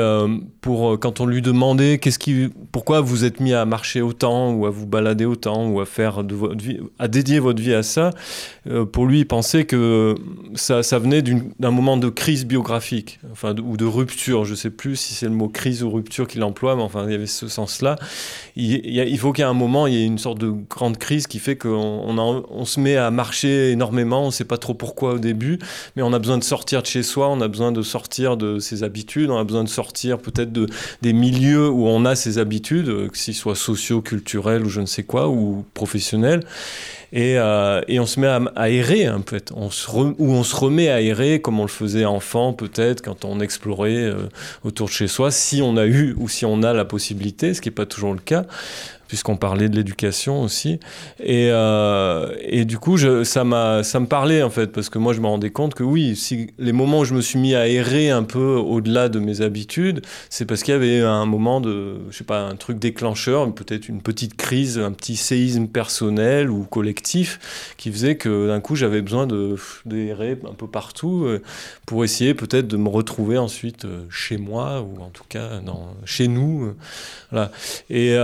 pour, 0.61 0.99
quand 0.99 1.21
on 1.21 1.27
lui 1.27 1.43
demandait 1.43 1.99
qu'est-ce 1.99 2.19
qui, 2.19 2.49
pourquoi 2.73 3.01
vous 3.01 3.25
êtes 3.25 3.41
mis 3.41 3.55
à 3.55 3.65
marcher 3.65 4.03
autant, 4.03 4.53
ou 4.53 4.67
à 4.67 4.71
vous 4.71 4.87
balader 4.87 5.25
autant, 5.25 5.69
ou 5.69 5.81
à 5.81 5.87
faire 5.87 6.25
de 6.25 6.35
votre 6.35 6.63
vie, 6.63 6.81
à 6.99 7.07
dédier 7.07 7.39
votre 7.39 7.63
vie 7.63 7.75
à 7.75 7.83
ça, 7.83 8.11
pour 8.93 9.07
lui, 9.07 9.21
il 9.21 9.27
pensait 9.27 9.65
que 9.65 10.17
ça, 10.55 10.83
ça 10.83 10.99
venait 10.99 11.23
d'un 11.23 11.71
moment 11.71 11.97
de 11.97 12.09
crise 12.09 12.47
biographique, 12.47 13.21
enfin, 13.31 13.55
ou 13.57 13.77
de 13.77 13.85
rupture, 13.85 14.45
je 14.45 14.55
sais 14.55 14.71
plus 14.71 14.97
si 14.97 15.15
c'est 15.15 15.27
le 15.27 15.33
mot 15.33 15.49
crise 15.49 15.84
rupture 15.85 16.27
qu'il 16.27 16.43
emploie, 16.43 16.77
mais 16.77 16.83
enfin, 16.83 17.05
il 17.07 17.13
y 17.13 17.15
avait 17.15 17.27
ce 17.27 17.49
sens-là. 17.49 17.97
Il, 18.57 19.19
faut 19.19 19.33
qu'à 19.33 19.49
un 19.49 19.55
moment, 19.55 19.87
il 19.87 19.95
y 19.95 20.03
ait 20.03 20.07
une 20.07 20.19
sorte 20.19 20.39
de 20.39 20.51
grande 20.69 20.99
crise 20.99 21.27
qui 21.27 21.39
fait 21.39 21.57
qu'on 21.57 21.71
on, 21.71 22.45
on 22.49 22.65
se 22.65 22.81
met 22.81 22.97
à 22.97 23.11
marcher 23.11 23.71
énormément, 23.71 24.23
on 24.23 24.27
ne 24.27 24.33
sait 24.33 24.45
pas 24.45 24.59
trop 24.59 24.75
pourquoi 24.75 25.15
au 25.15 25.19
début, 25.19 25.59
mais 25.97 26.03
on 26.03 26.13
a 26.13 26.19
besoin 26.19 26.39
de 26.39 26.45
sortir 26.45 26.83
de 26.83 26.87
chez 26.87 27.03
soi, 27.03 27.29
on 27.29 27.41
a 27.41 27.49
besoin 27.49 27.73
de 27.73 27.83
sortir 27.83 28.37
de 28.37 28.59
ses 28.59 28.83
habitudes, 28.83 29.31
on 29.31 29.39
a 29.39 29.45
besoin 29.45 29.65
de 29.65 29.69
sortir 29.69 30.19
peut-être 30.19 30.53
de, 30.53 30.67
des 31.03 31.13
milieux 31.13 31.69
où 31.69 31.87
on 31.87 32.05
a 32.05 32.15
ses 32.15 32.39
habitudes, 32.39 33.11
que 33.11 33.19
ce 33.19 33.33
soit 33.33 33.57
sociaux, 33.57 34.03
culturels 34.03 34.65
ou 34.65 34.69
je 34.69 34.81
ne 34.81 34.87
sais 34.87 35.03
quoi, 35.03 35.29
ou 35.29 35.65
professionnels. 35.75 36.41
Et, 37.17 37.39
euh, 37.39 37.81
et, 37.87 38.01
on 38.01 38.07
se 38.07 38.19
met 38.19 38.27
à, 38.27 38.43
à 38.57 38.71
errer 38.71 39.09
en 39.09 39.23
fait, 39.23 39.53
on 39.55 39.69
ou 40.19 40.33
on 40.33 40.43
se 40.43 40.57
remet 40.57 40.89
à 40.89 41.01
errer 41.01 41.41
comme 41.41 41.61
on 41.61 41.63
le 41.63 41.69
faisait 41.69 42.05
enfant 42.05 42.53
peut-être 42.53 43.03
quand 43.03 43.25
on 43.25 43.39
explorait 43.39 43.95
euh, 43.95 44.29
autour 44.65 44.89
de 44.89 44.93
chez 44.93 45.07
soi, 45.07 45.31
si 45.31 45.63
on 45.63 45.77
a 45.77 45.87
eu 45.87 46.17
ou 46.19 46.29
si 46.29 46.45
on 46.45 46.65
a 46.65 46.73
la 46.73 46.85
possibilité, 46.85 47.55
ce 47.55 47.61
qui 47.61 47.69
n'est 47.69 47.75
pas 47.75 47.87
toujours 47.87 48.15
le 48.15 48.19
cas 48.19 48.47
puisqu'on 49.09 49.37
parlait 49.37 49.69
de 49.69 49.77
l'éducation 49.77 50.43
aussi. 50.43 50.81
Et, 51.21 51.49
euh, 51.51 52.35
et 52.41 52.65
du 52.65 52.79
coup, 52.79 52.97
je, 52.97 53.25
ça, 53.25 53.45
ça 53.83 54.01
me 54.01 54.07
parlait 54.07 54.43
en 54.43 54.51
fait, 54.51 54.69
parce 54.69 54.89
que 54.89 54.99
moi 54.99 55.13
je 55.13 55.21
me 55.21 55.27
rendais 55.27 55.51
compte 55.51 55.75
que 55.75 55.83
oui, 55.83 56.17
si, 56.17 56.49
les 56.59 56.73
moments 56.73 57.01
où 57.01 57.05
je 57.05 57.15
me 57.15 57.21
suis 57.21 57.39
mis 57.39 57.55
à 57.55 57.69
errer 57.69 58.11
un 58.11 58.23
peu 58.23 58.55
au-delà 58.57 59.09
de 59.09 59.19
mes 59.19 59.41
habitudes, 59.41 60.03
c'est 60.31 60.47
parce 60.47 60.63
qu'il 60.63 60.73
y 60.73 60.77
avait 60.77 61.01
un 61.01 61.27
moment 61.27 61.61
de, 61.61 61.97
je 62.11 62.17
sais 62.17 62.25
pas, 62.25 62.41
un 62.41 62.57
truc 62.57 62.79
déclencheur, 62.79 63.53
peut-être 63.55 63.89
une 63.89 64.03
petite 64.03 64.37
crise, 64.37 64.79
un 64.79 64.93
petit 64.93 65.17
séisme 65.17 65.67
personnel 65.67 66.51
ou 66.51 66.65
collectif 66.65 67.75
qui 67.77 67.91
faisait 67.93 68.17
que 68.17 68.49
d'un 68.49 68.61
coup 68.61 68.77
j'avais 68.77 69.03
besoin 69.03 69.27
de 69.27 69.57
d'errer 69.85 70.39
un 70.49 70.55
peu 70.55 70.67
partout 70.67 71.25
euh, 71.25 71.43
pour 71.87 72.05
essayer 72.05 72.35
peut-être 72.35 72.67
de 72.67 72.77
me 72.77 72.89
retrouver 72.89 73.39
ensuite 73.39 73.85
euh, 73.85 74.05
chez 74.11 74.39
moi 74.39 74.83
ou 74.83 75.03
en 75.03 75.09
tout 75.09 75.25
cas 75.29 75.61
dans, 75.65 75.95
chez 76.05 76.29
nous. 76.29 76.75
Voilà. 77.31 77.51
Et 77.91 78.15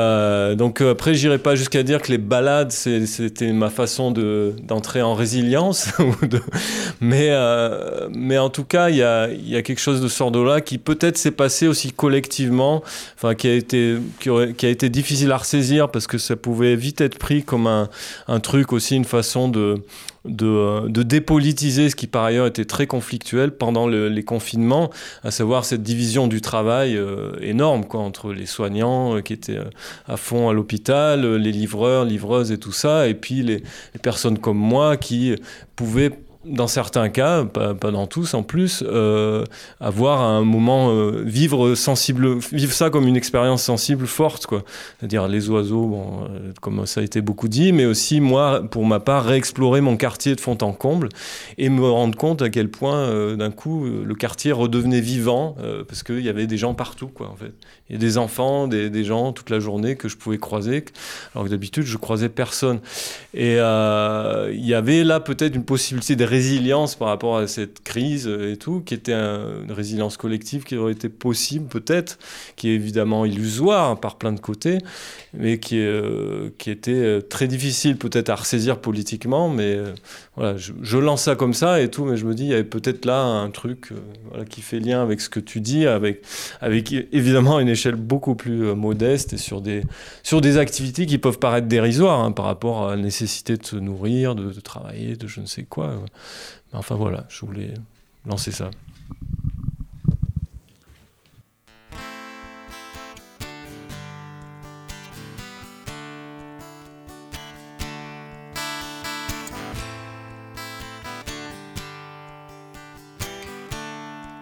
donc 0.57 0.70
donc 0.71 0.83
euh, 0.83 0.93
après, 0.93 1.15
j'irai 1.15 1.39
pas 1.39 1.57
jusqu'à 1.57 1.83
dire 1.83 2.01
que 2.01 2.13
les 2.13 2.19
balades, 2.19 2.71
c'était 2.71 3.51
ma 3.51 3.71
façon 3.71 4.13
d'entrer 4.13 5.03
en 5.03 5.15
résilience. 5.15 5.89
mais, 7.01 7.31
euh, 7.31 8.09
mais 8.15 8.39
en 8.39 8.51
tout 8.51 8.63
cas, 8.63 8.89
il 8.89 8.95
y 8.95 9.03
a, 9.03 9.27
quelque 9.63 9.81
chose 9.81 10.01
de 10.01 10.07
ce 10.07 10.45
là 10.47 10.61
qui 10.61 10.79
peut-être 10.79 11.19
s'est 11.19 11.33
passé 11.33 11.67
aussi 11.67 11.91
collectivement, 11.91 12.85
enfin, 13.17 13.35
qui, 13.35 13.49
a 13.49 13.55
été, 13.55 14.89
difficile 14.89 15.33
à 15.33 15.39
ressaisir 15.39 15.91
parce 15.91 16.07
que 16.07 16.19
ça 16.19 16.37
pouvait 16.37 16.77
vite 16.77 17.01
être 17.01 17.19
pris 17.19 17.43
comme 17.43 17.67
un 17.67 18.41
truc 18.41 18.73
aussi, 18.73 18.95
une 18.95 19.05
façon 19.05 19.49
de 19.49 19.75
de, 20.25 20.89
de, 20.89 21.03
dépolitiser 21.03 21.89
ce 21.89 21.97
qui 21.97 22.07
par 22.07 22.25
ailleurs 22.25 22.47
était 22.47 22.65
très 22.67 22.87
conflictuel 22.87 23.53
pendant 23.53 23.89
les 23.89 24.23
confinements, 24.23 24.91
à 25.25 25.31
savoir 25.31 25.65
cette 25.65 25.83
division 25.83 26.27
du 26.27 26.41
travail 26.41 26.97
euh, 26.97 27.33
énorme 27.41 27.87
quoi, 27.87 28.01
entre 28.01 28.33
les 28.33 28.47
soignants 28.47 29.17
euh, 29.17 29.21
qui 29.23 29.33
étaient 29.33 29.57
euh, 29.57 29.71
à 30.07 30.17
fond 30.17 30.49
à 30.49 30.53
l'hôpital, 30.53 31.37
les 31.37 31.53
livreurs, 31.53 32.05
livreuses 32.05 32.53
et 32.53 32.59
tout 32.59 32.73
ça, 32.73 33.09
et 33.09 33.15
puis 33.15 33.43
les, 33.43 33.63
personnes 34.03 34.39
comme 34.39 34.59
moi 34.59 34.97
qui 34.97 35.35
pouvaient 35.77 36.13
dans 36.45 36.69
certains 36.69 37.11
cas, 37.11 37.45
pas, 37.45 37.75
pas 37.75 37.91
dans 37.91 38.07
tous 38.07 38.33
en 38.33 38.43
plus, 38.43 38.83
euh, 38.87 39.45
avoir 39.79 40.23
un 40.23 40.43
moment, 40.43 40.91
euh, 40.91 41.23
vivre 41.23 41.75
sensible, 41.75 42.39
vivre 42.53 42.73
ça 42.73 42.89
comme 42.89 43.07
une 43.07 43.17
expérience 43.17 43.63
sensible 43.63 44.07
forte, 44.07 44.47
quoi. 44.47 44.63
C'est-à-dire 44.99 45.29
les 45.29 45.51
oiseaux, 45.51 45.87
bon, 45.87 46.25
euh, 46.25 46.53
comme 46.63 46.87
ça 46.87 47.01
a 47.01 47.05
été 47.05 47.21
beaucoup 47.21 47.49
dit, 47.49 47.73
mais 47.73 47.85
aussi 47.85 48.21
moi, 48.21 48.63
pour 48.71 48.87
ma 48.87 49.01
part, 49.01 49.25
réexplorer 49.25 49.83
mon 49.83 49.99
quartier 49.99 50.35
de 50.35 50.41
fond 50.41 50.57
en 50.63 50.73
comble 50.73 51.11
et 51.59 51.69
me 51.69 51.87
rendre 51.87 52.17
compte 52.17 52.41
à 52.41 52.49
quel 52.49 52.71
point, 52.71 52.97
euh, 52.97 53.37
d'un 53.37 53.51
coup, 53.51 53.85
le 53.85 54.15
quartier 54.15 54.53
redevenait 54.53 55.01
vivant 55.01 55.57
euh, 55.61 55.85
parce 55.85 56.03
qu'il 56.03 56.21
y 56.21 56.29
avait 56.31 56.47
des 56.47 56.57
gens 56.57 56.73
partout, 56.73 57.09
quoi, 57.09 57.29
en 57.29 57.37
fait. 57.37 57.53
Des 57.91 58.19
enfants, 58.19 58.69
des, 58.69 59.05
gens 59.05 59.33
toute 59.33 59.51
la 59.51 59.61
journée 59.61 59.97
que 59.97 60.09
je 60.09 60.17
pouvais 60.17 60.39
croiser, 60.39 60.85
alors 61.35 61.45
que 61.45 61.51
d'habitude, 61.51 61.85
je 61.85 61.97
croisais 61.97 62.29
personne. 62.29 62.81
Et 63.35 63.57
euh, 63.59 64.51
il 64.55 64.65
y 64.67 64.75
avait 64.75 65.05
là 65.05 65.21
peut-être 65.21 65.57
une 65.57 65.65
possibilité 65.65 66.17
de 66.17 66.25
résilience 66.25 66.95
par 66.95 67.09
rapport 67.09 67.39
à 67.39 67.47
cette 67.47 67.83
crise 67.83 68.29
et 68.29 68.57
tout, 68.57 68.81
qui 68.81 68.95
était 68.95 69.13
un- 69.13 69.63
une 69.65 69.73
résilience 69.73 70.17
collective 70.17 70.65
qui 70.65 70.77
aurait 70.77 70.93
été 70.93 71.09
possible 71.09 71.67
peut-être, 71.67 72.19
qui 72.57 72.71
est 72.71 72.75
évidemment 72.75 73.25
illusoire 73.25 73.99
par 73.99 74.17
plein 74.19 74.33
de 74.33 74.41
côtés, 74.41 74.79
mais 75.35 75.59
qui, 75.59 75.79
euh, 75.81 76.51
qui 76.59 76.71
était 76.71 76.93
euh, 76.93 77.21
très 77.21 77.49
difficile 77.49 77.97
peut-être 77.97 78.29
à 78.31 78.37
ressaisir 78.37 78.79
politiquement. 78.79 79.49
Mais 79.49 79.75
euh, 79.77 79.93
voilà, 80.37 80.57
je, 80.57 80.73
je 80.83 80.99
lance 80.99 81.23
ça 81.23 81.35
comme 81.35 81.55
ça 81.55 81.81
et 81.81 81.91
tout, 81.91 82.05
mais 82.05 82.17
je 82.17 82.25
me 82.25 82.35
dis, 82.35 82.45
il 82.45 82.51
y 82.51 82.55
avait 82.55 82.65
peut-être 82.65 83.05
là 83.05 83.21
un 83.23 83.51
truc 83.51 83.89
qui 84.49 84.61
fait 84.63 84.79
lien 84.81 85.03
avec 85.03 85.21
ce 85.21 85.29
que 85.29 85.41
tu 85.41 85.61
dis, 85.61 85.87
avec, 85.87 86.23
avec 86.61 86.93
évidemment 87.13 87.59
une 87.61 87.69
échelle 87.69 87.80
beaucoup 87.89 88.35
plus 88.35 88.67
euh, 88.67 88.75
modeste 88.75 89.33
et 89.33 89.37
sur 89.37 89.61
des, 89.61 89.83
sur 90.23 90.41
des 90.41 90.59
activités 90.59 91.07
qui 91.07 91.19
peuvent 91.19 91.39
paraître 91.39 91.69
dérisoires 91.69 92.21
hein, 92.21 92.33
par 92.33 92.45
rapport 92.47 92.89
à 92.89 92.97
la 92.97 93.03
nécessité 93.03 93.57
de 93.57 93.65
se 93.65 93.77
nourrir, 93.77 94.35
de, 94.35 94.53
travailler, 94.61 95.17
de 95.17 95.27
je 95.27 95.41
ne 95.41 95.47
sais 95.47 95.65
quoi. 95.65 95.95
Mais 96.73 96.79
enfin 96.79 96.95
voilà, 96.95 97.27
je 97.29 97.45
voulais 97.45 97.75
lancer 98.27 98.53
ça. 98.53 98.71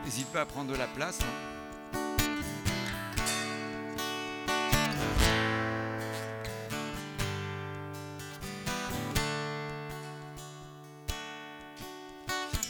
N'hésite 0.04 0.28
pas 0.28 0.40
à 0.40 0.46
prendre 0.46 0.72
de 0.72 0.76
la 0.78 0.86
place. 0.86 1.20
hein. 1.22 1.57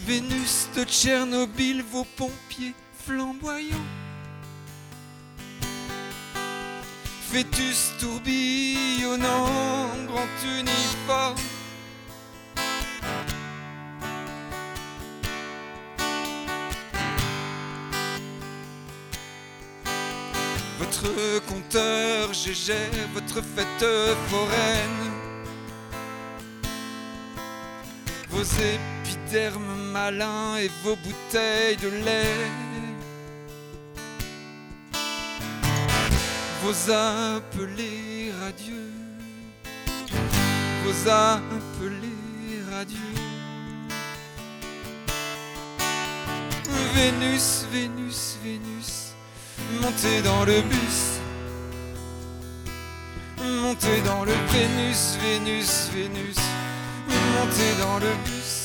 Vénus 0.08 0.70
de 0.74 0.84
Tchernobyl, 0.84 1.82
vos 1.82 2.06
pompiers 2.16 2.74
flamboyants. 3.04 3.76
Fœtus 7.30 7.92
tourbillonnant, 8.00 9.90
grand 10.06 10.30
uniforme. 10.58 11.36
Votre 20.78 21.46
compteur 21.46 22.32
GG, 22.32 22.72
votre 23.12 23.42
fête 23.42 23.86
foraine. 24.30 25.12
Vos 28.30 28.42
épidermes 28.42 29.77
malins 29.92 30.56
et 30.56 30.70
vos 30.82 30.96
bouteilles 30.96 31.76
de 31.76 31.88
lait. 31.88 32.50
Vos 36.62 36.90
appelés 36.90 38.32
radieux. 38.42 38.92
Vos 40.84 41.10
appelés 41.10 42.62
radieux. 42.72 43.18
Vénus, 46.94 47.64
Vénus, 47.72 48.38
Vénus, 48.42 49.14
montez 49.80 50.20
dans 50.22 50.44
le 50.44 50.60
bus. 50.62 51.20
Montez 53.62 54.00
dans 54.02 54.24
le 54.24 54.32
Vénus, 54.52 55.16
Vénus, 55.22 55.90
Vénus, 55.94 56.36
montez 57.08 57.74
dans 57.80 57.98
le 58.00 58.12
bus. 58.24 58.57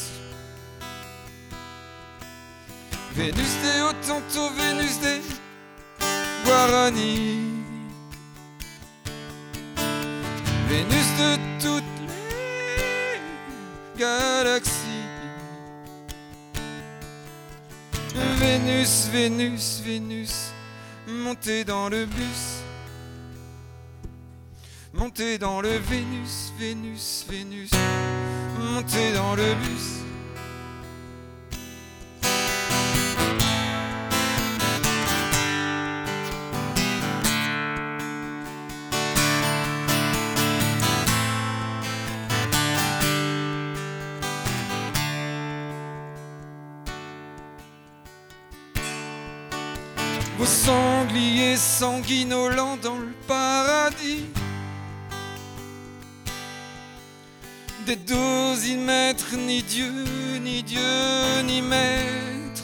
Vénus 3.15 3.35
des 3.61 3.81
Hauts 3.81 4.49
Vénus 4.57 4.99
des 4.99 5.21
Guarani. 6.43 7.39
Vénus 10.67 11.07
de 11.19 11.37
toutes 11.61 11.83
les 12.07 13.99
galaxies. 13.99 14.73
Vénus, 18.39 19.09
Vénus, 19.11 19.81
Vénus, 19.85 20.51
montez 21.07 21.63
dans 21.63 21.89
le 21.89 22.05
bus. 22.05 22.63
Montez 24.91 25.37
dans 25.37 25.61
le 25.61 25.77
Vénus, 25.77 26.51
Vénus, 26.57 27.25
Vénus, 27.29 27.71
montez 28.59 29.13
dans 29.13 29.35
le 29.35 29.53
bus. 29.55 30.02
Sangliers 51.83 52.23
sanguinolents 52.23 52.77
dans 52.77 52.97
le 52.97 53.13
paradis. 53.27 54.25
Des 57.85 57.97
dosimètres, 57.97 59.35
ni 59.35 59.61
Dieu, 59.63 59.91
ni 60.41 60.63
Dieu, 60.63 61.41
ni 61.43 61.61
maître. 61.61 62.63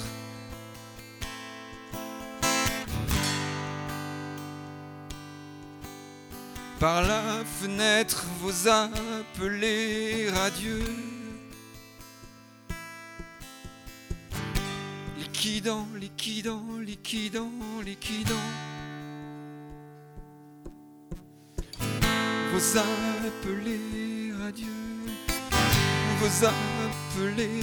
Par 6.80 7.02
la 7.02 7.44
fenêtre, 7.60 8.26
vos 8.42 8.70
appelés 8.70 10.30
radieux. 10.30 10.96
Liquidant, 15.18 15.88
liquidant, 16.00 16.64
liquidant, 16.80 17.52
liquidant. 17.86 18.69
Vos 22.60 22.78
appelés 22.78 24.34
radieux, 24.38 24.68
vos 26.20 26.46
appelés 26.46 27.62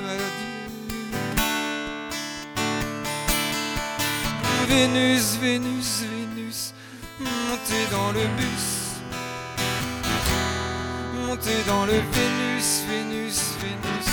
radieux. 0.00 0.70
Vénus, 4.68 5.36
Vénus, 5.40 6.04
Vénus, 6.04 6.74
montez 7.18 7.86
dans 7.90 8.12
le 8.12 8.24
bus. 8.36 9.00
Montez 11.26 11.64
dans 11.66 11.84
le 11.84 11.94
Vénus, 11.94 12.84
Vénus, 12.88 13.40
Vénus, 13.60 14.08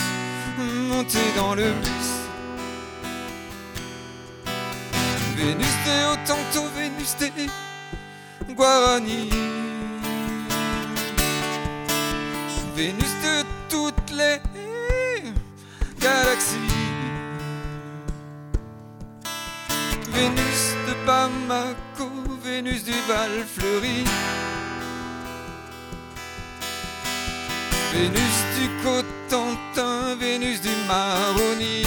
montez 0.89 1.31
dans 1.35 1.53
le 1.53 1.71
bus. 1.73 2.09
Vénus 5.37 5.75
des 5.85 6.05
Hauts 6.07 6.69
Vénus 6.75 7.15
des 7.19 8.53
Guarani. 8.55 9.52
Vénus 12.75 13.13
de 13.21 13.45
toutes 13.69 14.11
les 14.11 14.41
galaxies. 16.01 16.57
Vénus 20.09 20.63
de 20.87 20.93
Bamako, 21.05 22.09
Vénus 22.43 22.83
du 22.83 22.95
Val 23.07 23.45
Fleuri. 23.45 24.03
Vénus 27.93 28.37
du 28.57 28.67
Cotentin, 28.83 30.15
Vénus 30.19 30.59
du 30.61 30.73
Maroni. 30.87 31.83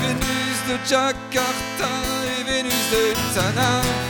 Vénus 0.00 0.58
de 0.68 0.78
Jakarta 0.88 1.90
et 2.38 2.44
Vénus 2.44 2.84
de 2.92 3.34
Tana. 3.34 4.09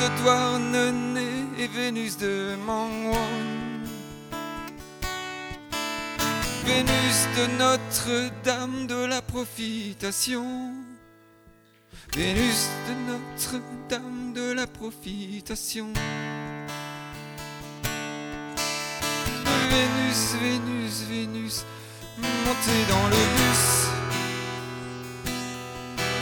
De 0.00 0.22
Douarnenez 0.22 1.46
et 1.58 1.66
Vénus 1.66 2.16
de 2.18 2.54
Mangwon. 2.64 3.16
Vénus 6.64 7.18
de 7.36 7.46
Notre-Dame 7.58 8.86
de 8.86 9.06
la 9.06 9.22
Profitation. 9.22 10.72
Vénus 12.14 12.68
de 12.86 12.94
Notre-Dame 13.10 14.32
de 14.34 14.52
la 14.52 14.66
Profitation. 14.66 15.92
Vénus, 19.70 20.34
Vénus, 20.40 21.02
Vénus, 21.10 21.64
montez 22.18 22.84
dans 22.88 23.08
le 23.08 23.22
bus. 23.36 23.66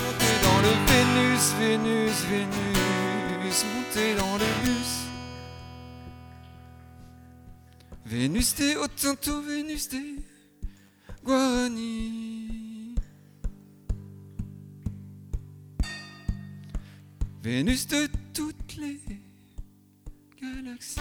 Montez 0.02 0.36
dans 0.46 0.60
le 0.66 0.72
Vénus, 0.88 1.44
Vénus, 1.60 2.24
Vénus, 2.30 2.85
dans 3.96 4.36
le. 4.36 4.46
Vénus 8.04 8.54
des 8.54 8.76
Otanto, 8.76 9.42
Vénus 9.42 9.88
des 9.88 10.16
Guarani. 11.24 12.94
Vénus 17.42 17.86
de 17.88 18.08
toutes 18.32 18.76
les 18.76 19.00
galaxies. 20.40 21.00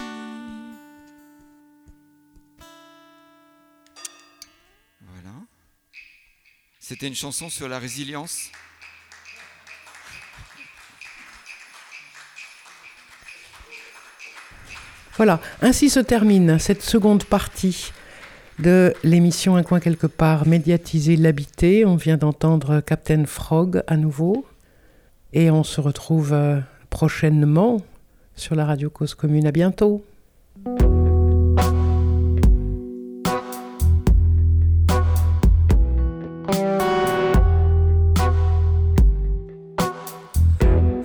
Voilà. 5.02 5.36
C'était 6.80 7.08
une 7.08 7.14
chanson 7.16 7.50
sur 7.50 7.68
la 7.68 7.78
résilience. 7.78 8.52
Voilà, 15.18 15.40
ainsi 15.62 15.90
se 15.90 16.02
termine 16.02 16.60
cette 16.60 16.82
seconde 16.82 17.24
partie 17.24 17.94
de 18.60 18.94
l'émission 19.04 19.56
Un 19.56 19.64
coin 19.64 19.80
quelque 19.80 20.08
part, 20.08 20.46
médiatiser 20.46 21.16
l'habité. 21.16 21.86
On 21.86 21.96
vient 21.96 22.18
d'entendre 22.18 22.82
Captain 22.82 23.24
Frog 23.26 23.82
à 23.88 23.96
nouveau. 23.96 24.46
Et 25.32 25.50
on 25.52 25.64
se 25.64 25.80
retrouve 25.80 26.34
euh, 26.34 26.60
prochainement 26.90 27.82
sur 28.36 28.56
la 28.56 28.66
radio 28.66 28.90
Cause 28.90 29.14
Commune. 29.14 29.48
À 29.48 29.52
bientôt. 29.52 30.04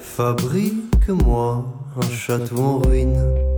Fabrique-moi 0.01 1.65
un 1.97 2.11
château 2.11 2.59
en 2.59 2.79
ruine. 2.79 3.50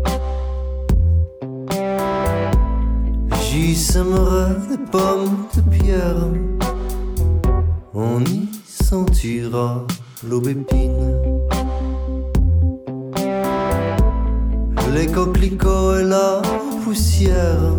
J'y 3.53 3.77
sèmerai 3.77 4.55
des 4.71 4.79
pommes 4.79 5.47
de 5.55 5.61
pierre. 5.61 6.25
On 7.93 8.25
y 8.25 8.49
sentira 8.65 9.87
l'aubépine. 10.27 11.19
Les 14.95 15.07
coquelicots 15.07 15.99
et 15.99 16.05
la 16.05 16.41
poussière. 16.83 17.75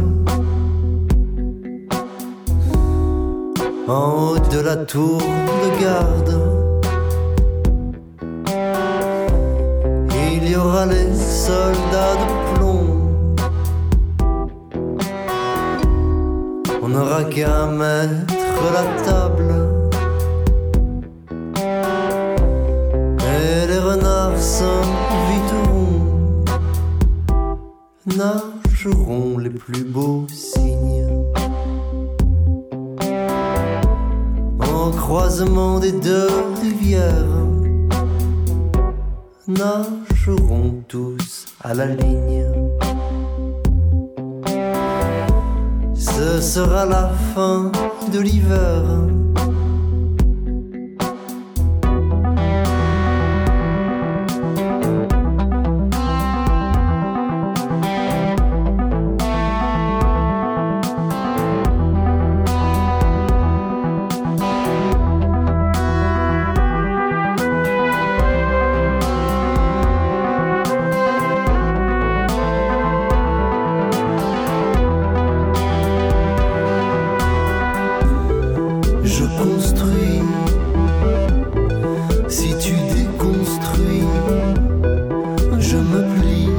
En 3.87 4.29
haut 4.29 4.37
de 4.37 4.59
la 4.59 4.75
tour 4.75 5.21
de 5.63 5.81
garde. 5.81 6.39
Il 10.35 10.51
y 10.51 10.55
aura 10.55 10.85
les 10.85 11.11
soldats 11.15 12.15
de 12.21 12.52
On 16.85 16.89
n'aura 16.89 17.23
qu'à 17.23 17.65
mettre 17.65 18.63
la 18.73 18.83
table. 19.05 19.53
Et 23.21 23.67
les 23.67 23.79
renards 23.79 24.37
s'inviteront, 24.37 26.01
nageront 28.17 29.37
les 29.37 29.49
plus 29.49 29.85
beaux 29.85 30.27
signes. 30.29 31.07
Au 34.59 34.89
croisement 34.89 35.79
des 35.79 35.93
deux 35.93 36.27
rivières, 36.61 37.37
nageront 39.47 40.83
tous 40.89 41.45
à 41.63 41.73
la 41.73 41.85
ligne. 41.85 42.62
Sera 46.41 46.85
la 46.85 47.11
fin 47.33 47.71
de 48.11 48.19
l'hiver. 48.19 49.22
Je 86.21 86.52